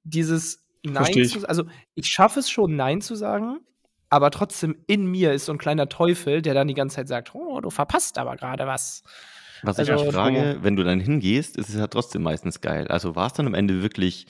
dieses 0.05 0.66
Nein 0.85 1.25
zu, 1.27 1.46
also 1.48 1.64
ich 1.94 2.09
schaffe 2.09 2.40
es 2.40 2.51
schon, 2.51 2.77
Nein 2.77 3.03
zu 3.03 3.14
sagen, 3.14 3.61
aber 4.09 4.31
trotzdem 4.31 4.77
in 4.87 5.07
mir 5.07 5.33
ist 5.33 5.44
so 5.44 5.53
ein 5.53 5.59
kleiner 5.59 5.88
Teufel, 5.88 6.42
der 6.42 6.55
dann 6.55 6.68
die 6.68 6.75
ganze 6.75 6.96
Zeit 6.96 7.09
sagt, 7.09 7.35
oh, 7.35 7.61
du 7.61 7.70
verpasst 7.70 8.18
aber 8.18 8.37
gerade 8.37 8.66
was. 8.66 9.05
Was 9.62 9.79
also, 9.79 9.92
ich 9.92 10.05
mich 10.05 10.14
frage, 10.14 10.59
wenn 10.62 10.77
du 10.77 10.83
dann 10.83 10.98
hingehst, 10.98 11.57
ist 11.57 11.68
es 11.68 11.77
ja 11.77 11.87
trotzdem 11.87 12.22
meistens 12.22 12.61
geil. 12.61 12.88
Also 12.88 13.14
war 13.14 13.29
es 13.29 13.35
dann 13.35 13.46
am 13.46 13.55
Ende 13.55 13.83
wirklich 13.83 14.27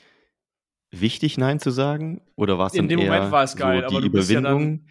wichtig, 0.93 1.39
Nein 1.39 1.59
zu 1.59 1.71
sagen? 1.71 2.23
Oder 2.37 2.59
war 2.59 2.67
es 2.67 2.73
dann 2.73 2.85
In 2.85 2.89
dem 2.89 3.01
eher 3.01 3.13
Moment 3.13 3.33
war 3.33 3.43
es 3.43 3.57
geil, 3.57 3.81
so 3.89 3.97
aber 3.97 4.01
du 4.01 4.11
bist 4.11 4.31
ja 4.31 4.41
dann, 4.41 4.87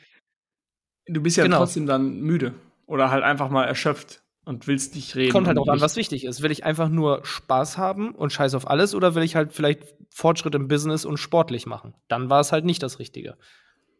du 1.08 1.22
bist 1.22 1.38
ja 1.38 1.44
genau. 1.44 1.60
trotzdem 1.60 1.86
dann 1.86 2.20
müde 2.20 2.54
oder 2.86 3.12
halt 3.12 3.24
einfach 3.24 3.50
mal 3.50 3.64
erschöpft 3.64 4.24
und 4.44 4.68
willst 4.68 4.96
nicht 4.96 5.16
reden. 5.16 5.32
Kommt 5.32 5.48
halt 5.48 5.58
auch 5.58 5.68
an, 5.68 5.80
was 5.80 5.96
wichtig 5.96 6.26
ist. 6.26 6.42
Will 6.42 6.52
ich 6.52 6.66
einfach 6.66 6.90
nur 6.90 7.24
Spaß 7.24 7.78
haben 7.78 8.14
und 8.14 8.34
scheiß 8.34 8.56
auf 8.56 8.68
alles 8.68 8.96
oder 8.96 9.16
will 9.16 9.24
ich 9.24 9.36
halt 9.36 9.54
vielleicht 9.54 9.84
Fortschritt 10.10 10.56
im 10.56 10.68
Business 10.68 11.06
und 11.06 11.18
sportlich 11.18 11.66
machen? 11.66 11.94
Dann 12.08 12.30
war 12.30 12.42
es 12.42 12.52
halt 12.52 12.66
nicht 12.66 12.84
das 12.84 13.00
Richtige. 13.00 13.38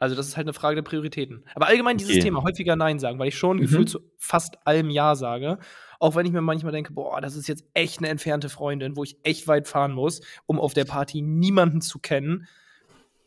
Also 0.02 0.16
das 0.16 0.28
ist 0.28 0.36
halt 0.36 0.46
eine 0.46 0.54
Frage 0.54 0.74
der 0.74 0.82
Prioritäten. 0.82 1.44
Aber 1.54 1.68
allgemein 1.68 1.96
dieses 1.96 2.14
okay. 2.14 2.24
Thema, 2.24 2.42
häufiger 2.42 2.76
Nein 2.76 2.98
sagen, 2.98 3.20
weil 3.20 3.28
ich 3.28 3.38
schon 3.38 3.58
mhm. 3.58 3.62
gefühlt 3.62 3.88
zu 3.88 4.00
fast 4.18 4.66
allem 4.66 4.90
Ja 4.90 5.14
sage. 5.14 5.60
Auch 6.00 6.16
wenn 6.16 6.26
ich 6.26 6.32
mir 6.32 6.42
manchmal 6.42 6.72
denke, 6.72 6.92
boah, 6.92 7.22
das 7.22 7.36
ist 7.36 7.48
jetzt 7.48 7.64
echt 7.76 8.00
eine 8.00 8.10
entfernte 8.10 8.50
Freundin, 8.50 8.96
wo 8.96 9.04
ich 9.04 9.18
echt 9.22 9.48
weit 9.48 9.68
fahren 9.68 9.92
muss, 9.92 10.22
um 10.48 10.60
auf 10.60 10.74
der 10.74 10.86
Party 10.86 11.22
niemanden 11.22 11.82
zu 11.82 12.00
kennen. 12.00 12.48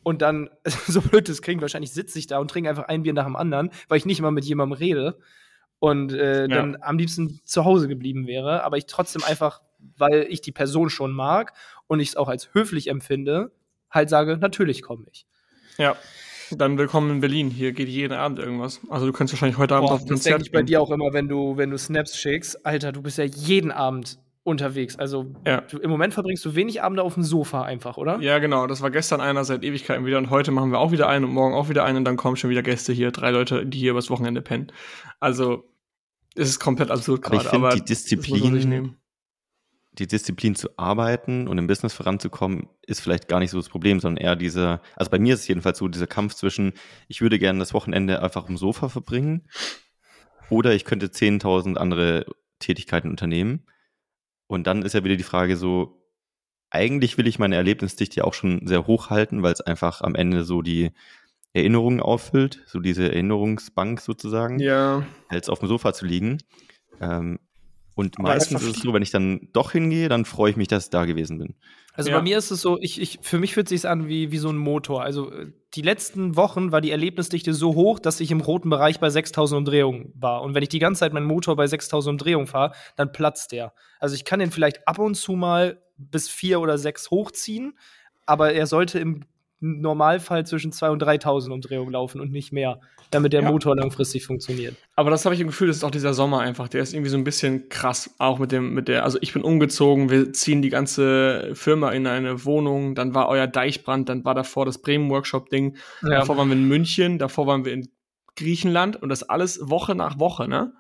Und 0.02 0.20
dann, 0.20 0.50
so 0.88 1.00
blöd 1.00 1.28
das 1.28 1.42
klingt, 1.42 1.62
wahrscheinlich 1.62 1.92
sitze 1.92 2.18
ich 2.18 2.26
da 2.26 2.38
und 2.38 2.50
trinke 2.50 2.68
einfach 2.68 2.88
ein 2.88 3.04
Bier 3.04 3.12
nach 3.12 3.26
dem 3.26 3.36
anderen, 3.36 3.70
weil 3.86 3.98
ich 3.98 4.04
nicht 4.04 4.20
mal 4.20 4.32
mit 4.32 4.44
jemandem 4.44 4.76
rede 4.76 5.16
und 5.78 6.12
äh, 6.12 6.40
ja. 6.40 6.48
dann 6.48 6.76
am 6.80 6.98
liebsten 6.98 7.40
zu 7.44 7.64
Hause 7.64 7.86
geblieben 7.86 8.26
wäre. 8.26 8.64
Aber 8.64 8.78
ich 8.78 8.86
trotzdem 8.86 9.22
einfach, 9.22 9.62
weil 9.96 10.26
ich 10.28 10.40
die 10.40 10.50
Person 10.50 10.90
schon 10.90 11.12
mag 11.12 11.52
und 11.86 12.00
ich 12.00 12.08
es 12.08 12.16
auch 12.16 12.28
als 12.28 12.52
höflich 12.52 12.88
empfinde, 12.88 13.52
halt 13.90 14.10
sage, 14.10 14.38
natürlich 14.38 14.82
komme 14.82 15.06
ich. 15.12 15.24
Ja. 15.78 15.96
Dann 16.56 16.78
willkommen 16.78 17.10
in 17.10 17.20
Berlin. 17.20 17.50
Hier 17.50 17.72
geht 17.72 17.88
jeden 17.88 18.12
Abend 18.12 18.38
irgendwas. 18.38 18.80
Also 18.88 19.06
du 19.06 19.12
kannst 19.12 19.32
wahrscheinlich 19.32 19.58
heute 19.58 19.74
Abend 19.74 19.88
Boah, 19.88 19.94
auf 19.94 20.02
ein 20.02 20.08
Konzert. 20.08 20.16
Das 20.16 20.24
denke 20.24 20.42
ich 20.44 20.52
bei 20.52 20.62
dir 20.62 20.80
auch 20.80 20.90
immer, 20.90 21.12
wenn 21.12 21.28
du, 21.28 21.56
wenn 21.56 21.70
du 21.70 21.78
Snaps 21.78 22.16
schickst. 22.16 22.64
Alter, 22.64 22.92
du 22.92 23.02
bist 23.02 23.18
ja 23.18 23.24
jeden 23.24 23.72
Abend 23.72 24.18
unterwegs. 24.44 24.96
Also 24.96 25.32
ja. 25.46 25.62
du, 25.62 25.78
im 25.78 25.90
Moment 25.90 26.14
verbringst 26.14 26.44
du 26.44 26.54
wenig 26.54 26.82
Abende 26.82 27.02
auf 27.02 27.14
dem 27.14 27.22
Sofa 27.22 27.62
einfach, 27.62 27.96
oder? 27.96 28.20
Ja, 28.20 28.38
genau. 28.38 28.66
Das 28.66 28.82
war 28.82 28.90
gestern 28.90 29.20
einer 29.20 29.44
seit 29.44 29.64
Ewigkeiten 29.64 30.04
wieder 30.06 30.18
und 30.18 30.30
heute 30.30 30.50
machen 30.50 30.70
wir 30.70 30.78
auch 30.78 30.92
wieder 30.92 31.08
einen 31.08 31.24
und 31.24 31.32
morgen 31.32 31.54
auch 31.54 31.68
wieder 31.68 31.84
einen 31.84 31.98
und 31.98 32.04
dann 32.04 32.16
kommen 32.16 32.36
schon 32.36 32.50
wieder 32.50 32.62
Gäste 32.62 32.92
hier, 32.92 33.10
drei 33.10 33.30
Leute, 33.30 33.66
die 33.66 33.78
hier 33.78 33.92
übers 33.92 34.10
Wochenende 34.10 34.42
pennen. 34.42 34.70
Also 35.18 35.64
es 36.36 36.48
ist 36.48 36.60
komplett 36.60 36.90
absurd 36.90 37.22
gerade. 37.22 37.52
Aber 37.52 37.68
ich 37.68 37.74
finde 37.74 37.84
die 37.84 37.84
Disziplin 37.84 38.96
die 39.98 40.06
Disziplin 40.06 40.56
zu 40.56 40.70
arbeiten 40.76 41.46
und 41.46 41.58
im 41.58 41.66
Business 41.66 41.94
voranzukommen, 41.94 42.68
ist 42.82 43.00
vielleicht 43.00 43.28
gar 43.28 43.38
nicht 43.38 43.50
so 43.50 43.58
das 43.58 43.68
Problem, 43.68 44.00
sondern 44.00 44.22
eher 44.22 44.36
dieser, 44.36 44.82
also 44.96 45.10
bei 45.10 45.18
mir 45.18 45.34
ist 45.34 45.40
es 45.40 45.48
jedenfalls 45.48 45.78
so, 45.78 45.88
dieser 45.88 46.06
Kampf 46.06 46.34
zwischen, 46.34 46.72
ich 47.06 47.20
würde 47.20 47.38
gerne 47.38 47.60
das 47.60 47.74
Wochenende 47.74 48.22
einfach 48.22 48.48
im 48.48 48.56
Sofa 48.56 48.88
verbringen 48.88 49.46
oder 50.50 50.74
ich 50.74 50.84
könnte 50.84 51.06
10.000 51.06 51.76
andere 51.76 52.26
Tätigkeiten 52.58 53.08
unternehmen. 53.08 53.66
Und 54.46 54.66
dann 54.66 54.82
ist 54.82 54.94
ja 54.94 55.04
wieder 55.04 55.16
die 55.16 55.22
Frage 55.22 55.56
so, 55.56 56.02
eigentlich 56.70 57.16
will 57.16 57.28
ich 57.28 57.38
meine 57.38 57.54
Erlebnisdichte 57.54 58.24
auch 58.24 58.34
schon 58.34 58.66
sehr 58.66 58.86
hoch 58.86 59.10
halten, 59.10 59.42
weil 59.42 59.52
es 59.52 59.60
einfach 59.60 60.00
am 60.00 60.16
Ende 60.16 60.44
so 60.44 60.60
die 60.60 60.90
Erinnerungen 61.52 62.00
auffüllt, 62.00 62.62
so 62.66 62.80
diese 62.80 63.04
Erinnerungsbank 63.04 64.00
sozusagen, 64.00 64.58
ja. 64.58 65.06
als 65.28 65.48
auf 65.48 65.60
dem 65.60 65.68
Sofa 65.68 65.92
zu 65.92 66.04
liegen. 66.04 66.38
Ähm, 67.00 67.38
und 67.94 68.18
meistens 68.18 68.62
ist 68.62 68.76
es 68.76 68.82
so, 68.82 68.92
wenn 68.92 69.02
ich 69.02 69.10
dann 69.10 69.48
doch 69.52 69.72
hingehe, 69.72 70.08
dann 70.08 70.24
freue 70.24 70.50
ich 70.50 70.56
mich, 70.56 70.68
dass 70.68 70.84
ich 70.84 70.90
da 70.90 71.04
gewesen 71.04 71.38
bin. 71.38 71.54
Also 71.92 72.10
ja. 72.10 72.16
bei 72.16 72.22
mir 72.22 72.36
ist 72.38 72.50
es 72.50 72.60
so, 72.60 72.78
ich, 72.80 73.00
ich, 73.00 73.20
für 73.22 73.38
mich 73.38 73.54
fühlt 73.54 73.70
es 73.70 73.82
sich 73.82 73.88
an 73.88 74.08
wie, 74.08 74.32
wie 74.32 74.38
so 74.38 74.48
ein 74.48 74.56
Motor. 74.56 75.04
Also 75.04 75.30
äh, 75.30 75.52
die 75.74 75.82
letzten 75.82 76.34
Wochen 76.34 76.72
war 76.72 76.80
die 76.80 76.90
Erlebnisdichte 76.90 77.54
so 77.54 77.74
hoch, 77.76 78.00
dass 78.00 78.18
ich 78.18 78.32
im 78.32 78.40
roten 78.40 78.68
Bereich 78.68 78.98
bei 78.98 79.10
6000 79.10 79.58
Umdrehungen 79.58 80.12
war. 80.16 80.42
Und 80.42 80.54
wenn 80.54 80.62
ich 80.64 80.68
die 80.68 80.80
ganze 80.80 81.00
Zeit 81.00 81.12
meinen 81.12 81.26
Motor 81.26 81.54
bei 81.54 81.68
6000 81.68 82.14
Umdrehungen 82.14 82.48
fahre, 82.48 82.74
dann 82.96 83.12
platzt 83.12 83.52
der. 83.52 83.74
Also 84.00 84.16
ich 84.16 84.24
kann 84.24 84.40
den 84.40 84.50
vielleicht 84.50 84.88
ab 84.88 84.98
und 84.98 85.14
zu 85.14 85.32
mal 85.34 85.80
bis 85.96 86.28
vier 86.28 86.60
oder 86.60 86.78
sechs 86.78 87.10
hochziehen, 87.10 87.78
aber 88.26 88.52
er 88.52 88.66
sollte 88.66 88.98
im 88.98 89.24
Normalfall 89.64 90.44
zwischen 90.46 90.72
2.000 90.72 90.90
und 90.90 91.02
3.000 91.02 91.50
Umdrehungen 91.50 91.92
laufen 91.92 92.20
und 92.20 92.30
nicht 92.30 92.52
mehr, 92.52 92.80
damit 93.10 93.32
der 93.32 93.42
ja. 93.42 93.50
Motor 93.50 93.74
langfristig 93.76 94.26
funktioniert. 94.26 94.76
Aber 94.94 95.10
das 95.10 95.24
habe 95.24 95.34
ich 95.34 95.40
im 95.40 95.46
Gefühl, 95.46 95.68
das 95.68 95.78
ist 95.78 95.84
auch 95.84 95.90
dieser 95.90 96.12
Sommer 96.12 96.40
einfach. 96.40 96.68
Der 96.68 96.82
ist 96.82 96.92
irgendwie 96.92 97.10
so 97.10 97.16
ein 97.16 97.24
bisschen 97.24 97.70
krass, 97.70 98.14
auch 98.18 98.38
mit 98.38 98.52
dem, 98.52 98.74
mit 98.74 98.88
der, 98.88 99.04
also 99.04 99.18
ich 99.22 99.32
bin 99.32 99.42
umgezogen, 99.42 100.10
wir 100.10 100.32
ziehen 100.34 100.60
die 100.60 100.68
ganze 100.68 101.50
Firma 101.54 101.92
in 101.92 102.06
eine 102.06 102.44
Wohnung, 102.44 102.94
dann 102.94 103.14
war 103.14 103.28
euer 103.28 103.46
Deichbrand, 103.46 104.08
dann 104.10 104.24
war 104.24 104.34
davor 104.34 104.66
das 104.66 104.78
Bremen-Workshop-Ding, 104.82 105.76
ja. 106.02 106.10
davor 106.10 106.36
waren 106.36 106.48
wir 106.48 106.56
in 106.56 106.68
München, 106.68 107.18
davor 107.18 107.46
waren 107.46 107.64
wir 107.64 107.72
in 107.72 107.88
Griechenland 108.36 109.00
und 109.00 109.08
das 109.08 109.22
alles 109.22 109.60
Woche 109.62 109.94
nach 109.94 110.18
Woche, 110.18 110.46
ne? 110.46 110.74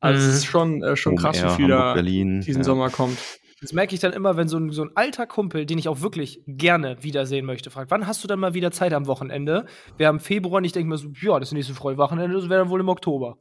Also 0.00 0.22
mhm. 0.22 0.28
es 0.28 0.36
ist 0.36 0.46
schon, 0.46 0.82
äh, 0.82 0.96
schon 0.96 1.16
krass, 1.16 1.42
wie 1.42 1.48
viel 1.50 1.68
da 1.68 1.94
Berlin, 1.94 2.40
diesen 2.40 2.62
ja. 2.62 2.64
Sommer 2.64 2.90
kommt. 2.90 3.18
Das 3.66 3.72
merke 3.72 3.96
ich 3.96 4.00
dann 4.00 4.12
immer, 4.12 4.36
wenn 4.36 4.46
so 4.46 4.58
ein, 4.58 4.70
so 4.70 4.84
ein 4.84 4.92
alter 4.94 5.26
Kumpel, 5.26 5.66
den 5.66 5.76
ich 5.76 5.88
auch 5.88 6.00
wirklich 6.00 6.40
gerne 6.46 7.02
wiedersehen 7.02 7.44
möchte, 7.44 7.68
fragt, 7.68 7.90
wann 7.90 8.06
hast 8.06 8.22
du 8.22 8.28
dann 8.28 8.38
mal 8.38 8.54
wieder 8.54 8.70
Zeit 8.70 8.92
am 8.92 9.08
Wochenende? 9.08 9.66
Wir 9.96 10.06
haben 10.06 10.20
Februar 10.20 10.58
und 10.58 10.64
ich 10.64 10.70
denke 10.70 10.88
mir 10.88 10.96
so, 10.96 11.08
ja, 11.20 11.40
das 11.40 11.50
nächste 11.50 11.74
Freude-Wochenende, 11.74 12.36
das 12.36 12.48
wäre 12.48 12.60
dann 12.60 12.70
wohl 12.70 12.78
im 12.78 12.88
Oktober. 12.88 13.38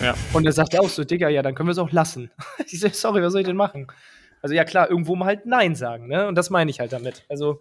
Ja. 0.00 0.14
Und 0.32 0.46
er 0.46 0.52
sagt 0.52 0.78
auch 0.78 0.88
so, 0.88 1.04
Digga, 1.04 1.28
ja, 1.28 1.42
dann 1.42 1.54
können 1.54 1.66
wir 1.66 1.72
es 1.72 1.78
auch 1.78 1.92
lassen. 1.92 2.30
ich 2.66 2.80
so, 2.80 2.88
sorry, 2.90 3.22
was 3.22 3.32
soll 3.32 3.42
ich 3.42 3.46
denn 3.46 3.56
machen? 3.56 3.88
Also 4.40 4.54
ja 4.54 4.64
klar, 4.64 4.88
irgendwo 4.88 5.16
mal 5.16 5.26
halt 5.26 5.44
Nein 5.44 5.74
sagen, 5.74 6.08
ne? 6.08 6.26
Und 6.28 6.34
das 6.34 6.48
meine 6.48 6.70
ich 6.70 6.80
halt 6.80 6.94
damit. 6.94 7.26
Also 7.28 7.60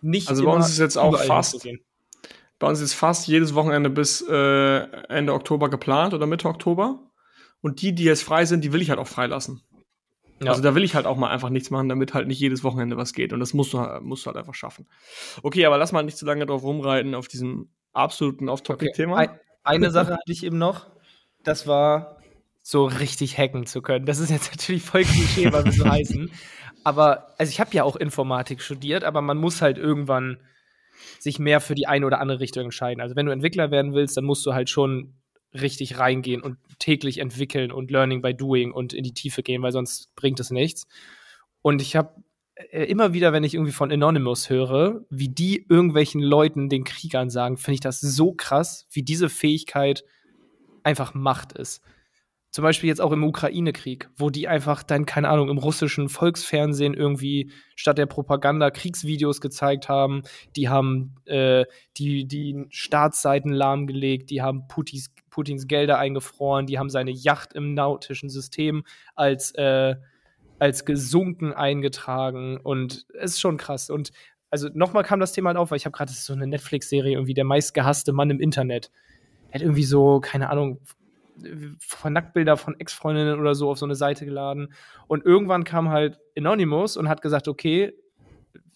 nicht. 0.00 0.28
Also 0.28 0.44
bei 0.44 0.52
uns 0.52 0.68
ist 0.68 0.78
jetzt 0.78 0.96
auch 0.96 1.18
fast. 1.18 1.66
Bei 2.60 2.68
uns 2.68 2.80
ist 2.80 2.94
fast 2.94 3.26
jedes 3.26 3.56
Wochenende 3.56 3.90
bis 3.90 4.24
äh, 4.30 4.78
Ende 5.08 5.34
Oktober 5.34 5.68
geplant 5.70 6.14
oder 6.14 6.26
Mitte 6.26 6.46
Oktober. 6.46 7.00
Und 7.60 7.82
die, 7.82 7.96
die 7.96 8.04
jetzt 8.04 8.22
frei 8.22 8.44
sind, 8.44 8.62
die 8.62 8.72
will 8.72 8.80
ich 8.80 8.90
halt 8.90 9.00
auch 9.00 9.08
freilassen. 9.08 9.60
Ja. 10.42 10.50
Also 10.50 10.62
da 10.62 10.74
will 10.74 10.84
ich 10.84 10.94
halt 10.94 11.06
auch 11.06 11.16
mal 11.16 11.30
einfach 11.30 11.50
nichts 11.50 11.70
machen, 11.70 11.88
damit 11.88 12.14
halt 12.14 12.26
nicht 12.26 12.40
jedes 12.40 12.64
Wochenende 12.64 12.96
was 12.96 13.12
geht. 13.12 13.32
Und 13.32 13.40
das 13.40 13.54
musst 13.54 13.72
du, 13.72 13.78
musst 14.02 14.24
du 14.24 14.28
halt 14.28 14.36
einfach 14.36 14.54
schaffen. 14.54 14.88
Okay, 15.42 15.66
aber 15.66 15.78
lass 15.78 15.92
mal 15.92 16.02
nicht 16.02 16.16
zu 16.16 16.26
lange 16.26 16.46
drauf 16.46 16.62
rumreiten, 16.62 17.14
auf 17.14 17.28
diesem 17.28 17.70
absoluten 17.92 18.48
Off-Topic-Thema. 18.48 19.22
Okay. 19.22 19.30
Eine 19.64 19.90
Sache 19.90 20.14
hatte 20.14 20.32
ich 20.32 20.44
eben 20.44 20.58
noch. 20.58 20.90
Das 21.44 21.66
war 21.66 22.18
so 22.62 22.84
richtig 22.84 23.38
hacken 23.38 23.66
zu 23.66 23.82
können. 23.82 24.06
Das 24.06 24.18
ist 24.18 24.30
jetzt 24.30 24.50
natürlich 24.56 24.82
voll 24.82 25.04
Klischee, 25.04 25.52
was 25.52 25.64
wir 25.64 25.72
so 25.72 25.88
heißen. 25.88 26.30
Aber, 26.84 27.34
also 27.38 27.50
ich 27.50 27.60
habe 27.60 27.70
ja 27.72 27.84
auch 27.84 27.96
Informatik 27.96 28.60
studiert, 28.60 29.04
aber 29.04 29.20
man 29.20 29.38
muss 29.38 29.62
halt 29.62 29.78
irgendwann 29.78 30.38
sich 31.18 31.38
mehr 31.38 31.60
für 31.60 31.74
die 31.74 31.86
eine 31.86 32.06
oder 32.06 32.20
andere 32.20 32.40
Richtung 32.40 32.64
entscheiden. 32.64 33.00
Also 33.00 33.16
wenn 33.16 33.26
du 33.26 33.32
Entwickler 33.32 33.70
werden 33.70 33.94
willst, 33.94 34.16
dann 34.16 34.24
musst 34.24 34.44
du 34.46 34.52
halt 34.52 34.70
schon 34.70 35.14
richtig 35.54 35.98
reingehen 35.98 36.42
und 36.42 36.56
täglich 36.82 37.18
entwickeln 37.18 37.70
und 37.70 37.92
Learning 37.92 38.22
by 38.22 38.34
Doing 38.34 38.72
und 38.72 38.92
in 38.92 39.04
die 39.04 39.14
Tiefe 39.14 39.44
gehen, 39.44 39.62
weil 39.62 39.70
sonst 39.70 40.14
bringt 40.16 40.40
es 40.40 40.50
nichts. 40.50 40.88
Und 41.62 41.80
ich 41.80 41.94
habe 41.94 42.22
äh, 42.56 42.84
immer 42.84 43.12
wieder, 43.12 43.32
wenn 43.32 43.44
ich 43.44 43.54
irgendwie 43.54 43.72
von 43.72 43.92
Anonymous 43.92 44.50
höre, 44.50 45.04
wie 45.08 45.28
die 45.28 45.64
irgendwelchen 45.68 46.20
Leuten, 46.20 46.68
den 46.68 46.82
Kriegern 46.82 47.30
sagen, 47.30 47.56
finde 47.56 47.74
ich 47.74 47.80
das 47.80 48.00
so 48.00 48.32
krass, 48.32 48.88
wie 48.90 49.04
diese 49.04 49.28
Fähigkeit 49.28 50.02
einfach 50.82 51.14
Macht 51.14 51.52
ist. 51.52 51.82
Zum 52.50 52.64
Beispiel 52.64 52.88
jetzt 52.88 53.00
auch 53.00 53.12
im 53.12 53.24
Ukraine-Krieg, 53.24 54.10
wo 54.16 54.28
die 54.28 54.46
einfach 54.46 54.82
dann, 54.82 55.06
keine 55.06 55.30
Ahnung, 55.30 55.48
im 55.48 55.56
russischen 55.56 56.10
Volksfernsehen 56.10 56.92
irgendwie 56.92 57.50
statt 57.76 57.96
der 57.96 58.04
Propaganda 58.04 58.70
Kriegsvideos 58.70 59.40
gezeigt 59.40 59.88
haben. 59.88 60.22
Die 60.56 60.68
haben 60.68 61.14
äh, 61.24 61.64
die, 61.96 62.26
die 62.26 62.66
Staatsseiten 62.68 63.52
lahmgelegt, 63.52 64.28
die 64.28 64.42
haben 64.42 64.68
Putins, 64.68 65.14
Putins 65.32 65.66
Gelder 65.66 65.98
eingefroren, 65.98 66.66
die 66.66 66.78
haben 66.78 66.90
seine 66.90 67.10
Yacht 67.10 67.54
im 67.54 67.74
nautischen 67.74 68.28
System 68.28 68.84
als, 69.16 69.52
äh, 69.56 69.96
als 70.58 70.84
gesunken 70.84 71.52
eingetragen. 71.52 72.58
Und 72.58 73.06
es 73.18 73.32
ist 73.32 73.40
schon 73.40 73.56
krass. 73.56 73.90
Und 73.90 74.12
also 74.50 74.68
nochmal 74.74 75.02
kam 75.02 75.18
das 75.18 75.32
Thema 75.32 75.48
halt 75.48 75.56
auf, 75.56 75.70
weil 75.70 75.78
ich 75.78 75.86
habe 75.86 75.96
gerade 75.96 76.12
so 76.12 76.34
eine 76.34 76.46
Netflix-Serie, 76.46 77.14
irgendwie 77.14 77.34
der 77.34 77.44
meistgehasste 77.44 78.12
Mann 78.12 78.30
im 78.30 78.38
Internet. 78.38 78.92
Er 79.48 79.54
hat 79.54 79.62
irgendwie 79.62 79.84
so, 79.84 80.20
keine 80.20 80.50
Ahnung, 80.50 80.80
von 81.80 82.12
Nacktbilder 82.12 82.58
von 82.58 82.78
Ex-Freundinnen 82.78 83.40
oder 83.40 83.54
so 83.54 83.70
auf 83.70 83.78
so 83.78 83.86
eine 83.86 83.94
Seite 83.94 84.26
geladen. 84.26 84.74
Und 85.08 85.24
irgendwann 85.24 85.64
kam 85.64 85.88
halt 85.88 86.20
Anonymous 86.36 86.98
und 86.98 87.08
hat 87.08 87.22
gesagt, 87.22 87.48
okay, 87.48 87.94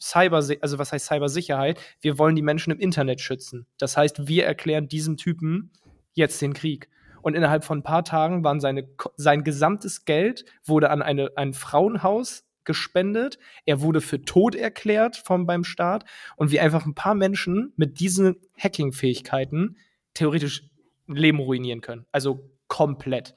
Cyber, 0.01 0.37
also 0.37 0.79
was 0.79 0.93
heißt 0.93 1.07
Cybersicherheit? 1.07 1.79
Wir 2.01 2.19
wollen 2.19 2.35
die 2.35 2.43
Menschen 2.43 2.73
im 2.73 2.79
Internet 2.79 3.21
schützen. 3.21 3.67
Das 3.77 3.97
heißt, 3.97 4.27
wir 4.27 4.47
erklären 4.47 4.89
diesem 4.89 5.19
Typen 5.19 5.71
jetzt 6.17 6.43
den 6.43 6.55
Krieg. 6.55 6.89
Und 7.23 7.35
innerhalb 7.35 7.65
von 7.65 7.79
ein 7.79 7.83
paar 7.83 8.05
Tagen 8.05 8.45
waren 8.45 8.61
seine, 8.61 8.89
sein 9.17 9.45
gesamtes 9.45 10.05
Geld 10.05 10.45
wurde 10.65 10.91
an 10.91 11.03
eine, 11.03 11.31
ein 11.37 11.55
Frauenhaus 11.55 12.45
gespendet. 12.65 13.39
Er 13.65 13.81
wurde 13.81 14.01
für 14.01 14.23
tot 14.23 14.55
erklärt 14.55 15.17
vom, 15.17 15.47
beim 15.47 15.65
Staat. 15.65 16.05
Und 16.37 16.51
wie 16.51 16.61
einfach 16.61 16.87
ein 16.87 16.95
paar 16.95 17.15
Menschen 17.15 17.73
mit 17.77 18.01
diesen 18.01 18.37
Hacking-Fähigkeiten 18.59 19.77
theoretisch 20.15 20.71
ein 21.09 21.17
Leben 21.17 21.39
ruinieren 21.39 21.81
können. 21.81 22.07
Also 22.13 22.51
komplett. 22.69 23.35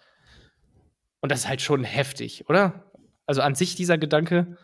Und 1.22 1.32
das 1.32 1.42
ist 1.42 1.50
halt 1.50 1.62
schon 1.62 1.84
heftig, 1.84 2.50
oder? 2.50 2.92
Also 3.26 3.42
an 3.42 3.56
sich 3.56 3.76
dieser 3.76 3.98
Gedanke. 3.98 4.58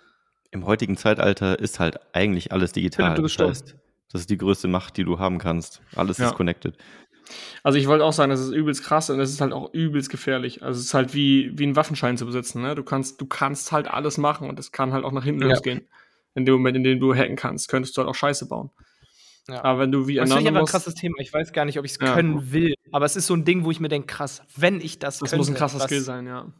Im 0.51 0.65
heutigen 0.65 0.97
Zeitalter 0.97 1.59
ist 1.59 1.79
halt 1.79 1.99
eigentlich 2.13 2.51
alles 2.51 2.71
digital. 2.71 3.15
Das 3.15 3.37
heißt, 3.37 3.75
das 4.11 4.21
ist 4.21 4.29
die 4.29 4.37
größte 4.37 4.67
Macht, 4.67 4.97
die 4.97 5.03
du 5.03 5.19
haben 5.19 5.39
kannst. 5.39 5.81
Alles 5.95 6.17
ja. 6.19 6.27
ist 6.27 6.35
connected. 6.35 6.77
Also 7.63 7.77
ich 7.77 7.87
wollte 7.87 8.03
auch 8.03 8.13
sagen, 8.13 8.29
das 8.29 8.39
ist 8.39 8.51
übelst 8.51 8.83
krass 8.83 9.09
und 9.09 9.19
es 9.19 9.31
ist 9.31 9.41
halt 9.41 9.53
auch 9.53 9.73
übelst 9.73 10.09
gefährlich. 10.09 10.63
Also 10.63 10.79
es 10.79 10.87
ist 10.87 10.93
halt 10.93 11.13
wie, 11.13 11.51
wie 11.57 11.63
einen 11.63 11.75
Waffenschein 11.75 12.17
zu 12.17 12.25
besitzen. 12.25 12.61
Ne? 12.61 12.75
Du 12.75 12.83
kannst, 12.83 13.19
du 13.19 13.25
kannst 13.25 13.71
halt 13.71 13.87
alles 13.87 14.17
machen 14.17 14.49
und 14.49 14.59
es 14.59 14.71
kann 14.71 14.93
halt 14.93 15.03
auch 15.03 15.11
nach 15.11 15.23
hinten 15.23 15.41
ja. 15.41 15.49
losgehen. 15.49 15.87
In 16.35 16.45
dem 16.45 16.55
Moment, 16.55 16.77
in 16.77 16.83
dem 16.83 16.99
du 16.99 17.15
hacken 17.15 17.35
kannst, 17.35 17.69
könntest 17.69 17.95
du 17.95 18.01
halt 18.01 18.09
auch 18.09 18.15
Scheiße 18.15 18.47
bauen. 18.47 18.69
Ja. 19.47 19.63
Aber 19.63 19.79
wenn 19.79 19.91
du 19.91 20.07
wie 20.07 20.15
Das 20.15 20.29
ist 20.29 20.35
einfach 20.35 20.55
ein 20.55 20.65
krasses 20.65 20.95
Thema. 20.95 21.15
Ich 21.19 21.31
weiß 21.31 21.53
gar 21.53 21.65
nicht, 21.65 21.77
ob 21.77 21.85
ich 21.85 21.91
es 21.91 21.99
ja. 21.99 22.13
können 22.13 22.51
will. 22.51 22.73
Aber 22.91 23.05
es 23.05 23.15
ist 23.15 23.27
so 23.27 23.35
ein 23.35 23.45
Ding, 23.45 23.63
wo 23.63 23.71
ich 23.71 23.79
mir 23.79 23.89
denke, 23.89 24.07
krass, 24.07 24.41
wenn 24.55 24.81
ich 24.81 24.99
das 24.99 25.19
Das 25.19 25.29
könnte, 25.29 25.37
muss 25.37 25.49
ein 25.49 25.55
krasser 25.55 25.79
Skill 25.79 26.01
sein, 26.01 26.25
ja. 26.25 26.51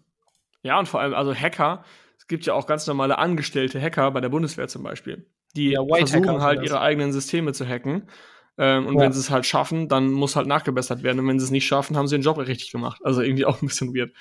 Ja, 0.63 0.79
und 0.79 0.87
vor 0.87 0.99
allem, 0.99 1.13
also 1.13 1.33
Hacker, 1.33 1.83
es 2.17 2.27
gibt 2.27 2.45
ja 2.45 2.53
auch 2.53 2.67
ganz 2.67 2.87
normale 2.87 3.17
angestellte 3.17 3.81
Hacker 3.81 4.09
bei 4.11 4.21
der 4.21 4.29
Bundeswehr 4.29 4.67
zum 4.67 4.83
Beispiel. 4.83 5.27
Die 5.55 5.71
ja, 5.71 5.83
versuchen 5.85 6.41
halt 6.41 6.63
ihre 6.63 6.81
eigenen 6.81 7.13
Systeme 7.13 7.53
zu 7.53 7.67
hacken. 7.67 8.09
Ähm, 8.57 8.87
und 8.87 8.95
ja. 8.95 9.01
wenn 9.01 9.11
sie 9.11 9.19
es 9.19 9.29
halt 9.29 9.45
schaffen, 9.45 9.89
dann 9.89 10.11
muss 10.11 10.35
halt 10.35 10.47
nachgebessert 10.47 11.03
werden. 11.03 11.19
Und 11.19 11.27
wenn 11.27 11.39
sie 11.39 11.45
es 11.45 11.51
nicht 11.51 11.65
schaffen, 11.65 11.97
haben 11.97 12.07
sie 12.07 12.17
den 12.17 12.23
Job 12.23 12.37
richtig 12.37 12.71
gemacht. 12.71 13.01
Also 13.03 13.21
irgendwie 13.21 13.45
auch 13.45 13.61
ein 13.61 13.67
bisschen 13.67 13.93
weird. 13.93 14.13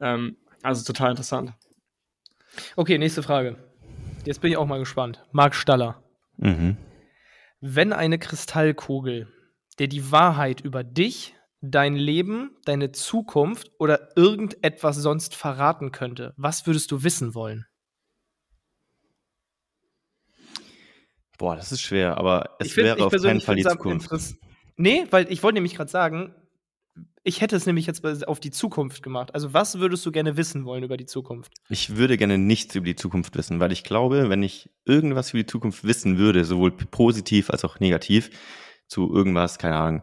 Ähm, 0.00 0.36
also 0.62 0.84
total 0.84 1.10
interessant. 1.10 1.52
Okay, 2.76 2.98
nächste 2.98 3.22
Frage. 3.22 3.56
Jetzt 4.24 4.40
bin 4.40 4.50
ich 4.50 4.56
auch 4.56 4.66
mal 4.66 4.78
gespannt. 4.78 5.24
Marc 5.32 5.54
Staller. 5.54 6.02
Mhm. 6.36 6.76
Wenn 7.60 7.92
eine 7.92 8.18
Kristallkugel 8.18 9.28
dir 9.78 9.88
die 9.88 10.12
Wahrheit 10.12 10.60
über 10.60 10.84
dich, 10.84 11.34
dein 11.60 11.96
Leben, 11.96 12.50
deine 12.64 12.92
Zukunft 12.92 13.72
oder 13.78 14.16
irgendetwas 14.16 14.96
sonst 14.96 15.34
verraten 15.34 15.92
könnte, 15.92 16.34
was 16.36 16.66
würdest 16.66 16.90
du 16.92 17.02
wissen 17.02 17.34
wollen? 17.34 17.66
Boah, 21.38 21.56
das 21.56 21.72
ist 21.72 21.82
schwer, 21.82 22.16
aber 22.18 22.56
es 22.58 22.72
find, 22.72 22.86
wäre 22.86 23.04
auf 23.04 23.12
keinen 23.12 23.40
Fall 23.40 23.56
die 23.56 23.64
Zukunft. 23.64 24.10
Nee, 24.76 25.06
weil 25.10 25.30
ich 25.30 25.42
wollte 25.42 25.54
nämlich 25.54 25.74
gerade 25.74 25.90
sagen, 25.90 26.34
ich 27.22 27.40
hätte 27.40 27.56
es 27.56 27.66
nämlich 27.66 27.86
jetzt 27.86 28.28
auf 28.28 28.38
die 28.38 28.50
Zukunft 28.50 29.02
gemacht. 29.02 29.34
Also, 29.34 29.54
was 29.54 29.78
würdest 29.78 30.04
du 30.04 30.12
gerne 30.12 30.36
wissen 30.36 30.64
wollen 30.64 30.84
über 30.84 30.96
die 30.96 31.06
Zukunft? 31.06 31.52
Ich 31.70 31.96
würde 31.96 32.18
gerne 32.18 32.38
nichts 32.38 32.74
über 32.74 32.84
die 32.84 32.96
Zukunft 32.96 33.34
wissen, 33.36 33.60
weil 33.60 33.72
ich 33.72 33.82
glaube, 33.82 34.28
wenn 34.28 34.42
ich 34.42 34.68
irgendwas 34.84 35.30
über 35.30 35.42
die 35.42 35.46
Zukunft 35.46 35.84
wissen 35.84 36.18
würde, 36.18 36.44
sowohl 36.44 36.70
positiv 36.70 37.50
als 37.50 37.64
auch 37.64 37.80
negativ, 37.80 38.30
zu 38.86 39.12
irgendwas, 39.12 39.58
keine 39.58 39.76
Ahnung, 39.76 40.02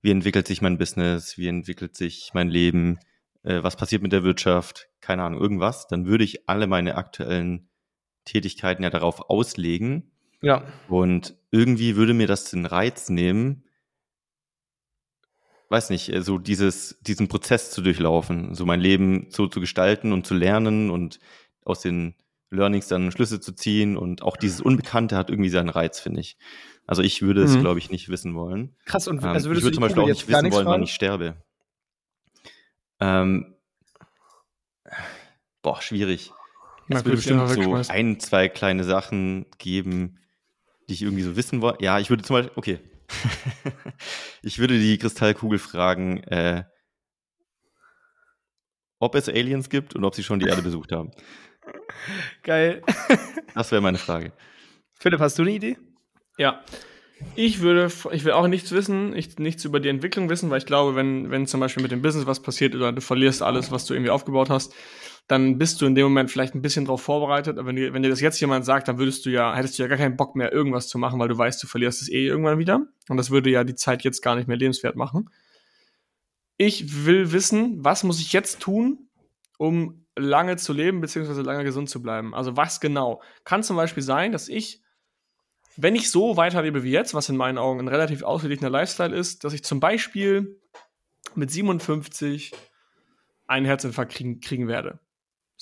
wie 0.00 0.10
entwickelt 0.10 0.46
sich 0.46 0.62
mein 0.62 0.78
Business, 0.78 1.36
wie 1.36 1.46
entwickelt 1.46 1.94
sich 1.94 2.30
mein 2.32 2.48
Leben, 2.48 2.98
äh, 3.42 3.62
was 3.62 3.76
passiert 3.76 4.02
mit 4.02 4.12
der 4.12 4.24
Wirtschaft, 4.24 4.88
keine 5.00 5.22
Ahnung, 5.22 5.40
irgendwas, 5.40 5.86
dann 5.86 6.06
würde 6.06 6.24
ich 6.24 6.48
alle 6.48 6.66
meine 6.66 6.96
aktuellen 6.96 7.68
Tätigkeiten 8.24 8.82
ja 8.82 8.90
darauf 8.90 9.28
auslegen. 9.28 10.11
Ja. 10.42 10.64
Und 10.88 11.34
irgendwie 11.50 11.96
würde 11.96 12.14
mir 12.14 12.26
das 12.26 12.50
den 12.50 12.66
Reiz 12.66 13.08
nehmen, 13.08 13.64
weiß 15.72 15.90
nicht, 15.90 16.12
äh, 16.12 16.22
so 16.22 16.38
dieses, 16.38 16.98
diesen 17.00 17.28
Prozess 17.28 17.70
zu 17.70 17.80
durchlaufen, 17.80 18.54
so 18.54 18.66
mein 18.66 18.80
Leben 18.80 19.26
so 19.30 19.46
zu 19.46 19.60
gestalten 19.60 20.12
und 20.12 20.26
zu 20.26 20.34
lernen 20.34 20.90
und 20.90 21.18
aus 21.64 21.80
den 21.80 22.14
Learnings 22.50 22.86
dann 22.88 23.10
Schlüsse 23.10 23.40
zu 23.40 23.52
ziehen 23.52 23.96
und 23.96 24.22
auch 24.22 24.36
dieses 24.36 24.60
Unbekannte 24.60 25.16
hat 25.16 25.30
irgendwie 25.30 25.48
seinen 25.48 25.70
Reiz, 25.70 25.98
finde 25.98 26.20
ich. 26.20 26.36
Also 26.86 27.02
ich 27.02 27.22
würde 27.22 27.42
es, 27.42 27.56
mhm. 27.56 27.60
glaube 27.60 27.78
ich, 27.78 27.90
nicht 27.90 28.08
wissen 28.10 28.34
wollen. 28.34 28.76
Krass, 28.84 29.08
und 29.08 29.22
ähm, 29.22 29.30
also 29.30 29.48
würdest 29.48 29.60
ich 29.60 29.64
würde 29.64 29.74
zum 29.76 29.82
Beispiel 29.82 30.02
auch 30.02 30.08
nicht 30.08 30.28
wissen 30.28 30.52
wollen, 30.52 30.66
wann 30.66 30.82
ich 30.82 30.92
sterbe. 30.92 31.36
Ähm, 33.00 33.54
boah, 35.62 35.80
schwierig. 35.80 36.32
Es 36.88 37.04
würde 37.04 37.16
bestimmt 37.16 37.48
so 37.48 37.74
ein, 37.88 38.20
zwei 38.20 38.48
kleine 38.48 38.84
Sachen 38.84 39.46
geben, 39.58 40.18
die 40.92 40.96
ich 40.96 41.02
irgendwie 41.02 41.22
so 41.22 41.36
wissen 41.36 41.62
wollte. 41.62 41.82
Ja, 41.82 41.98
ich 41.98 42.10
würde 42.10 42.22
zum 42.22 42.36
Beispiel, 42.36 42.52
okay, 42.54 42.78
ich 44.42 44.58
würde 44.58 44.78
die 44.78 44.98
Kristallkugel 44.98 45.58
fragen, 45.58 46.22
äh, 46.24 46.64
ob 48.98 49.14
es 49.14 49.28
Aliens 49.28 49.70
gibt 49.70 49.96
und 49.96 50.04
ob 50.04 50.14
sie 50.14 50.22
schon 50.22 50.38
die 50.38 50.46
Erde 50.46 50.60
besucht 50.60 50.92
haben. 50.92 51.10
Geil. 52.42 52.82
das 53.54 53.72
wäre 53.72 53.80
meine 53.80 53.96
Frage. 53.96 54.32
Philipp, 54.98 55.20
hast 55.20 55.38
du 55.38 55.42
eine 55.42 55.52
Idee? 55.52 55.78
Ja. 56.36 56.62
Ich 57.36 57.60
würde, 57.60 57.90
ich 58.10 58.24
will 58.24 58.32
auch 58.32 58.48
nichts 58.48 58.70
wissen, 58.72 59.16
ich, 59.16 59.38
nichts 59.38 59.64
über 59.64 59.80
die 59.80 59.88
Entwicklung 59.88 60.28
wissen, 60.28 60.50
weil 60.50 60.58
ich 60.58 60.66
glaube, 60.66 60.94
wenn, 60.94 61.30
wenn 61.30 61.46
zum 61.46 61.60
Beispiel 61.60 61.82
mit 61.82 61.92
dem 61.92 62.02
Business 62.02 62.26
was 62.26 62.42
passiert 62.42 62.74
oder 62.74 62.92
du 62.92 63.00
verlierst 63.00 63.42
alles, 63.42 63.70
was 63.70 63.86
du 63.86 63.94
irgendwie 63.94 64.10
aufgebaut 64.10 64.50
hast, 64.50 64.74
dann 65.28 65.56
bist 65.56 65.80
du 65.80 65.86
in 65.86 65.94
dem 65.94 66.04
Moment 66.04 66.30
vielleicht 66.30 66.54
ein 66.54 66.62
bisschen 66.62 66.84
darauf 66.84 67.02
vorbereitet. 67.02 67.58
Aber 67.58 67.68
wenn 67.68 67.76
dir, 67.76 67.92
wenn 67.94 68.02
dir 68.02 68.10
das 68.10 68.20
jetzt 68.20 68.40
jemand 68.40 68.64
sagt, 68.64 68.88
dann 68.88 68.98
würdest 68.98 69.24
du 69.24 69.30
ja, 69.30 69.54
hättest 69.54 69.78
du 69.78 69.82
ja 69.82 69.88
gar 69.88 69.98
keinen 69.98 70.16
Bock 70.16 70.36
mehr, 70.36 70.52
irgendwas 70.52 70.88
zu 70.88 70.98
machen, 70.98 71.18
weil 71.20 71.28
du 71.28 71.38
weißt, 71.38 71.62
du 71.62 71.66
verlierst 71.66 72.02
es 72.02 72.08
eh 72.08 72.26
irgendwann 72.26 72.58
wieder. 72.58 72.86
Und 73.08 73.16
das 73.16 73.30
würde 73.30 73.50
ja 73.50 73.64
die 73.64 73.74
Zeit 73.74 74.02
jetzt 74.02 74.20
gar 74.20 74.36
nicht 74.36 74.48
mehr 74.48 74.56
lebenswert 74.56 74.96
machen. 74.96 75.30
ich 76.58 77.06
will 77.06 77.32
wissen, 77.32 77.84
was 77.84 78.04
muss 78.04 78.20
ich 78.20 78.32
jetzt 78.32 78.60
tun, 78.60 79.08
um 79.58 80.04
lange 80.16 80.56
zu 80.56 80.72
leben, 80.72 81.00
beziehungsweise 81.00 81.42
lange 81.42 81.64
gesund 81.64 81.88
zu 81.88 82.02
bleiben. 82.02 82.34
Also 82.34 82.56
was 82.56 82.80
genau? 82.80 83.22
Kann 83.44 83.62
zum 83.62 83.76
Beispiel 83.76 84.02
sein, 84.02 84.32
dass 84.32 84.48
ich, 84.48 84.82
wenn 85.76 85.94
ich 85.94 86.10
so 86.10 86.36
weiterlebe 86.36 86.82
wie 86.82 86.90
jetzt, 86.90 87.14
was 87.14 87.28
in 87.28 87.36
meinen 87.36 87.58
Augen 87.58 87.80
ein 87.80 87.88
relativ 87.88 88.22
ausgeglichener 88.22 88.70
Lifestyle 88.70 89.16
ist, 89.16 89.44
dass 89.44 89.54
ich 89.54 89.64
zum 89.64 89.80
Beispiel 89.80 90.60
mit 91.34 91.50
57 91.50 92.52
einen 93.46 93.66
Herzinfarkt 93.66 94.12
kriegen, 94.12 94.40
kriegen 94.40 94.68
werde. 94.68 94.98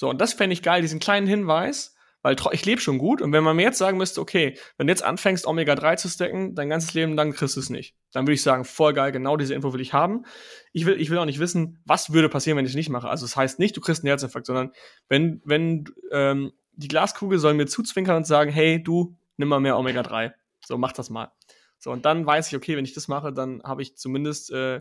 So, 0.00 0.08
und 0.08 0.18
das 0.18 0.32
fände 0.32 0.54
ich 0.54 0.62
geil, 0.62 0.80
diesen 0.80 0.98
kleinen 0.98 1.26
Hinweis, 1.26 1.94
weil 2.22 2.34
ich 2.52 2.64
lebe 2.64 2.80
schon 2.80 2.96
gut 2.96 3.20
und 3.20 3.34
wenn 3.34 3.44
man 3.44 3.54
mir 3.54 3.64
jetzt 3.64 3.76
sagen 3.76 3.98
müsste, 3.98 4.22
okay, 4.22 4.56
wenn 4.78 4.86
du 4.86 4.92
jetzt 4.92 5.02
anfängst, 5.02 5.46
Omega-3 5.46 5.96
zu 5.98 6.08
stacken, 6.08 6.54
dein 6.54 6.70
ganzes 6.70 6.94
Leben 6.94 7.16
lang 7.16 7.34
kriegst 7.34 7.56
du 7.56 7.60
es 7.60 7.68
nicht. 7.68 7.94
Dann 8.10 8.24
würde 8.24 8.32
ich 8.32 8.42
sagen, 8.42 8.64
voll 8.64 8.94
geil, 8.94 9.12
genau 9.12 9.36
diese 9.36 9.52
Info 9.52 9.74
will 9.74 9.80
ich 9.82 9.92
haben. 9.92 10.24
Ich 10.72 10.86
will, 10.86 10.98
ich 10.98 11.10
will 11.10 11.18
auch 11.18 11.26
nicht 11.26 11.38
wissen, 11.38 11.82
was 11.84 12.14
würde 12.14 12.30
passieren, 12.30 12.56
wenn 12.56 12.64
ich 12.64 12.70
es 12.70 12.76
nicht 12.76 12.88
mache. 12.88 13.10
Also 13.10 13.26
das 13.26 13.36
heißt 13.36 13.58
nicht, 13.58 13.76
du 13.76 13.82
kriegst 13.82 14.02
einen 14.02 14.08
Herzinfarkt, 14.08 14.46
sondern 14.46 14.72
wenn, 15.10 15.42
wenn 15.44 15.84
ähm, 16.12 16.52
die 16.72 16.88
Glaskugel 16.88 17.38
soll 17.38 17.52
mir 17.52 17.66
zuzwinkern 17.66 18.16
und 18.16 18.26
sagen, 18.26 18.50
hey, 18.50 18.82
du, 18.82 19.18
nimm 19.36 19.48
mal 19.48 19.60
mehr 19.60 19.76
Omega-3. 19.76 20.32
So, 20.64 20.78
mach 20.78 20.92
das 20.92 21.10
mal. 21.10 21.30
So, 21.76 21.90
und 21.90 22.06
dann 22.06 22.24
weiß 22.24 22.48
ich, 22.48 22.56
okay, 22.56 22.74
wenn 22.74 22.86
ich 22.86 22.94
das 22.94 23.06
mache, 23.08 23.34
dann 23.34 23.62
habe 23.64 23.82
ich 23.82 23.98
zumindest 23.98 24.50
äh, 24.50 24.80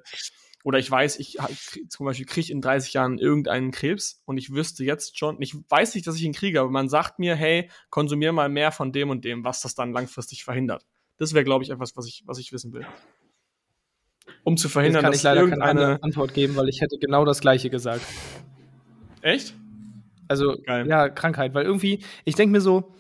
oder 0.70 0.78
ich 0.78 0.92
weiß, 0.92 1.18
ich 1.18 1.40
zum 1.90 2.06
Beispiel 2.06 2.28
kriege 2.28 2.54
in 2.54 2.62
30 2.62 2.94
Jahren 2.94 3.18
irgendeinen 3.18 3.72
Krebs 3.72 4.22
und 4.26 4.38
ich 4.38 4.54
wüsste 4.54 4.84
jetzt 4.84 5.18
schon, 5.18 5.42
ich 5.42 5.56
weiß 5.68 5.96
nicht, 5.96 6.06
dass 6.06 6.16
ich 6.16 6.22
ihn 6.22 6.32
kriege, 6.32 6.62
aber 6.62 6.70
man 6.70 6.90
sagt 6.90 7.18
mir, 7.18 7.36
hey, 7.36 7.72
konsumier 7.90 8.34
mal 8.34 8.50
mehr 8.50 8.72
von 8.72 8.92
dem 8.92 9.10
und 9.10 9.26
dem, 9.26 9.44
was 9.44 9.62
das 9.62 9.74
dann 9.74 9.94
langfristig 9.94 10.44
verhindert. 10.44 10.86
Das 11.18 11.34
wäre, 11.34 11.44
glaube 11.44 11.64
ich, 11.64 11.72
etwas, 11.72 11.98
was 11.98 12.06
ich, 12.06 12.22
was 12.28 12.38
ich 12.38 12.54
wissen 12.54 12.72
will. 12.72 12.86
Um 14.44 14.58
zu 14.58 14.70
verhindern, 14.70 15.02
kann 15.02 15.14
ich 15.14 15.24
leider 15.24 15.50
keine 15.50 16.04
Antwort 16.04 16.36
geben, 16.36 16.56
weil 16.56 16.70
ich 16.70 16.82
hätte 16.82 17.00
genau 17.00 17.26
das 17.26 17.42
Gleiche 17.42 17.72
gesagt. 17.72 18.06
Echt? 19.22 19.56
Also, 20.28 20.56
Geil. 20.68 20.88
ja, 20.88 21.10
Krankheit, 21.10 21.56
weil 21.56 21.66
irgendwie, 21.66 22.04
ich 22.26 22.36
denke 22.36 22.52
mir 22.52 22.62
so, 22.62 22.94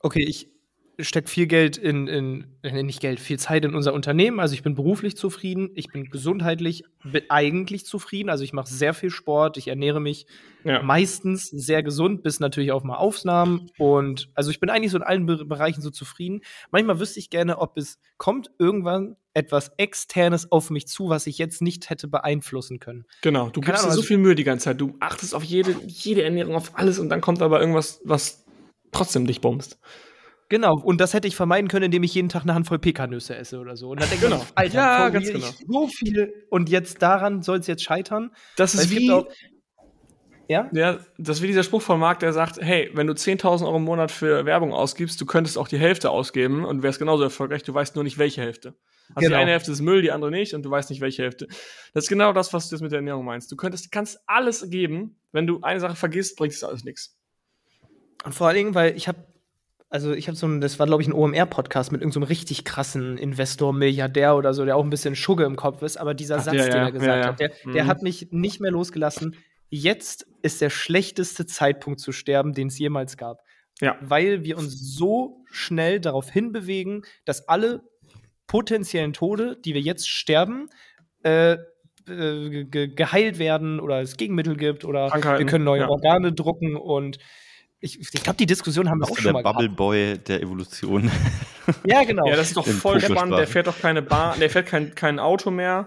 okay, 0.00 0.22
ich, 0.22 0.50
steckt 0.98 1.28
viel 1.28 1.46
Geld 1.46 1.76
in, 1.76 2.06
in, 2.06 2.46
äh, 2.62 2.82
nicht 2.82 3.00
Geld, 3.00 3.20
viel 3.20 3.38
Zeit 3.38 3.64
in 3.64 3.74
unser 3.74 3.92
Unternehmen. 3.92 4.40
Also 4.40 4.54
ich 4.54 4.62
bin 4.62 4.74
beruflich 4.74 5.16
zufrieden, 5.16 5.70
ich 5.74 5.88
bin 5.88 6.10
gesundheitlich 6.10 6.84
eigentlich 7.28 7.86
zufrieden. 7.86 8.30
Also 8.30 8.44
ich 8.44 8.52
mache 8.52 8.68
sehr 8.68 8.94
viel 8.94 9.10
Sport, 9.10 9.56
ich 9.56 9.68
ernähre 9.68 10.00
mich 10.00 10.26
ja. 10.62 10.82
meistens 10.82 11.48
sehr 11.48 11.82
gesund, 11.82 12.22
bis 12.22 12.40
natürlich 12.40 12.72
auch 12.72 12.84
mal 12.84 12.96
Aufnahmen. 12.96 13.70
Und 13.78 14.30
also 14.34 14.50
ich 14.50 14.60
bin 14.60 14.70
eigentlich 14.70 14.92
so 14.92 14.98
in 14.98 15.02
allen 15.02 15.26
Be 15.26 15.44
Bereichen 15.44 15.82
so 15.82 15.90
zufrieden. 15.90 16.42
Manchmal 16.70 17.00
wüsste 17.00 17.18
ich 17.18 17.30
gerne, 17.30 17.58
ob 17.58 17.76
es 17.76 17.98
kommt 18.16 18.50
irgendwann 18.58 19.16
etwas 19.34 19.72
Externes 19.76 20.52
auf 20.52 20.70
mich 20.70 20.86
zu, 20.86 21.08
was 21.08 21.26
ich 21.26 21.38
jetzt 21.38 21.60
nicht 21.60 21.90
hätte 21.90 22.06
beeinflussen 22.06 22.78
können. 22.78 23.04
Genau, 23.20 23.50
du 23.50 23.60
gibst 23.60 23.82
dir 23.82 23.86
so 23.86 23.98
also 23.98 24.02
viel 24.02 24.18
Mühe 24.18 24.36
die 24.36 24.44
ganze 24.44 24.66
Zeit. 24.66 24.80
Du 24.80 24.96
achtest 25.00 25.34
auf 25.34 25.42
jede, 25.42 25.74
jede 25.86 26.22
Ernährung, 26.22 26.54
auf 26.54 26.78
alles 26.78 27.00
und 27.00 27.08
dann 27.08 27.20
kommt 27.20 27.42
aber 27.42 27.60
irgendwas, 27.60 28.00
was 28.04 28.44
trotzdem 28.92 29.26
dich 29.26 29.40
bombst. 29.40 29.78
Genau, 30.48 30.74
und 30.74 31.00
das 31.00 31.14
hätte 31.14 31.26
ich 31.26 31.36
vermeiden 31.36 31.68
können, 31.68 31.86
indem 31.86 32.02
ich 32.02 32.14
jeden 32.14 32.28
Tag 32.28 32.42
eine 32.42 32.54
Handvoll 32.54 32.78
Pekannüsse 32.78 33.36
esse 33.36 33.58
oder 33.58 33.76
so. 33.76 33.90
Und 33.90 34.00
dann 34.00 34.10
denke 34.10 34.26
genau. 34.26 34.42
ich, 34.42 34.52
Alter, 34.54 34.76
ja, 34.76 35.08
ganz 35.08 35.32
genau. 35.32 35.46
so 35.66 35.88
viel 35.88 36.46
und 36.50 36.68
jetzt 36.68 37.00
daran 37.02 37.42
soll 37.42 37.58
es 37.58 37.66
jetzt 37.66 37.82
scheitern. 37.82 38.30
Das 38.56 38.74
ist 38.74 38.90
wie 38.90 39.10
auch, 39.10 39.26
ja? 40.48 40.68
ja, 40.72 40.98
das 41.18 41.38
ist 41.38 41.42
wie 41.42 41.46
dieser 41.46 41.62
Spruch 41.62 41.82
von 41.82 41.98
Marc, 41.98 42.20
der 42.20 42.32
sagt, 42.32 42.60
hey, 42.60 42.90
wenn 42.94 43.06
du 43.06 43.14
10.000 43.14 43.64
Euro 43.64 43.76
im 43.76 43.84
Monat 43.84 44.10
für 44.10 44.44
Werbung 44.44 44.72
ausgibst, 44.72 45.20
du 45.20 45.26
könntest 45.26 45.56
auch 45.56 45.68
die 45.68 45.78
Hälfte 45.78 46.10
ausgeben 46.10 46.64
und 46.64 46.82
wärst 46.82 46.98
genauso 46.98 47.24
erfolgreich, 47.24 47.62
du 47.62 47.72
weißt 47.72 47.94
nur 47.94 48.04
nicht, 48.04 48.18
welche 48.18 48.42
Hälfte. 48.42 48.74
Also 49.14 49.26
genau. 49.26 49.36
die 49.36 49.42
eine 49.42 49.50
Hälfte 49.52 49.72
ist 49.72 49.80
Müll, 49.80 50.02
die 50.02 50.12
andere 50.12 50.30
nicht 50.30 50.54
und 50.54 50.62
du 50.62 50.70
weißt 50.70 50.90
nicht, 50.90 51.00
welche 51.00 51.22
Hälfte. 51.22 51.46
Das 51.92 52.04
ist 52.04 52.08
genau 52.08 52.32
das, 52.32 52.52
was 52.52 52.68
du 52.68 52.76
jetzt 52.76 52.82
mit 52.82 52.92
der 52.92 52.98
Ernährung 52.98 53.24
meinst. 53.24 53.50
Du 53.50 53.56
könntest, 53.56 53.90
kannst 53.90 54.18
alles 54.26 54.68
geben, 54.70 55.16
wenn 55.32 55.46
du 55.46 55.60
eine 55.62 55.80
Sache 55.80 55.96
vergisst, 55.96 56.36
bringt 56.36 56.54
es 56.54 56.64
alles 56.64 56.84
nichts. 56.84 57.16
Und 58.24 58.34
vor 58.34 58.46
allen 58.46 58.56
Dingen, 58.56 58.74
weil 58.74 58.96
ich 58.96 59.08
habe 59.08 59.18
also 59.94 60.12
ich 60.12 60.26
habe 60.26 60.36
so 60.36 60.48
ein, 60.48 60.60
das 60.60 60.80
war 60.80 60.86
glaube 60.86 61.02
ich 61.02 61.08
ein 61.08 61.12
OMR-Podcast 61.12 61.92
mit 61.92 62.00
irgendeinem 62.00 62.24
so 62.24 62.28
richtig 62.28 62.64
krassen 62.64 63.16
Investor, 63.16 63.72
Milliardär 63.72 64.34
oder 64.34 64.52
so, 64.52 64.64
der 64.64 64.76
auch 64.76 64.82
ein 64.82 64.90
bisschen 64.90 65.14
Schugge 65.14 65.44
im 65.44 65.54
Kopf 65.54 65.82
ist, 65.82 65.98
aber 65.98 66.14
dieser 66.14 66.38
Ach, 66.38 66.42
Satz, 66.42 66.54
ja, 66.56 66.64
den 66.64 66.82
er 66.82 66.90
gesagt 66.90 67.16
ja, 67.16 67.20
ja. 67.20 67.26
hat, 67.28 67.38
der, 67.38 67.52
der 67.72 67.84
mhm. 67.84 67.86
hat 67.86 68.02
mich 68.02 68.28
nicht 68.32 68.60
mehr 68.60 68.72
losgelassen. 68.72 69.36
Jetzt 69.70 70.26
ist 70.42 70.60
der 70.60 70.70
schlechteste 70.70 71.46
Zeitpunkt 71.46 72.00
zu 72.00 72.10
sterben, 72.10 72.54
den 72.54 72.66
es 72.66 72.78
jemals 72.78 73.16
gab. 73.16 73.44
Ja. 73.80 73.96
Weil 74.00 74.42
wir 74.42 74.58
uns 74.58 74.96
so 74.96 75.44
schnell 75.46 76.00
darauf 76.00 76.28
hinbewegen, 76.28 77.02
dass 77.24 77.48
alle 77.48 77.80
potenziellen 78.48 79.12
Tode, 79.12 79.56
die 79.64 79.74
wir 79.74 79.80
jetzt 79.80 80.08
sterben, 80.08 80.70
äh, 81.22 81.56
äh, 82.08 82.64
geheilt 82.64 83.38
werden 83.38 83.78
oder 83.78 84.00
es 84.00 84.16
Gegenmittel 84.16 84.56
gibt 84.56 84.84
oder 84.84 85.08
wir 85.12 85.46
können 85.46 85.64
neue 85.64 85.88
Organe 85.88 86.32
drucken 86.32 86.74
und 86.74 87.18
ich, 87.84 88.00
ich 88.00 88.22
glaube, 88.22 88.38
die 88.38 88.46
Diskussion 88.46 88.88
haben 88.88 89.00
wir 89.00 89.10
auch 89.10 89.18
schon 89.18 89.32
mal 89.32 89.42
gehabt. 89.42 89.60
Der 89.60 89.68
Bubble 89.68 89.76
Boy 89.76 90.18
der 90.18 90.42
Evolution. 90.42 91.10
Ja, 91.86 92.04
genau. 92.04 92.26
Ja, 92.26 92.36
das 92.36 92.48
ist 92.48 92.58
doch 92.58 92.66
voll 92.66 93.00
spannend. 93.00 93.38
Der 93.38 93.46
fährt 93.46 93.66
doch 93.66 93.78
keine 93.78 94.02
Bahn, 94.02 94.38
der 94.38 94.50
fährt 94.50 94.66
kein, 94.66 94.94
kein 94.94 95.18
Auto 95.18 95.50
mehr 95.50 95.86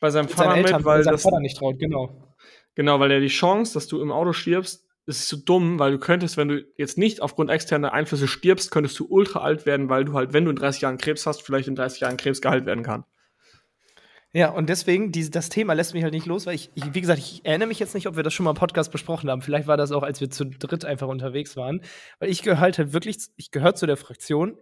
bei 0.00 0.08
seinem 0.08 0.28
Vater 0.28 0.56
mit, 0.56 0.64
Eltern, 0.64 0.82
weil 0.86 1.04
sein 1.04 1.12
das, 1.12 1.24
Vater 1.24 1.40
nicht 1.40 1.58
traut, 1.58 1.78
genau. 1.78 2.34
Genau, 2.74 3.00
weil 3.00 3.10
der 3.10 3.20
die 3.20 3.28
Chance, 3.28 3.74
dass 3.74 3.86
du 3.86 4.00
im 4.00 4.10
Auto 4.12 4.32
stirbst, 4.32 4.82
ist 5.04 5.28
so 5.28 5.36
dumm, 5.36 5.78
weil 5.78 5.92
du 5.92 5.98
könntest, 5.98 6.38
wenn 6.38 6.48
du 6.48 6.64
jetzt 6.78 6.96
nicht 6.96 7.20
aufgrund 7.20 7.50
externer 7.50 7.92
Einflüsse 7.92 8.28
stirbst, 8.28 8.70
könntest 8.70 8.98
du 8.98 9.06
ultra 9.10 9.40
alt 9.40 9.66
werden, 9.66 9.90
weil 9.90 10.06
du 10.06 10.14
halt, 10.14 10.32
wenn 10.32 10.46
du 10.46 10.50
in 10.50 10.56
30 10.56 10.80
Jahren 10.80 10.96
Krebs 10.96 11.26
hast, 11.26 11.42
vielleicht 11.42 11.68
in 11.68 11.74
30 11.74 12.00
Jahren 12.00 12.16
Krebs 12.16 12.40
geheilt 12.40 12.64
werden 12.64 12.82
kann. 12.82 13.04
Ja, 14.32 14.50
und 14.50 14.68
deswegen, 14.68 15.10
die, 15.10 15.28
das 15.28 15.48
Thema 15.48 15.72
lässt 15.72 15.92
mich 15.92 16.04
halt 16.04 16.14
nicht 16.14 16.26
los, 16.26 16.46
weil 16.46 16.54
ich, 16.54 16.70
ich, 16.74 16.94
wie 16.94 17.00
gesagt, 17.00 17.18
ich 17.18 17.44
erinnere 17.44 17.66
mich 17.66 17.80
jetzt 17.80 17.94
nicht, 17.94 18.06
ob 18.06 18.14
wir 18.14 18.22
das 18.22 18.32
schon 18.32 18.44
mal 18.44 18.50
im 18.50 18.56
Podcast 18.56 18.92
besprochen 18.92 19.28
haben. 19.28 19.42
Vielleicht 19.42 19.66
war 19.66 19.76
das 19.76 19.90
auch, 19.90 20.04
als 20.04 20.20
wir 20.20 20.30
zu 20.30 20.44
dritt 20.44 20.84
einfach 20.84 21.08
unterwegs 21.08 21.56
waren. 21.56 21.82
Weil 22.20 22.30
ich 22.30 22.42
gehöre 22.42 22.60
halt, 22.60 22.78
halt 22.78 22.92
wirklich, 22.92 23.18
ich 23.36 23.50
gehöre 23.50 23.74
zu 23.74 23.86
der 23.86 23.96
Fraktion, 23.96 24.56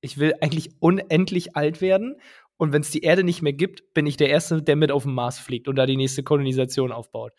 ich 0.00 0.16
will 0.16 0.34
eigentlich 0.40 0.70
unendlich 0.80 1.54
alt 1.54 1.82
werden. 1.82 2.16
Und 2.56 2.72
wenn 2.72 2.80
es 2.80 2.90
die 2.90 3.02
Erde 3.02 3.22
nicht 3.22 3.42
mehr 3.42 3.52
gibt, 3.52 3.92
bin 3.92 4.06
ich 4.06 4.16
der 4.16 4.30
Erste, 4.30 4.62
der 4.62 4.76
mit 4.76 4.90
auf 4.90 5.02
den 5.02 5.12
Mars 5.12 5.38
fliegt 5.38 5.68
und 5.68 5.76
da 5.76 5.84
die 5.84 5.96
nächste 5.96 6.22
Kolonisation 6.22 6.90
aufbaut. 6.90 7.32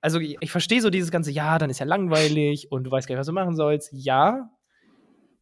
Also 0.00 0.18
ich, 0.18 0.38
ich 0.40 0.50
verstehe 0.50 0.80
so 0.80 0.88
dieses 0.88 1.10
ganze, 1.10 1.30
ja, 1.30 1.58
dann 1.58 1.68
ist 1.68 1.80
ja 1.80 1.86
langweilig 1.86 2.70
und 2.70 2.84
du 2.84 2.90
weißt 2.90 3.06
gar 3.06 3.14
nicht, 3.14 3.20
was 3.20 3.26
du 3.26 3.32
machen 3.32 3.56
sollst. 3.56 3.90
Ja, 3.92 4.50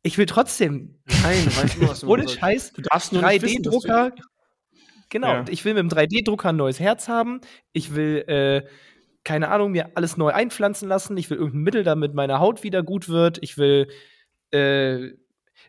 ich 0.03 0.19
will 0.19 0.27
trotzdem. 0.27 1.01
Nein, 1.07 1.47
weißt 1.47 1.77
du, 1.77 1.89
was 1.89 2.01
du 2.01 2.07
Ohne 2.11 2.29
Scheiß, 2.29 2.75
3D-Drucker, 2.75 4.13
Genau, 5.11 5.29
ja. 5.29 5.45
ich 5.49 5.65
will 5.65 5.75
mit 5.75 5.81
dem 5.81 5.89
3D-Drucker 5.89 6.51
ein 6.51 6.57
neues 6.57 6.81
Herz 6.81 7.09
haben. 7.09 7.41
Ich 7.73 7.95
will, 7.95 8.25
äh, 8.27 8.69
keine 9.25 9.49
Ahnung, 9.49 9.73
mir 9.73 9.91
alles 9.95 10.17
neu 10.17 10.31
einpflanzen 10.31 10.89
lassen. 10.89 11.17
Ich 11.17 11.31
will 11.31 11.39
irgendein 11.39 11.63
Mittel, 11.63 11.85
damit 11.85 12.15
meine 12.15 12.41
Haut 12.41 12.63
wieder 12.63 12.83
gut 12.83 13.09
wird. 13.09 13.39
Ich 13.43 13.57
will, 13.59 13.89
äh, 14.51 15.11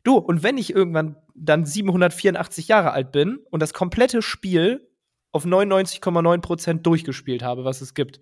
du, 0.03 0.17
und 0.17 0.43
wenn 0.43 0.57
ich 0.57 0.73
irgendwann 0.73 1.15
dann 1.35 1.65
784 1.65 2.67
Jahre 2.67 2.91
alt 2.91 3.11
bin 3.11 3.39
und 3.49 3.61
das 3.61 3.73
komplette 3.73 4.21
Spiel 4.21 4.87
auf 5.31 5.45
99,9% 5.45 6.81
durchgespielt 6.81 7.43
habe, 7.43 7.65
was 7.65 7.81
es 7.81 7.93
gibt, 7.93 8.21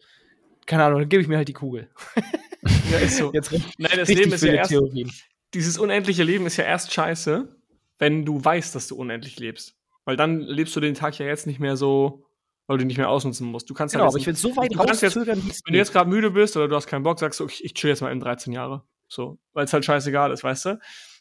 keine 0.66 0.84
Ahnung, 0.86 1.01
dann 1.01 1.09
gebe 1.09 1.22
ich 1.22 1.28
mir 1.28 1.38
halt 1.38 1.47
die 1.47 1.53
Kugel. 1.53 1.89
ja, 2.91 2.97
ist 2.97 3.18
so. 3.18 3.32
Jetzt 3.34 3.51
Nein, 3.78 3.91
das 3.95 4.09
Leben 4.09 4.32
ist 4.32 4.43
ja 4.43 4.53
erst, 4.53 4.72
Theorien. 4.72 5.11
dieses 5.53 5.78
unendliche 5.78 6.24
Leben 6.24 6.45
ist 6.45 6.57
ja 6.57 6.64
erst 6.64 6.93
scheiße, 6.93 7.55
wenn 7.99 8.26
du 8.26 8.43
weißt, 8.43 8.74
dass 8.74 8.88
du 8.88 8.95
unendlich 8.95 9.39
lebst. 9.39 9.76
Weil 10.06 10.18
dann 10.18 10.39
lebst 10.41 10.76
du 10.76 10.80
den 10.80 10.95
Tag 10.95 11.18
ja 11.20 11.26
jetzt 11.26 11.47
nicht 11.47 11.60
mehr 11.60 11.78
so, 11.78 12.26
weil 12.68 12.78
du 12.78 12.86
nicht 12.86 12.97
mehr 12.97 13.10
ausnutzen 13.10 13.47
musst. 13.47 13.70
Du 13.70 13.74
kannst 13.74 13.93
genau, 13.93 14.06
halt 14.06 14.14
aber 14.14 14.20
ich 14.20 14.28
will 14.28 14.36
so 14.36 14.56
weit 14.56 14.78
rauszögern, 14.78 15.41
Wenn 15.43 15.74
du 15.74 15.78
jetzt 15.78 15.93
gerade 15.93 16.10
müde 16.10 16.32
bist 16.32 16.58
oder 16.58 16.68
du 16.68 16.76
hast 16.76 16.88
keinen 16.88 17.04
Bock, 17.04 17.20
sagst 17.20 17.39
du, 17.39 17.45
ich, 17.47 17.64
ich 17.64 17.74
chill 17.74 17.89
jetzt 17.89 18.01
mal 18.01 18.12
in 18.12 18.20
13 18.20 18.54
Jahre. 18.54 18.84
So, 19.08 19.38
weil 19.54 19.66
es 19.66 19.74
halt 19.74 19.86
scheißegal 19.86 20.32
ist, 20.32 20.43
weißt 20.43 20.66
du? 20.66 20.80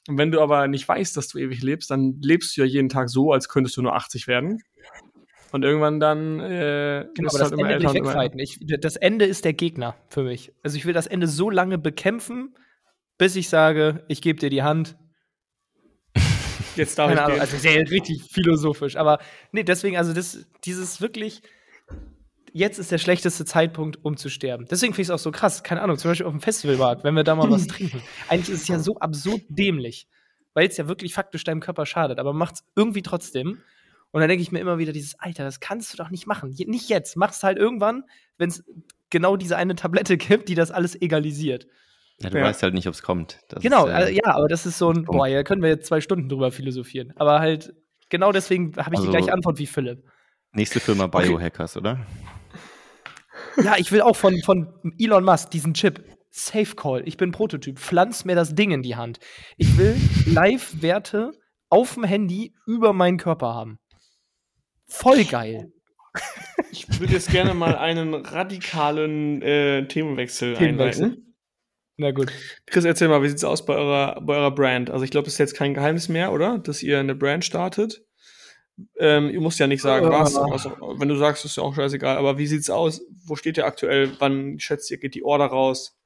Und 0.08 0.18
wenn 0.18 0.32
du 0.32 0.40
aber 0.40 0.66
nicht 0.66 0.88
weißt, 0.88 1.16
dass 1.16 1.28
du 1.28 1.38
ewig 1.38 1.62
lebst, 1.62 1.90
dann 1.90 2.18
lebst 2.20 2.56
du 2.56 2.62
ja 2.62 2.66
jeden 2.66 2.88
Tag 2.88 3.08
so, 3.08 3.32
als 3.32 3.48
könntest 3.48 3.76
du 3.76 3.82
nur 3.82 3.94
80 3.94 4.26
werden. 4.26 4.62
Und 5.52 5.64
irgendwann 5.64 6.00
dann 6.00 6.40
äh, 6.40 7.06
genau, 7.14 7.28
aber 7.28 7.38
das 7.38 7.50
halt 7.50 7.60
Ende 7.60 7.78
will 7.78 7.84
ich 7.84 7.94
wegreiten. 7.94 8.38
Ich, 8.38 8.58
das 8.80 8.96
Ende 8.96 9.26
ist 9.26 9.44
der 9.44 9.52
Gegner 9.52 9.94
für 10.08 10.22
mich. 10.22 10.52
Also 10.62 10.78
ich 10.78 10.86
will 10.86 10.94
das 10.94 11.06
Ende 11.06 11.28
so 11.28 11.50
lange 11.50 11.76
bekämpfen, 11.76 12.56
bis 13.18 13.36
ich 13.36 13.50
sage, 13.50 14.04
ich 14.08 14.22
gebe 14.22 14.40
dir 14.40 14.48
die 14.48 14.62
Hand, 14.62 14.96
Jetzt 16.76 16.98
darf 16.98 17.08
Keine 17.08 17.20
ich 17.20 17.26
Ahnung, 17.26 17.40
also 17.40 17.56
sehr 17.56 17.90
richtig 17.90 18.22
philosophisch. 18.30 18.96
Aber 18.96 19.18
nee, 19.52 19.62
deswegen, 19.62 19.96
also 19.96 20.12
das, 20.12 20.46
dieses 20.64 21.00
wirklich, 21.00 21.42
jetzt 22.52 22.78
ist 22.78 22.90
der 22.92 22.98
schlechteste 22.98 23.44
Zeitpunkt, 23.44 24.04
um 24.04 24.16
zu 24.16 24.28
sterben. 24.28 24.66
Deswegen 24.70 24.92
finde 24.92 25.02
ich 25.02 25.08
es 25.08 25.10
auch 25.10 25.18
so 25.18 25.30
krass. 25.30 25.62
Keine 25.62 25.82
Ahnung, 25.82 25.98
zum 25.98 26.10
Beispiel 26.10 26.26
auf 26.26 26.32
dem 26.32 26.40
Festivalmarkt, 26.40 27.04
wenn 27.04 27.14
wir 27.14 27.24
da 27.24 27.34
mal 27.34 27.50
was 27.50 27.66
trinken. 27.68 28.02
Eigentlich 28.28 28.54
ist 28.54 28.62
es 28.62 28.68
ja 28.68 28.78
so 28.78 28.98
absurd 28.98 29.42
dämlich, 29.48 30.06
weil 30.54 30.68
es 30.68 30.76
ja 30.76 30.88
wirklich 30.88 31.14
faktisch 31.14 31.44
deinem 31.44 31.60
Körper 31.60 31.86
schadet, 31.86 32.18
aber 32.18 32.32
macht 32.32 32.54
es 32.56 32.64
irgendwie 32.76 33.02
trotzdem. 33.02 33.58
Und 34.10 34.20
dann 34.20 34.28
denke 34.28 34.42
ich 34.42 34.52
mir 34.52 34.60
immer 34.60 34.78
wieder 34.78 34.92
dieses, 34.92 35.18
Alter, 35.18 35.44
das 35.44 35.60
kannst 35.60 35.92
du 35.92 35.96
doch 35.96 36.10
nicht 36.10 36.26
machen. 36.26 36.54
Nicht 36.66 36.90
jetzt. 36.90 37.16
Mach 37.16 37.30
es 37.30 37.42
halt 37.42 37.56
irgendwann, 37.56 38.04
wenn 38.36 38.50
es 38.50 38.62
genau 39.08 39.36
diese 39.36 39.56
eine 39.56 39.74
Tablette 39.74 40.16
gibt, 40.18 40.48
die 40.48 40.54
das 40.54 40.70
alles 40.70 41.00
egalisiert. 41.00 41.66
Ja, 42.20 42.30
du 42.30 42.38
ja. 42.38 42.44
weißt 42.44 42.62
halt 42.62 42.74
nicht, 42.74 42.86
ob 42.86 42.94
es 42.94 43.02
kommt. 43.02 43.38
Das 43.48 43.62
genau, 43.62 43.86
ist, 43.86 43.90
äh, 43.90 43.94
also, 43.94 44.12
ja, 44.12 44.34
aber 44.34 44.48
das 44.48 44.66
ist 44.66 44.78
so 44.78 44.90
ein, 44.90 45.04
boah, 45.04 45.26
ja, 45.26 45.42
können 45.42 45.62
wir 45.62 45.70
jetzt 45.70 45.86
zwei 45.86 46.00
Stunden 46.00 46.28
drüber 46.28 46.52
philosophieren. 46.52 47.12
Aber 47.16 47.40
halt, 47.40 47.74
genau 48.08 48.32
deswegen 48.32 48.76
habe 48.76 48.94
ich 48.94 49.00
also, 49.00 49.10
die 49.10 49.16
gleiche 49.16 49.32
Antwort 49.32 49.58
wie 49.58 49.66
Philipp. 49.66 50.04
Nächste 50.52 50.80
Firma 50.80 51.06
Biohackers, 51.06 51.76
okay. 51.76 51.88
oder? 51.88 52.06
Ja, 53.62 53.76
ich 53.78 53.90
will 53.92 54.02
auch 54.02 54.16
von, 54.16 54.38
von 54.42 54.68
Elon 54.98 55.24
Musk 55.24 55.50
diesen 55.50 55.74
Chip. 55.74 56.04
Safe 56.30 56.74
Call. 56.74 57.02
Ich 57.06 57.18
bin 57.18 57.30
Prototyp. 57.30 57.78
Pflanz 57.78 58.24
mir 58.24 58.34
das 58.34 58.54
Ding 58.54 58.70
in 58.70 58.82
die 58.82 58.96
Hand. 58.96 59.18
Ich 59.58 59.76
will 59.76 59.94
Live-Werte 60.26 61.32
auf 61.68 61.94
dem 61.94 62.04
Handy 62.04 62.54
über 62.66 62.94
meinen 62.94 63.18
Körper 63.18 63.54
haben. 63.54 63.78
Voll 64.86 65.24
geil. 65.24 65.72
Ich 66.70 67.00
würde 67.00 67.12
jetzt 67.14 67.30
gerne 67.30 67.54
mal 67.54 67.76
einen 67.76 68.14
radikalen 68.14 69.42
äh, 69.42 69.86
Themenwechsel, 69.88 70.54
Themenwechsel 70.54 71.04
einleiten. 71.04 71.31
Na 71.96 72.10
gut. 72.10 72.32
Chris, 72.66 72.84
erzähl 72.84 73.08
mal, 73.08 73.22
wie 73.22 73.28
sieht's 73.28 73.44
aus 73.44 73.64
bei 73.64 73.74
eurer, 73.74 74.20
bei 74.20 74.36
eurer 74.36 74.50
Brand? 74.50 74.90
Also 74.90 75.04
ich 75.04 75.10
glaube, 75.10 75.26
das 75.26 75.34
ist 75.34 75.38
jetzt 75.38 75.56
kein 75.56 75.74
Geheimnis 75.74 76.08
mehr, 76.08 76.32
oder? 76.32 76.58
Dass 76.58 76.82
ihr 76.82 76.98
eine 76.98 77.14
Brand 77.14 77.44
startet. 77.44 78.02
Ähm, 78.98 79.30
ihr 79.30 79.40
musst 79.40 79.58
ja 79.58 79.66
nicht 79.66 79.82
sagen, 79.82 80.08
was. 80.10 80.36
Also, 80.36 80.72
wenn 80.96 81.08
du 81.08 81.16
sagst, 81.16 81.44
ist 81.44 81.56
ja 81.56 81.62
auch 81.62 81.74
scheißegal. 81.74 82.16
Aber 82.16 82.38
wie 82.38 82.46
sieht's 82.46 82.70
aus? 82.70 83.02
Wo 83.26 83.36
steht 83.36 83.58
ihr 83.58 83.66
aktuell? 83.66 84.12
Wann 84.18 84.58
schätzt 84.58 84.90
ihr, 84.90 84.98
geht 84.98 85.14
die 85.14 85.24
Order 85.24 85.46
raus? 85.46 85.98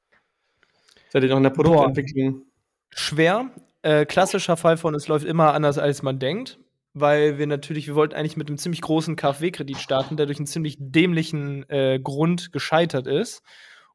Seid 1.09 1.23
ihr 1.23 1.29
noch 1.29 1.37
in 1.37 1.43
der 1.43 1.49
Produktentwicklung? 1.51 2.33
Boah. 2.33 2.45
Schwer. 2.89 3.51
Äh, 3.81 4.05
klassischer 4.05 4.57
Fall 4.57 4.77
von, 4.77 4.93
es 4.95 5.07
läuft 5.07 5.25
immer 5.25 5.53
anders, 5.53 5.77
als 5.77 6.03
man 6.03 6.19
denkt. 6.19 6.59
Weil 6.93 7.37
wir 7.37 7.47
natürlich, 7.47 7.87
wir 7.87 7.95
wollten 7.95 8.15
eigentlich 8.15 8.37
mit 8.37 8.47
einem 8.47 8.57
ziemlich 8.57 8.81
großen 8.81 9.15
KfW-Kredit 9.15 9.77
starten, 9.77 10.17
der 10.17 10.25
durch 10.25 10.39
einen 10.39 10.47
ziemlich 10.47 10.77
dämlichen 10.79 11.67
äh, 11.69 11.99
Grund 12.01 12.51
gescheitert 12.51 13.07
ist. 13.07 13.43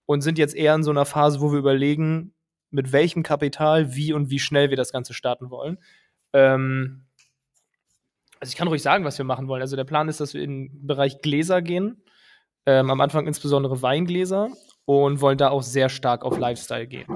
Und 0.07 0.23
sind 0.23 0.39
jetzt 0.39 0.55
eher 0.55 0.75
in 0.75 0.83
so 0.83 0.91
einer 0.91 1.05
Phase, 1.05 1.41
wo 1.41 1.53
wir 1.53 1.59
überlegen, 1.59 2.35
mit 2.71 2.93
welchem 2.93 3.23
Kapital, 3.23 3.95
wie 3.95 4.13
und 4.13 4.31
wie 4.31 4.39
schnell 4.39 4.71
wir 4.71 4.77
das 4.77 4.93
Ganze 4.93 5.15
starten 5.15 5.51
wollen. 5.51 5.79
Ähm, 6.33 7.05
also 8.41 8.51
ich 8.51 8.57
kann 8.57 8.69
ruhig 8.69 8.83
sagen, 8.83 9.05
was 9.05 9.19
wir 9.19 9.25
machen 9.25 9.47
wollen. 9.47 9.63
Also 9.63 9.77
der 9.77 9.85
Plan 9.85 10.09
ist, 10.09 10.21
dass 10.21 10.35
wir 10.35 10.43
in 10.43 10.69
den 10.69 10.87
Bereich 10.87 11.23
Gläser 11.23 11.63
gehen. 11.63 12.03
Ähm, 12.67 12.91
am 12.91 13.01
Anfang 13.01 13.27
insbesondere 13.27 13.83
Weingläser 13.83 14.51
und 14.85 15.21
wollen 15.21 15.39
da 15.39 15.51
auch 15.51 15.63
sehr 15.63 15.89
stark 15.89 16.25
auf 16.25 16.39
Lifestyle 16.39 16.87
gehen. 16.87 17.07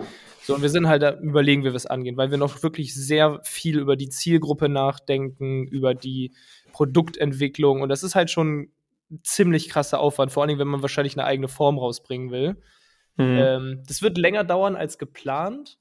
So, 0.43 0.55
und 0.55 0.63
wir 0.63 0.69
sind 0.69 0.87
halt 0.87 1.03
da 1.03 1.19
überlegen, 1.19 1.63
wie 1.63 1.69
wir 1.69 1.75
es 1.75 1.87
angehen, 1.87 2.17
weil 2.17 2.31
wir 2.31 2.39
noch 2.39 2.63
wirklich 2.63 2.95
sehr 2.95 3.41
viel 3.43 3.79
über 3.79 3.97
die 3.97 4.09
Zielgruppe 4.09 4.69
nachdenken, 4.69 5.67
über 5.67 5.95
die 5.95 6.33
Produktentwicklung 6.73 7.83
und 7.83 7.89
das 7.89 8.03
ist 8.03 8.15
halt 8.15 8.31
schon 8.31 8.71
ziemlich 9.23 9.69
krasser 9.69 10.01
Aufwand, 10.01 10.33
vor 10.33 10.43
allem 10.43 10.59
wenn 10.59 10.69
man 10.69 10.83
wahrscheinlich 10.83 11.17
eine 11.17 11.25
eigene 11.25 11.49
Form 11.49 11.79
rausbringen 11.79 12.31
will. 12.31 12.57
Mhm. 13.17 13.39
Ähm, 13.39 13.83
das 13.87 14.03
wird 14.03 14.19
länger 14.19 14.45
dauern 14.45 14.77
als 14.77 14.99
geplant, 14.99 15.79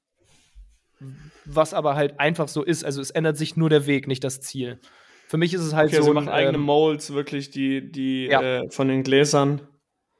was 1.44 1.74
aber 1.74 1.94
halt 1.94 2.18
einfach 2.20 2.48
so 2.48 2.62
ist. 2.62 2.84
Also 2.84 3.00
es 3.00 3.10
ändert 3.10 3.36
sich 3.36 3.56
nur 3.56 3.68
der 3.68 3.86
Weg, 3.86 4.06
nicht 4.06 4.24
das 4.24 4.40
Ziel. 4.40 4.80
Für 5.28 5.36
mich 5.36 5.52
ist 5.52 5.62
es 5.62 5.74
halt 5.74 5.88
okay, 5.88 5.96
so. 5.96 6.02
Also 6.02 6.14
machen 6.14 6.28
eigene 6.28 6.56
ähm, 6.56 6.64
Molds 6.64 7.12
wirklich 7.12 7.50
die, 7.50 7.90
die 7.90 8.26
ja. 8.26 8.40
äh, 8.40 8.70
von 8.70 8.88
den 8.88 9.02
Gläsern. 9.02 9.60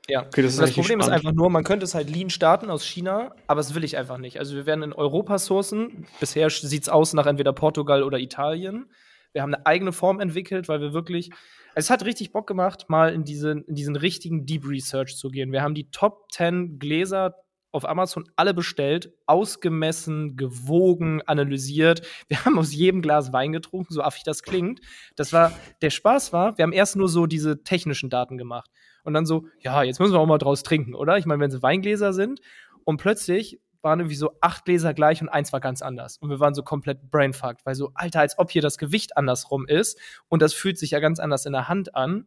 Ja, 0.09 0.25
okay, 0.25 0.43
das, 0.43 0.57
das 0.57 0.73
Problem 0.73 1.01
spannend. 1.01 1.03
ist 1.05 1.11
einfach 1.11 1.33
nur, 1.33 1.51
man 1.51 1.65
könnte 1.65 1.85
es 1.85 1.95
halt 1.95 2.09
lean 2.09 2.31
starten 2.31 2.71
aus 2.71 2.85
China, 2.85 3.35
aber 3.49 3.59
das 3.59 3.75
will 3.75 3.83
ich 3.83 3.97
einfach 3.97 4.19
nicht. 4.19 4.39
Also 4.39 4.55
wir 4.55 4.67
werden 4.67 4.85
in 4.85 4.93
Europa 4.93 5.39
sourcen. 5.39 6.07
Bisher 6.21 6.49
sieht 6.51 6.83
es 6.83 6.89
aus 6.89 7.13
nach 7.13 7.27
entweder 7.27 7.53
Portugal 7.53 8.03
oder 8.03 8.19
Italien. 8.19 8.91
Wir 9.33 9.43
haben 9.43 9.53
eine 9.53 9.67
eigene 9.67 9.93
Form 9.93 10.21
entwickelt, 10.21 10.69
weil 10.69 10.81
wir 10.81 10.93
wirklich. 10.93 11.31
Es 11.79 11.91
hat 11.91 12.07
richtig 12.07 12.33
Bock 12.33 12.47
gemacht, 12.47 12.87
mal 12.89 13.13
in 13.13 13.25
diesen, 13.25 13.63
in 13.65 13.75
diesen 13.75 13.97
richtigen 13.97 14.47
Deep 14.47 14.67
Research 14.67 15.19
zu 15.19 15.29
gehen. 15.29 15.53
Wir 15.53 15.61
haben 15.63 15.75
die 15.75 15.91
Top 15.91 16.33
10 16.33 16.79
Gläser 16.79 17.35
auf 17.71 17.87
Amazon 17.87 18.25
alle 18.35 18.55
bestellt, 18.55 19.13
ausgemessen, 19.27 20.39
gewogen, 20.39 21.21
analysiert. 21.27 22.01
Wir 22.29 22.43
haben 22.47 22.59
aus 22.59 22.73
jedem 22.73 23.03
Glas 23.03 23.35
Wein 23.35 23.53
getrunken, 23.53 23.93
so 23.93 24.01
affig 24.01 24.23
das 24.23 24.43
klingt. 24.43 24.81
Das 25.17 25.35
war, 25.35 25.53
der 25.83 25.91
Spaß 25.91 26.33
war, 26.33 26.57
wir 26.57 26.63
haben 26.63 26.73
erst 26.73 26.97
nur 26.97 27.11
so 27.11 27.27
diese 27.27 27.63
technischen 27.63 28.09
Daten 28.09 28.39
gemacht. 28.39 28.71
Und 29.05 29.13
dann 29.13 29.27
so, 29.27 29.45
ja, 29.61 29.83
jetzt 29.83 30.01
müssen 30.01 30.15
wir 30.15 30.19
auch 30.19 30.27
mal 30.27 30.39
draus 30.39 30.63
trinken, 30.63 30.95
oder? 30.95 31.19
Ich 31.19 31.27
meine, 31.27 31.41
wenn 31.41 31.51
es 31.51 31.63
Weingläser 31.63 32.15
sind 32.15 32.41
und 32.85 32.97
plötzlich 32.97 33.61
waren 33.87 34.01
irgendwie 34.01 34.17
so 34.17 34.33
acht 34.41 34.65
Gläser 34.65 34.93
gleich 34.93 35.23
und 35.23 35.29
eins 35.29 35.53
war 35.53 35.61
ganz 35.61 35.81
anders. 35.81 36.19
Und 36.19 36.29
wir 36.29 36.41
waren 36.41 36.55
so 36.55 36.65
komplett 36.65 37.09
brainfucked, 37.11 37.65
weil 37.65 37.77
so, 37.77 37.93
Alter, 37.95 38.21
als 38.21 38.37
ob 38.37 38.51
hier 38.51 38.61
das 38.61 38.79
Gewicht 38.79 39.17
andersrum 39.17 39.65
ist 39.67 39.99
und 40.29 40.43
das 40.43 40.53
fühlt 40.53 40.77
sich 40.77 40.91
ja 40.91 40.99
ganz 40.99 41.21
anders 41.21 41.47
in 41.47 41.53
der 41.53 41.69
Hand 41.69 41.95
an. 41.95 42.27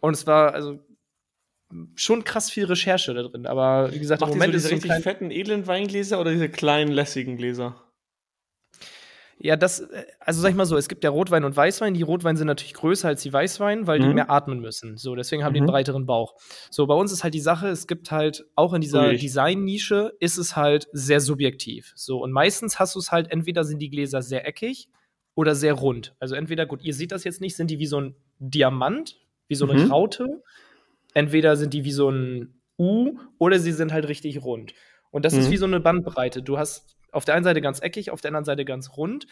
Und 0.00 0.14
es 0.14 0.26
war, 0.26 0.52
also 0.52 0.80
schon 1.94 2.24
krass 2.24 2.50
viel 2.50 2.64
Recherche 2.64 3.14
da 3.14 3.22
drin. 3.22 3.46
Aber 3.46 3.92
wie 3.92 4.00
gesagt, 4.00 4.20
Macht 4.20 4.32
im 4.32 4.38
Moment 4.38 4.54
so 4.54 4.68
diese 4.68 4.74
ist 4.74 4.84
richtig 4.84 5.02
fetten, 5.02 5.30
edlen 5.30 5.66
Weingläser 5.66 6.20
oder 6.20 6.32
diese 6.32 6.48
kleinen, 6.48 6.90
lässigen 6.90 7.36
Gläser? 7.36 7.81
Ja, 9.44 9.56
das, 9.56 9.80
äh, 9.80 10.04
also 10.20 10.40
sag 10.40 10.50
ich 10.50 10.56
mal 10.56 10.66
so, 10.66 10.76
es 10.76 10.88
gibt 10.88 11.04
ja 11.04 11.10
Rotwein 11.10 11.44
und 11.44 11.56
Weißwein. 11.56 11.94
Die 11.94 12.02
Rotwein 12.02 12.36
sind 12.36 12.46
natürlich 12.46 12.74
größer 12.74 13.08
als 13.08 13.22
die 13.22 13.32
Weißwein, 13.32 13.86
weil 13.86 13.98
mhm. 13.98 14.02
die 14.04 14.14
mehr 14.14 14.30
atmen 14.30 14.60
müssen. 14.60 14.96
So, 14.96 15.14
deswegen 15.16 15.44
haben 15.44 15.50
mhm. 15.50 15.54
die 15.54 15.60
einen 15.60 15.66
mhm. 15.66 15.72
breiteren 15.72 16.06
Bauch. 16.06 16.34
So, 16.70 16.86
bei 16.86 16.94
uns 16.94 17.12
ist 17.12 17.24
halt 17.24 17.34
die 17.34 17.40
Sache, 17.40 17.68
es 17.68 17.86
gibt 17.86 18.10
halt, 18.10 18.44
auch 18.54 18.72
in 18.72 18.80
dieser 18.80 19.12
Design-Nische 19.14 20.12
ist 20.20 20.38
es 20.38 20.56
halt 20.56 20.88
sehr 20.92 21.20
subjektiv. 21.20 21.92
So, 21.96 22.22
und 22.22 22.32
meistens 22.32 22.78
hast 22.78 22.94
du 22.94 22.98
es 22.98 23.10
halt, 23.10 23.30
entweder 23.30 23.64
sind 23.64 23.80
die 23.80 23.90
Gläser 23.90 24.22
sehr 24.22 24.46
eckig 24.46 24.88
oder 25.34 25.54
sehr 25.54 25.74
rund. 25.74 26.14
Also 26.20 26.34
entweder, 26.34 26.66
gut, 26.66 26.82
ihr 26.84 26.94
seht 26.94 27.12
das 27.12 27.24
jetzt 27.24 27.40
nicht, 27.40 27.56
sind 27.56 27.70
die 27.70 27.78
wie 27.78 27.86
so 27.86 28.00
ein 28.00 28.14
Diamant, 28.38 29.18
wie 29.48 29.54
so 29.54 29.68
eine 29.68 29.80
mhm. 29.80 29.90
Raute 29.90 30.42
entweder 31.14 31.56
sind 31.56 31.74
die 31.74 31.84
wie 31.84 31.92
so 31.92 32.10
ein 32.10 32.60
U 32.78 33.18
oder 33.38 33.58
sie 33.58 33.72
sind 33.72 33.92
halt 33.92 34.08
richtig 34.08 34.42
rund. 34.42 34.74
Und 35.10 35.24
das 35.24 35.34
mhm. 35.34 35.40
ist 35.40 35.50
wie 35.50 35.56
so 35.56 35.66
eine 35.66 35.80
Bandbreite. 35.80 36.42
Du 36.42 36.58
hast 36.58 36.96
auf 37.12 37.24
der 37.24 37.34
einen 37.34 37.44
Seite 37.44 37.60
ganz 37.60 37.80
eckig, 37.80 38.10
auf 38.10 38.20
der 38.20 38.30
anderen 38.30 38.44
Seite 38.44 38.64
ganz 38.64 38.96
rund. 38.96 39.26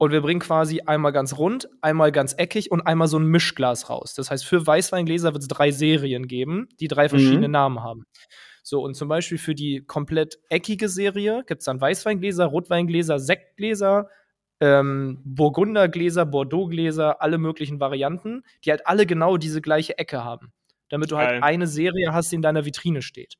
Und 0.00 0.12
wir 0.12 0.20
bringen 0.20 0.40
quasi 0.40 0.82
einmal 0.82 1.12
ganz 1.12 1.38
rund, 1.38 1.68
einmal 1.82 2.12
ganz 2.12 2.34
eckig 2.38 2.70
und 2.70 2.82
einmal 2.82 3.08
so 3.08 3.18
ein 3.18 3.26
Mischglas 3.26 3.90
raus. 3.90 4.14
Das 4.14 4.30
heißt, 4.30 4.44
für 4.44 4.64
Weißweingläser 4.64 5.32
wird 5.32 5.42
es 5.42 5.48
drei 5.48 5.72
Serien 5.72 6.28
geben, 6.28 6.68
die 6.78 6.86
drei 6.86 7.08
verschiedene 7.08 7.48
mhm. 7.48 7.52
Namen 7.52 7.82
haben. 7.82 8.06
So, 8.62 8.80
und 8.82 8.94
zum 8.94 9.08
Beispiel 9.08 9.38
für 9.38 9.56
die 9.56 9.84
komplett 9.84 10.38
eckige 10.50 10.88
Serie 10.88 11.42
gibt 11.46 11.62
es 11.62 11.64
dann 11.64 11.80
Weißweingläser, 11.80 12.46
Rotweingläser, 12.46 13.18
Sektgläser, 13.18 14.08
ähm, 14.60 15.20
Burgundergläser, 15.24 16.26
Bordeauxgläser, 16.26 17.20
alle 17.20 17.38
möglichen 17.38 17.80
Varianten, 17.80 18.44
die 18.64 18.70
halt 18.70 18.86
alle 18.86 19.04
genau 19.04 19.36
diese 19.36 19.60
gleiche 19.60 19.98
Ecke 19.98 20.22
haben 20.22 20.52
damit 20.88 21.10
du 21.10 21.16
halt 21.16 21.30
Geil. 21.30 21.42
eine 21.42 21.66
Serie 21.66 22.12
hast, 22.12 22.30
die 22.32 22.36
in 22.36 22.42
deiner 22.42 22.64
Vitrine 22.64 23.02
steht. 23.02 23.34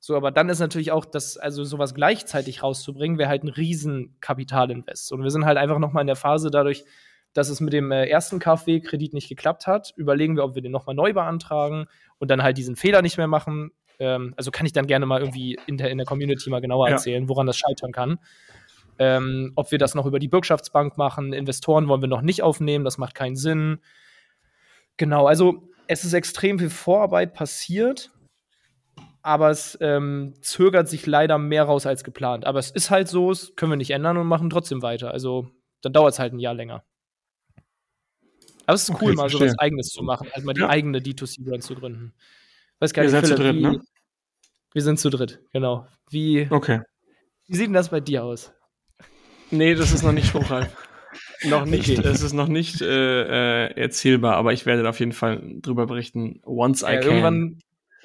So, 0.00 0.16
aber 0.16 0.30
dann 0.30 0.48
ist 0.48 0.60
natürlich 0.60 0.92
auch 0.92 1.04
das, 1.04 1.36
also 1.36 1.64
sowas 1.64 1.94
gleichzeitig 1.94 2.62
rauszubringen, 2.62 3.18
wäre 3.18 3.28
halt 3.28 3.42
ein 3.42 3.48
riesen 3.48 4.16
Kapitalinvest. 4.20 5.12
Und 5.12 5.22
wir 5.22 5.30
sind 5.30 5.44
halt 5.44 5.58
einfach 5.58 5.78
noch 5.78 5.92
mal 5.92 6.02
in 6.02 6.06
der 6.06 6.16
Phase 6.16 6.50
dadurch, 6.50 6.84
dass 7.32 7.48
es 7.48 7.60
mit 7.60 7.72
dem 7.72 7.90
äh, 7.90 8.06
ersten 8.06 8.38
KfW-Kredit 8.38 9.12
nicht 9.12 9.28
geklappt 9.28 9.66
hat, 9.66 9.92
überlegen 9.96 10.36
wir, 10.36 10.44
ob 10.44 10.54
wir 10.54 10.62
den 10.62 10.72
noch 10.72 10.86
mal 10.86 10.94
neu 10.94 11.12
beantragen 11.12 11.86
und 12.18 12.30
dann 12.30 12.42
halt 12.42 12.58
diesen 12.58 12.76
Fehler 12.76 13.02
nicht 13.02 13.18
mehr 13.18 13.26
machen. 13.26 13.72
Ähm, 13.98 14.34
also 14.36 14.50
kann 14.50 14.66
ich 14.66 14.72
dann 14.72 14.86
gerne 14.86 15.06
mal 15.06 15.20
irgendwie 15.20 15.58
in 15.66 15.76
der, 15.76 15.90
in 15.90 15.98
der 15.98 16.06
Community 16.06 16.48
mal 16.48 16.60
genauer 16.60 16.88
ja. 16.88 16.94
erzählen, 16.94 17.28
woran 17.28 17.46
das 17.46 17.58
scheitern 17.58 17.92
kann. 17.92 18.18
Ähm, 18.98 19.52
ob 19.56 19.70
wir 19.70 19.78
das 19.78 19.94
noch 19.94 20.06
über 20.06 20.18
die 20.18 20.28
Bürgschaftsbank 20.28 20.96
machen, 20.96 21.32
Investoren 21.32 21.86
wollen 21.88 22.00
wir 22.00 22.08
noch 22.08 22.22
nicht 22.22 22.42
aufnehmen, 22.42 22.84
das 22.84 22.98
macht 22.98 23.14
keinen 23.14 23.36
Sinn. 23.36 23.80
Genau, 24.96 25.26
also 25.26 25.68
es 25.86 26.04
ist 26.04 26.12
extrem 26.12 26.58
viel 26.58 26.70
Vorarbeit 26.70 27.34
passiert, 27.34 28.10
aber 29.28 29.50
es 29.50 29.76
ähm, 29.82 30.32
zögert 30.40 30.88
sich 30.88 31.04
leider 31.04 31.36
mehr 31.36 31.64
raus 31.64 31.84
als 31.84 32.02
geplant. 32.02 32.46
Aber 32.46 32.58
es 32.58 32.70
ist 32.70 32.90
halt 32.90 33.08
so, 33.08 33.30
es 33.30 33.54
können 33.56 33.72
wir 33.72 33.76
nicht 33.76 33.90
ändern 33.90 34.16
und 34.16 34.26
machen 34.26 34.48
trotzdem 34.48 34.80
weiter. 34.80 35.10
Also 35.10 35.50
dann 35.82 35.92
dauert 35.92 36.14
es 36.14 36.18
halt 36.18 36.32
ein 36.32 36.38
Jahr 36.38 36.54
länger. 36.54 36.82
Aber 38.64 38.74
es 38.74 38.84
ist 38.84 38.90
okay, 38.90 39.04
cool, 39.04 39.14
mal 39.14 39.28
so 39.28 39.38
was 39.38 39.58
Eigenes 39.58 39.88
zu 39.88 40.02
machen, 40.02 40.28
halt 40.32 40.46
mal 40.46 40.54
die 40.54 40.64
eigene 40.64 41.00
D2C-Brand 41.00 41.62
zu 41.62 41.74
gründen. 41.74 42.14
Weiß 42.78 42.94
gar 42.94 43.02
nicht, 43.02 43.12
Ihr 43.12 43.20
seid 43.20 43.24
Philipp, 43.26 43.36
zu 43.36 43.42
dritt, 43.42 43.56
wie, 43.56 43.60
ne? 43.60 43.80
Wir 44.72 44.82
sind 44.82 44.98
zu 44.98 45.10
dritt, 45.10 45.40
genau. 45.52 45.86
Wie, 46.10 46.48
okay. 46.50 46.80
wie 47.46 47.56
sieht 47.56 47.66
denn 47.66 47.74
das 47.74 47.90
bei 47.90 48.00
dir 48.00 48.24
aus? 48.24 48.52
Nee, 49.50 49.74
das 49.74 49.92
ist 49.92 50.02
noch 50.02 50.12
nicht 50.12 50.28
spruchreif. 50.28 50.74
noch 51.44 51.66
nicht, 51.66 51.98
okay. 51.98 52.08
es 52.08 52.22
ist 52.22 52.32
noch 52.32 52.48
nicht 52.48 52.80
äh, 52.80 53.66
äh, 53.66 53.74
erzählbar, 53.74 54.36
aber 54.36 54.54
ich 54.54 54.64
werde 54.64 54.88
auf 54.88 55.00
jeden 55.00 55.12
Fall 55.12 55.42
drüber 55.60 55.86
berichten, 55.86 56.40
once 56.44 56.80
ja, 56.80 56.92
I 56.92 57.00
can. 57.00 57.08
Irgendwann, 57.08 57.58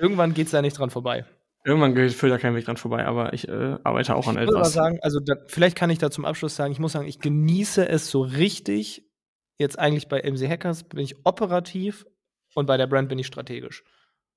irgendwann 0.04 0.34
geht 0.34 0.48
es 0.48 0.52
da 0.52 0.62
nicht 0.62 0.78
dran 0.78 0.90
vorbei. 0.90 1.26
Irgendwann 1.66 1.96
führt 2.10 2.32
da 2.32 2.38
kein 2.38 2.56
Weg 2.56 2.66
dran 2.66 2.76
vorbei, 2.76 3.06
aber 3.06 3.32
ich 3.32 3.48
äh, 3.48 3.78
arbeite 3.84 4.16
auch 4.16 4.28
an 4.28 4.36
etwas. 4.36 4.50
Ich 4.50 4.58
würde 4.58 4.70
sagen, 4.70 5.00
also 5.02 5.22
da, 5.22 5.36
vielleicht 5.48 5.78
kann 5.78 5.90
ich 5.90 5.98
da 5.98 6.12
zum 6.12 6.26
Abschluss 6.26 6.58
sagen, 6.58 6.74
ich 6.74 6.80
muss 6.80 6.92
sagen, 6.92 7.08
ich 7.08 7.20
genieße 7.20 7.88
es 7.88 8.10
so 8.10 8.22
richtig. 8.22 9.10
Jetzt 9.58 9.80
eigentlich 9.80 10.10
bei 10.10 10.22
MC 10.30 10.50
Hackers 10.50 10.84
bin 10.84 11.00
ich 11.00 11.26
operativ 11.26 12.06
und 12.54 12.66
bei 12.66 12.76
der 12.76 12.88
Brand 12.88 13.08
bin 13.08 13.18
ich 13.18 13.28
strategisch. 13.28 13.86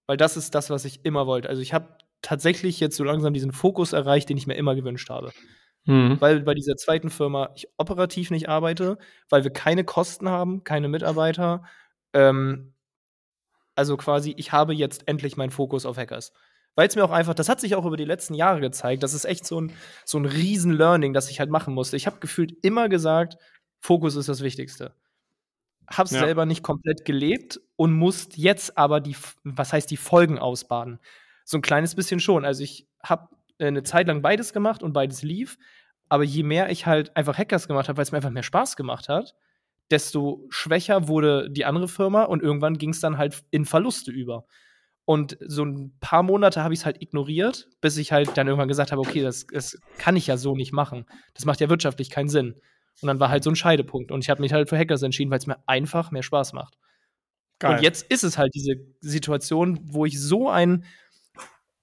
Weil 0.07 0.17
das 0.17 0.37
ist 0.37 0.55
das, 0.55 0.71
was 0.71 0.85
ich 0.85 1.05
immer 1.05 1.27
wollte. 1.27 1.49
Also 1.49 1.63
ich 1.63 1.75
habe 1.75 1.89
tatsächlich 2.23 2.79
jetzt 2.79 2.97
so 2.97 3.03
langsam 3.03 3.35
diesen 3.35 3.51
Fokus 3.51 3.93
erreicht, 3.93 4.29
den 4.29 4.37
ich 4.37 4.47
mir 4.47 4.55
immer 4.55 4.77
gewünscht 4.77 5.11
habe. 5.11 5.33
Mhm. 5.85 6.21
Weil 6.21 6.43
bei 6.43 6.55
dieser 6.55 6.77
zweiten 6.77 7.11
Firma 7.11 7.51
ich 7.57 7.67
operativ 7.77 8.31
nicht 8.31 8.49
arbeite, 8.49 8.99
weil 9.31 9.43
wir 9.43 9.53
keine 9.53 9.83
Kosten 9.83 10.29
haben, 10.29 10.63
keine 10.63 10.89
Mitarbeiter. 10.89 11.65
Ähm, 12.13 12.73
also 13.77 13.97
quasi, 13.97 14.35
ich 14.37 14.53
habe 14.53 14.75
jetzt 14.75 15.07
endlich 15.07 15.37
meinen 15.37 15.51
Fokus 15.51 15.87
auf 15.87 15.97
Hackers. 15.97 16.33
Weil 16.75 16.89
es 16.89 16.97
mir 16.97 17.05
auch 17.05 17.11
einfach, 17.11 17.35
das 17.35 17.49
hat 17.49 17.61
sich 17.61 17.75
auch 17.75 17.87
über 17.87 17.97
die 17.97 18.05
letzten 18.05 18.35
Jahre 18.35 18.61
gezeigt, 18.61 19.03
das 19.03 19.15
ist 19.15 19.25
echt 19.25 19.47
so 19.47 19.61
ein, 19.61 19.73
so 20.05 20.19
ein 20.19 20.27
Riesen-Learning, 20.27 21.15
das 21.15 21.31
ich 21.31 21.41
halt 21.41 21.51
machen 21.51 21.73
musste. 21.73 21.97
Ich 21.97 22.07
habe 22.07 22.19
gefühlt 22.19 22.53
immer 22.63 22.89
gesagt, 22.89 23.39
Fokus 23.81 24.17
ist 24.17 24.29
das 24.29 24.43
Wichtigste. 24.43 24.95
hab's 25.89 26.11
ja. 26.11 26.21
selber 26.21 26.45
nicht 26.45 26.63
komplett 26.63 27.05
gelebt 27.05 27.61
und 27.77 27.95
musst 27.95 28.37
jetzt 28.37 28.77
aber 28.77 29.01
die, 29.01 29.17
was 29.45 29.73
heißt 29.73 29.91
die 29.91 29.97
Folgen 29.97 30.39
ausbaden. 30.39 30.99
So 31.45 31.57
ein 31.57 31.63
kleines 31.63 31.95
bisschen 31.95 32.21
schon. 32.21 32.45
Also 32.45 32.63
ich 32.63 32.89
habe 33.03 33.29
äh, 33.59 33.69
eine 33.69 33.83
Zeit 33.83 34.09
lang 34.09 34.21
beides 34.21 34.53
gemacht 34.53 34.83
und 34.83 34.93
beides 34.93 35.23
lief. 35.23 35.59
Aber 36.09 36.25
je 36.25 36.43
mehr 36.43 36.71
ich 36.71 36.87
halt 36.87 37.17
einfach 37.17 37.39
Hackers 37.39 37.69
gemacht 37.69 37.89
habe, 37.89 37.97
weil 37.97 38.03
es 38.03 38.13
mir 38.13 38.19
einfach 38.19 38.31
mehr 38.31 38.43
Spaß 38.43 38.77
gemacht 38.77 39.09
hat, 39.09 39.35
desto 39.91 40.47
schwächer 40.51 41.09
wurde 41.09 41.49
die 41.51 41.65
andere 41.65 41.89
Firma 41.89 42.25
und 42.25 42.43
irgendwann 42.43 42.79
ging 42.79 42.91
es 42.91 43.01
dann 43.01 43.19
halt 43.19 43.45
in 43.51 43.65
Verluste 43.65 44.11
über. 44.11 44.47
Und 45.05 45.39
so 45.41 45.65
ein 45.65 45.97
paar 46.01 46.25
Monate 46.25 46.65
habe 46.65 46.75
ich 46.75 46.81
es 46.81 46.87
halt 46.87 47.01
ignoriert, 47.01 47.69
bis 47.81 47.97
ich 47.97 48.11
halt 48.11 48.37
dann 48.37 48.49
irgendwann 48.49 48.67
gesagt 48.67 48.91
habe, 48.91 49.01
okay, 49.01 49.23
das, 49.23 49.47
das 49.47 49.79
kann 49.99 50.17
ich 50.17 50.27
ja 50.27 50.37
so 50.37 50.57
nicht 50.57 50.73
machen. 50.73 51.07
Das 51.35 51.45
macht 51.45 51.61
ja 51.61 51.69
wirtschaftlich 51.69 52.11
keinen 52.11 52.29
Sinn. 52.29 52.57
Und 53.01 53.07
dann 53.07 53.21
war 53.21 53.29
halt 53.29 53.45
so 53.45 53.51
ein 53.51 53.57
Scheidepunkt. 53.57 54.11
Und 54.11 54.25
ich 54.25 54.31
habe 54.31 54.41
mich 54.41 54.53
halt 54.53 54.69
für 54.69 54.77
Hackers 54.77 55.03
entschieden, 55.03 55.31
weil 55.31 55.39
es 55.39 55.47
mir 55.47 55.59
einfach 55.67 56.11
mehr 56.11 56.25
Spaß 56.25 56.55
macht. 56.55 56.77
Geil. 57.61 57.77
Und 57.77 57.83
jetzt 57.83 58.11
ist 58.11 58.25
es 58.25 58.37
halt 58.37 58.53
diese 58.55 58.75
Situation, 59.01 59.79
wo 59.83 60.07
ich 60.07 60.21
so 60.21 60.51
ein, 60.51 60.85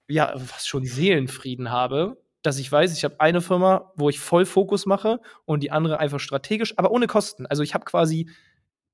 ja, 0.06 0.34
was 0.34 0.66
schon 0.66 0.84
Seelenfrieden 0.84 1.70
habe, 1.70 2.22
dass 2.44 2.58
ich 2.58 2.70
weiß, 2.70 2.96
ich 2.96 3.04
habe 3.04 3.20
eine 3.20 3.40
Firma, 3.40 3.90
wo 3.96 4.10
ich 4.10 4.20
voll 4.20 4.44
Fokus 4.44 4.84
mache 4.84 5.18
und 5.46 5.62
die 5.62 5.70
andere 5.70 5.98
einfach 5.98 6.20
strategisch, 6.20 6.78
aber 6.78 6.90
ohne 6.90 7.06
Kosten. 7.06 7.46
Also 7.46 7.62
ich 7.62 7.72
habe 7.72 7.86
quasi 7.86 8.28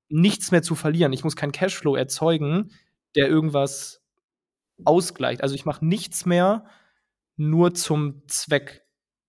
nichts 0.09 0.53
mehr 0.53 0.62
zu 0.62 0.76
verlieren. 0.76 1.12
Ich 1.12 1.24
muss 1.24 1.34
keinen 1.34 1.51
Cashflow 1.51 1.96
erzeugen, 1.96 2.70
der 3.16 3.28
irgendwas 3.28 4.03
ausgleicht. 4.84 5.42
Also 5.42 5.57
ich 5.57 5.64
mache 5.64 5.84
nichts 5.84 6.26
mehr 6.26 6.64
nur 7.36 7.74
zum 7.74 8.22
Zweck, 8.28 8.86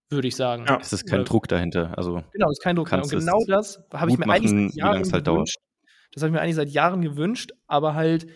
würde 0.10 0.28
ich 0.28 0.36
sagen. 0.36 0.66
Ja. 0.68 0.78
Es 0.80 0.94
ist 0.94 1.08
kein 1.08 1.26
Druck 1.26 1.48
dahinter. 1.48 1.98
Also 1.98 2.22
genau, 2.32 2.52
es 2.52 2.60
ist 2.60 2.64
kein 2.64 2.76
Druck 2.76 2.90
dahinter. 2.92 3.16
Und 3.16 3.26
genau 3.26 3.44
das 3.48 3.82
habe 3.92 4.12
ich 4.12 4.20
mir 4.20 4.28
machen, 4.28 4.46
eigentlich 4.46 4.72
seit 4.72 4.76
Jahren 4.76 5.12
halt 5.12 5.26
gewünscht. 5.26 5.58
Das 6.14 6.22
habe 6.22 6.30
ich 6.30 6.34
mir 6.34 6.42
eigentlich 6.42 6.56
seit 6.56 6.70
Jahren 6.70 7.02
gewünscht, 7.02 7.54
aber 7.66 7.96
halt 7.96 8.28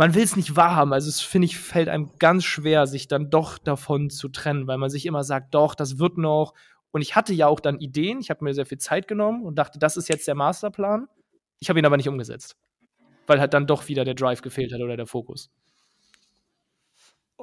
man 0.00 0.14
will 0.14 0.22
es 0.22 0.34
nicht 0.34 0.56
wahrhaben. 0.56 0.94
Also 0.94 1.10
es 1.10 1.20
finde 1.20 1.44
ich 1.44 1.58
fällt 1.58 1.90
einem 1.90 2.08
ganz 2.18 2.44
schwer, 2.44 2.86
sich 2.86 3.06
dann 3.06 3.28
doch 3.28 3.58
davon 3.58 4.08
zu 4.08 4.30
trennen, 4.30 4.66
weil 4.66 4.78
man 4.78 4.88
sich 4.88 5.04
immer 5.04 5.24
sagt, 5.24 5.54
doch, 5.54 5.74
das 5.74 5.98
wird 5.98 6.16
noch. 6.16 6.54
Und 6.90 7.02
ich 7.02 7.16
hatte 7.16 7.34
ja 7.34 7.48
auch 7.48 7.60
dann 7.60 7.78
Ideen. 7.80 8.18
Ich 8.18 8.30
habe 8.30 8.42
mir 8.42 8.54
sehr 8.54 8.64
viel 8.64 8.78
Zeit 8.78 9.08
genommen 9.08 9.44
und 9.44 9.56
dachte, 9.56 9.78
das 9.78 9.98
ist 9.98 10.08
jetzt 10.08 10.26
der 10.26 10.34
Masterplan. 10.34 11.06
Ich 11.58 11.68
habe 11.68 11.78
ihn 11.78 11.84
aber 11.84 11.98
nicht 11.98 12.08
umgesetzt, 12.08 12.56
weil 13.26 13.40
halt 13.40 13.52
dann 13.52 13.66
doch 13.66 13.88
wieder 13.88 14.06
der 14.06 14.14
Drive 14.14 14.40
gefehlt 14.40 14.72
hat 14.72 14.80
oder 14.80 14.96
der 14.96 15.06
Fokus. 15.06 15.50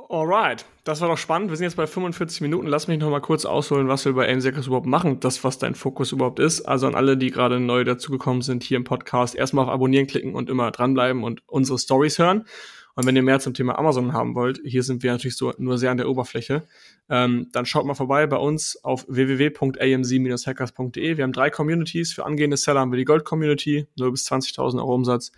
Alright, 0.10 0.66
das 0.84 1.02
war 1.02 1.10
doch 1.10 1.18
spannend. 1.18 1.50
Wir 1.50 1.58
sind 1.58 1.66
jetzt 1.66 1.76
bei 1.76 1.88
45 1.88 2.42
Minuten. 2.42 2.68
Lass 2.68 2.88
mich 2.88 3.00
noch 3.00 3.10
mal 3.10 3.20
kurz 3.20 3.46
ausholen, 3.46 3.88
was 3.88 4.06
wir 4.06 4.14
bei 4.14 4.28
AimSecrets 4.28 4.68
überhaupt 4.68 4.86
machen, 4.86 5.20
das, 5.20 5.44
was 5.44 5.58
dein 5.58 5.74
Fokus 5.74 6.12
überhaupt 6.12 6.38
ist. 6.40 6.62
Also 6.62 6.86
an 6.86 6.94
alle, 6.94 7.18
die 7.18 7.32
gerade 7.32 7.60
neu 7.60 7.84
dazugekommen 7.84 8.44
sind 8.44 8.62
hier 8.64 8.78
im 8.78 8.84
Podcast, 8.84 9.34
erstmal 9.34 9.66
auf 9.66 9.72
Abonnieren 9.72 10.06
klicken 10.06 10.36
und 10.36 10.52
immer 10.52 10.70
dranbleiben 10.70 11.24
und 11.24 11.42
unsere 11.48 11.80
Stories 11.80 12.20
hören. 12.20 12.46
Und 12.94 13.08
wenn 13.08 13.16
ihr 13.16 13.24
mehr 13.24 13.40
zum 13.40 13.56
Thema 13.56 13.80
Amazon 13.80 14.14
haben 14.14 14.36
wollt, 14.36 14.60
hier 14.64 14.84
sind 14.84 15.02
wir 15.04 15.12
natürlich 15.12 15.36
so 15.36 15.52
nur 15.58 15.80
sehr 15.80 15.90
an 15.92 15.98
der 15.98 16.10
Oberfläche, 16.10 16.64
ähm, 17.10 17.48
dann 17.52 17.66
schaut 17.66 17.86
mal 17.86 17.96
vorbei 17.96 18.28
bei 18.28 18.38
uns 18.38 18.78
auf 18.84 19.06
www.amc-hackers.de. 19.08 21.18
Wir 21.18 21.24
haben 21.24 21.34
drei 21.34 21.50
Communities. 21.50 22.14
Für 22.14 22.26
angehende 22.26 22.58
Seller 22.58 22.82
haben 22.82 22.92
wir 22.92 22.98
die 22.98 23.06
Gold 23.06 23.26
Community, 23.26 23.88
0 23.98 24.12
bis 24.12 24.32
20.000 24.32 24.78
Euro 24.78 24.94
Umsatz. 24.94 25.32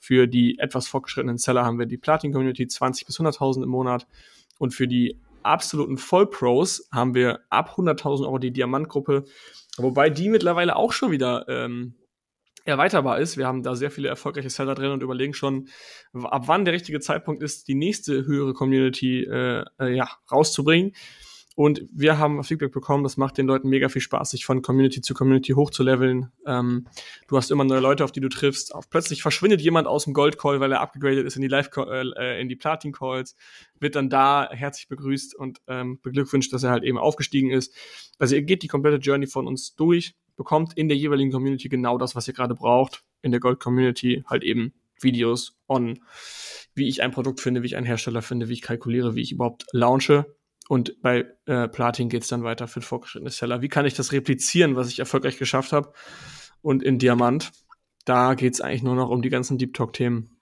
Für 0.00 0.26
die 0.26 0.58
etwas 0.58 0.88
fortgeschrittenen 0.88 1.38
Seller 1.38 1.64
haben 1.64 1.78
wir 1.78 1.86
die 1.86 1.98
Platin 1.98 2.32
Community 2.32 2.66
20 2.66 3.06
bis 3.06 3.20
100.000 3.20 3.62
im 3.62 3.68
Monat. 3.68 4.06
Und 4.58 4.74
für 4.74 4.88
die 4.88 5.20
absoluten 5.42 5.98
Vollpros 5.98 6.88
haben 6.90 7.14
wir 7.14 7.40
ab 7.50 7.76
100.000 7.76 8.24
Euro 8.24 8.38
die 8.38 8.50
Diamantgruppe. 8.50 9.24
Wobei 9.76 10.10
die 10.10 10.28
mittlerweile 10.28 10.76
auch 10.76 10.92
schon 10.92 11.10
wieder 11.12 11.46
ähm, 11.48 11.94
erweiterbar 12.64 13.18
ist. 13.18 13.36
Wir 13.36 13.46
haben 13.46 13.62
da 13.62 13.74
sehr 13.74 13.90
viele 13.90 14.08
erfolgreiche 14.08 14.50
Seller 14.50 14.74
drin 14.74 14.90
und 14.90 15.02
überlegen 15.02 15.34
schon, 15.34 15.68
ab 16.12 16.44
wann 16.46 16.64
der 16.64 16.74
richtige 16.74 17.00
Zeitpunkt 17.00 17.42
ist, 17.42 17.68
die 17.68 17.74
nächste 17.74 18.26
höhere 18.26 18.54
Community 18.54 19.24
äh, 19.24 19.64
äh, 19.78 19.94
ja, 19.94 20.08
rauszubringen. 20.30 20.92
Und 21.60 21.82
wir 21.92 22.16
haben 22.16 22.42
Feedback 22.42 22.72
bekommen, 22.72 23.02
das 23.02 23.18
macht 23.18 23.36
den 23.36 23.44
Leuten 23.44 23.68
mega 23.68 23.90
viel 23.90 24.00
Spaß, 24.00 24.30
sich 24.30 24.46
von 24.46 24.62
Community 24.62 25.02
zu 25.02 25.12
Community 25.12 25.52
hochzuleveln. 25.52 26.32
Ähm, 26.46 26.86
du 27.28 27.36
hast 27.36 27.50
immer 27.50 27.64
neue 27.64 27.80
Leute, 27.80 28.02
auf 28.02 28.12
die 28.12 28.20
du 28.20 28.30
triffst. 28.30 28.74
Auf, 28.74 28.88
plötzlich 28.88 29.20
verschwindet 29.20 29.60
jemand 29.60 29.86
aus 29.86 30.04
dem 30.04 30.14
Gold 30.14 30.38
Call, 30.38 30.60
weil 30.60 30.72
er 30.72 30.80
abgegradet 30.80 31.26
ist 31.26 31.36
in 31.36 31.42
die 31.42 31.48
Live 31.48 31.68
äh, 31.76 32.40
in 32.40 32.48
die 32.48 32.56
Platin 32.56 32.92
Calls, 32.92 33.36
wird 33.78 33.94
dann 33.94 34.08
da 34.08 34.48
herzlich 34.50 34.88
begrüßt 34.88 35.34
und 35.34 35.60
ähm, 35.66 36.00
beglückwünscht, 36.00 36.50
dass 36.50 36.62
er 36.62 36.70
halt 36.70 36.82
eben 36.82 36.96
aufgestiegen 36.96 37.50
ist. 37.50 37.76
Also 38.18 38.36
ihr 38.36 38.42
geht 38.42 38.62
die 38.62 38.68
komplette 38.68 38.96
Journey 38.96 39.26
von 39.26 39.46
uns 39.46 39.74
durch, 39.74 40.14
bekommt 40.38 40.72
in 40.78 40.88
der 40.88 40.96
jeweiligen 40.96 41.30
Community 41.30 41.68
genau 41.68 41.98
das, 41.98 42.16
was 42.16 42.26
ihr 42.26 42.32
gerade 42.32 42.54
braucht. 42.54 43.04
In 43.20 43.32
der 43.32 43.40
Gold 43.40 43.60
Community 43.60 44.24
halt 44.26 44.44
eben 44.44 44.72
Videos 44.98 45.58
on, 45.68 45.98
wie 46.74 46.88
ich 46.88 47.02
ein 47.02 47.10
Produkt 47.10 47.38
finde, 47.38 47.62
wie 47.62 47.66
ich 47.66 47.76
einen 47.76 47.84
Hersteller 47.84 48.22
finde, 48.22 48.48
wie 48.48 48.54
ich 48.54 48.62
kalkuliere, 48.62 49.14
wie 49.14 49.20
ich 49.20 49.32
überhaupt 49.32 49.66
launche 49.72 50.39
und 50.70 51.02
bei 51.02 51.26
äh, 51.46 51.66
Platin 51.66 52.08
geht 52.08 52.22
es 52.22 52.28
dann 52.28 52.44
weiter 52.44 52.68
für 52.68 52.80
fortgeschrittene 52.80 53.32
Seller. 53.32 53.60
Wie 53.60 53.68
kann 53.68 53.86
ich 53.86 53.94
das 53.94 54.12
replizieren, 54.12 54.76
was 54.76 54.88
ich 54.88 55.00
erfolgreich 55.00 55.36
geschafft 55.36 55.72
habe? 55.72 55.92
Und 56.62 56.84
in 56.84 57.00
Diamant, 57.00 57.50
da 58.04 58.34
geht 58.34 58.54
es 58.54 58.60
eigentlich 58.60 58.84
nur 58.84 58.94
noch 58.94 59.10
um 59.10 59.20
die 59.20 59.30
ganzen 59.30 59.58
Deep 59.58 59.74
Talk-Themen. 59.74 60.40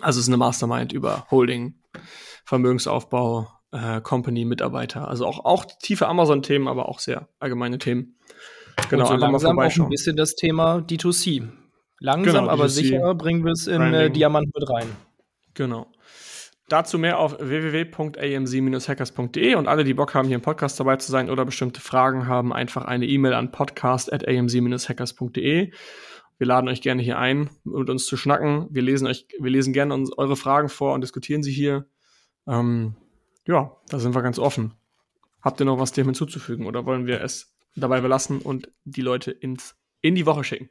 Also 0.00 0.18
es 0.18 0.24
ist 0.24 0.28
eine 0.30 0.38
Mastermind 0.38 0.94
über 0.94 1.26
Holding, 1.30 1.74
Vermögensaufbau, 2.46 3.48
äh, 3.72 4.00
Company, 4.00 4.46
Mitarbeiter. 4.46 5.06
Also 5.08 5.26
auch, 5.26 5.44
auch 5.44 5.66
tiefe 5.66 6.08
Amazon-Themen, 6.08 6.66
aber 6.66 6.88
auch 6.88 6.98
sehr 6.98 7.28
allgemeine 7.38 7.76
Themen. 7.76 8.16
Genau, 8.88 9.04
so 9.04 9.12
einfach 9.12 9.30
mal 9.30 9.40
vorbeischauen. 9.40 9.82
Auch 9.82 9.88
ein 9.88 9.90
bisschen 9.90 10.16
das 10.16 10.36
Thema 10.36 10.76
D2C. 10.78 11.46
Langsam, 11.98 12.32
genau, 12.32 12.48
aber 12.48 12.64
D2C. 12.64 12.68
sicher 12.68 13.14
bringen 13.14 13.44
wir 13.44 13.52
es 13.52 13.66
in 13.66 13.82
äh, 13.92 14.10
Diamant 14.10 14.46
mit 14.54 14.70
rein. 14.70 14.88
Genau. 15.52 15.86
Dazu 16.70 16.98
mehr 17.00 17.18
auf 17.18 17.36
www.amc-hackers.de 17.40 19.56
und 19.56 19.66
alle, 19.66 19.82
die 19.82 19.94
Bock 19.94 20.14
haben, 20.14 20.28
hier 20.28 20.36
im 20.36 20.42
Podcast 20.42 20.78
dabei 20.78 20.98
zu 20.98 21.10
sein 21.10 21.28
oder 21.28 21.44
bestimmte 21.44 21.80
Fragen 21.80 22.28
haben, 22.28 22.52
einfach 22.52 22.84
eine 22.84 23.06
E-Mail 23.06 23.34
an 23.34 23.50
podcast.amc-hackers.de. 23.50 25.72
Wir 26.38 26.46
laden 26.46 26.68
euch 26.68 26.80
gerne 26.80 27.02
hier 27.02 27.18
ein, 27.18 27.50
mit 27.64 27.90
uns 27.90 28.06
zu 28.06 28.16
schnacken. 28.16 28.68
Wir 28.70 28.82
lesen 28.82 29.08
euch, 29.08 29.26
wir 29.40 29.50
lesen 29.50 29.72
gerne 29.72 29.94
uns, 29.94 30.16
eure 30.16 30.36
Fragen 30.36 30.68
vor 30.68 30.94
und 30.94 31.00
diskutieren 31.00 31.42
sie 31.42 31.50
hier. 31.50 31.86
Ähm, 32.46 32.94
ja, 33.48 33.76
da 33.88 33.98
sind 33.98 34.14
wir 34.14 34.22
ganz 34.22 34.38
offen. 34.38 34.74
Habt 35.42 35.60
ihr 35.60 35.64
noch 35.64 35.80
was 35.80 35.90
dem 35.90 36.06
hinzuzufügen 36.06 36.66
oder 36.66 36.86
wollen 36.86 37.08
wir 37.08 37.20
es 37.20 37.52
dabei 37.74 38.00
belassen 38.00 38.42
und 38.42 38.70
die 38.84 39.02
Leute 39.02 39.32
ins, 39.32 39.74
in 40.02 40.14
die 40.14 40.24
Woche 40.24 40.44
schicken? 40.44 40.70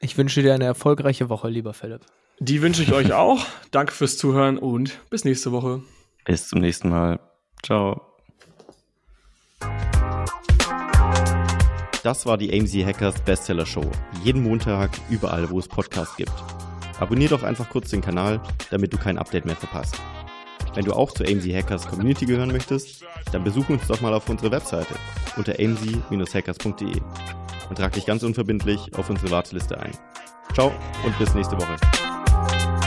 Ich 0.00 0.18
wünsche 0.18 0.42
dir 0.42 0.52
eine 0.52 0.64
erfolgreiche 0.64 1.30
Woche, 1.30 1.48
lieber 1.48 1.72
Philipp. 1.72 2.04
Die 2.42 2.62
wünsche 2.62 2.82
ich 2.82 2.90
euch 2.92 3.12
auch. 3.12 3.44
Danke 3.70 3.92
fürs 3.92 4.16
Zuhören 4.16 4.56
und 4.56 4.98
bis 5.10 5.26
nächste 5.26 5.52
Woche. 5.52 5.82
Bis 6.24 6.48
zum 6.48 6.60
nächsten 6.60 6.88
Mal. 6.88 7.20
Ciao. 7.62 8.00
Das 12.02 12.24
war 12.24 12.38
die 12.38 12.50
AMZ 12.58 12.72
Hackers 12.86 13.20
Bestseller 13.20 13.66
Show. 13.66 13.84
Jeden 14.24 14.42
Montag, 14.42 14.90
überall, 15.10 15.50
wo 15.50 15.58
es 15.58 15.68
Podcasts 15.68 16.16
gibt. 16.16 16.32
Abonnier 16.98 17.28
doch 17.28 17.42
einfach 17.42 17.68
kurz 17.68 17.90
den 17.90 18.00
Kanal, 18.00 18.40
damit 18.70 18.94
du 18.94 18.96
kein 18.96 19.18
Update 19.18 19.44
mehr 19.44 19.56
verpasst. 19.56 20.00
Wenn 20.74 20.86
du 20.86 20.94
auch 20.94 21.12
zur 21.12 21.28
AMZ 21.28 21.44
Hackers 21.44 21.86
Community 21.88 22.24
gehören 22.24 22.52
möchtest, 22.52 23.04
dann 23.32 23.44
besuch 23.44 23.68
uns 23.68 23.86
doch 23.86 24.00
mal 24.00 24.14
auf 24.14 24.30
unserer 24.30 24.52
Webseite 24.52 24.94
unter 25.36 25.58
amz-hackers.de 25.58 27.00
und 27.68 27.76
trag 27.76 27.92
dich 27.92 28.06
ganz 28.06 28.22
unverbindlich 28.22 28.94
auf 28.96 29.10
unsere 29.10 29.30
Warteliste 29.30 29.78
ein. 29.78 29.92
Ciao 30.54 30.72
und 31.04 31.18
bis 31.18 31.34
nächste 31.34 31.56
Woche. 31.56 31.76
you 32.48 32.79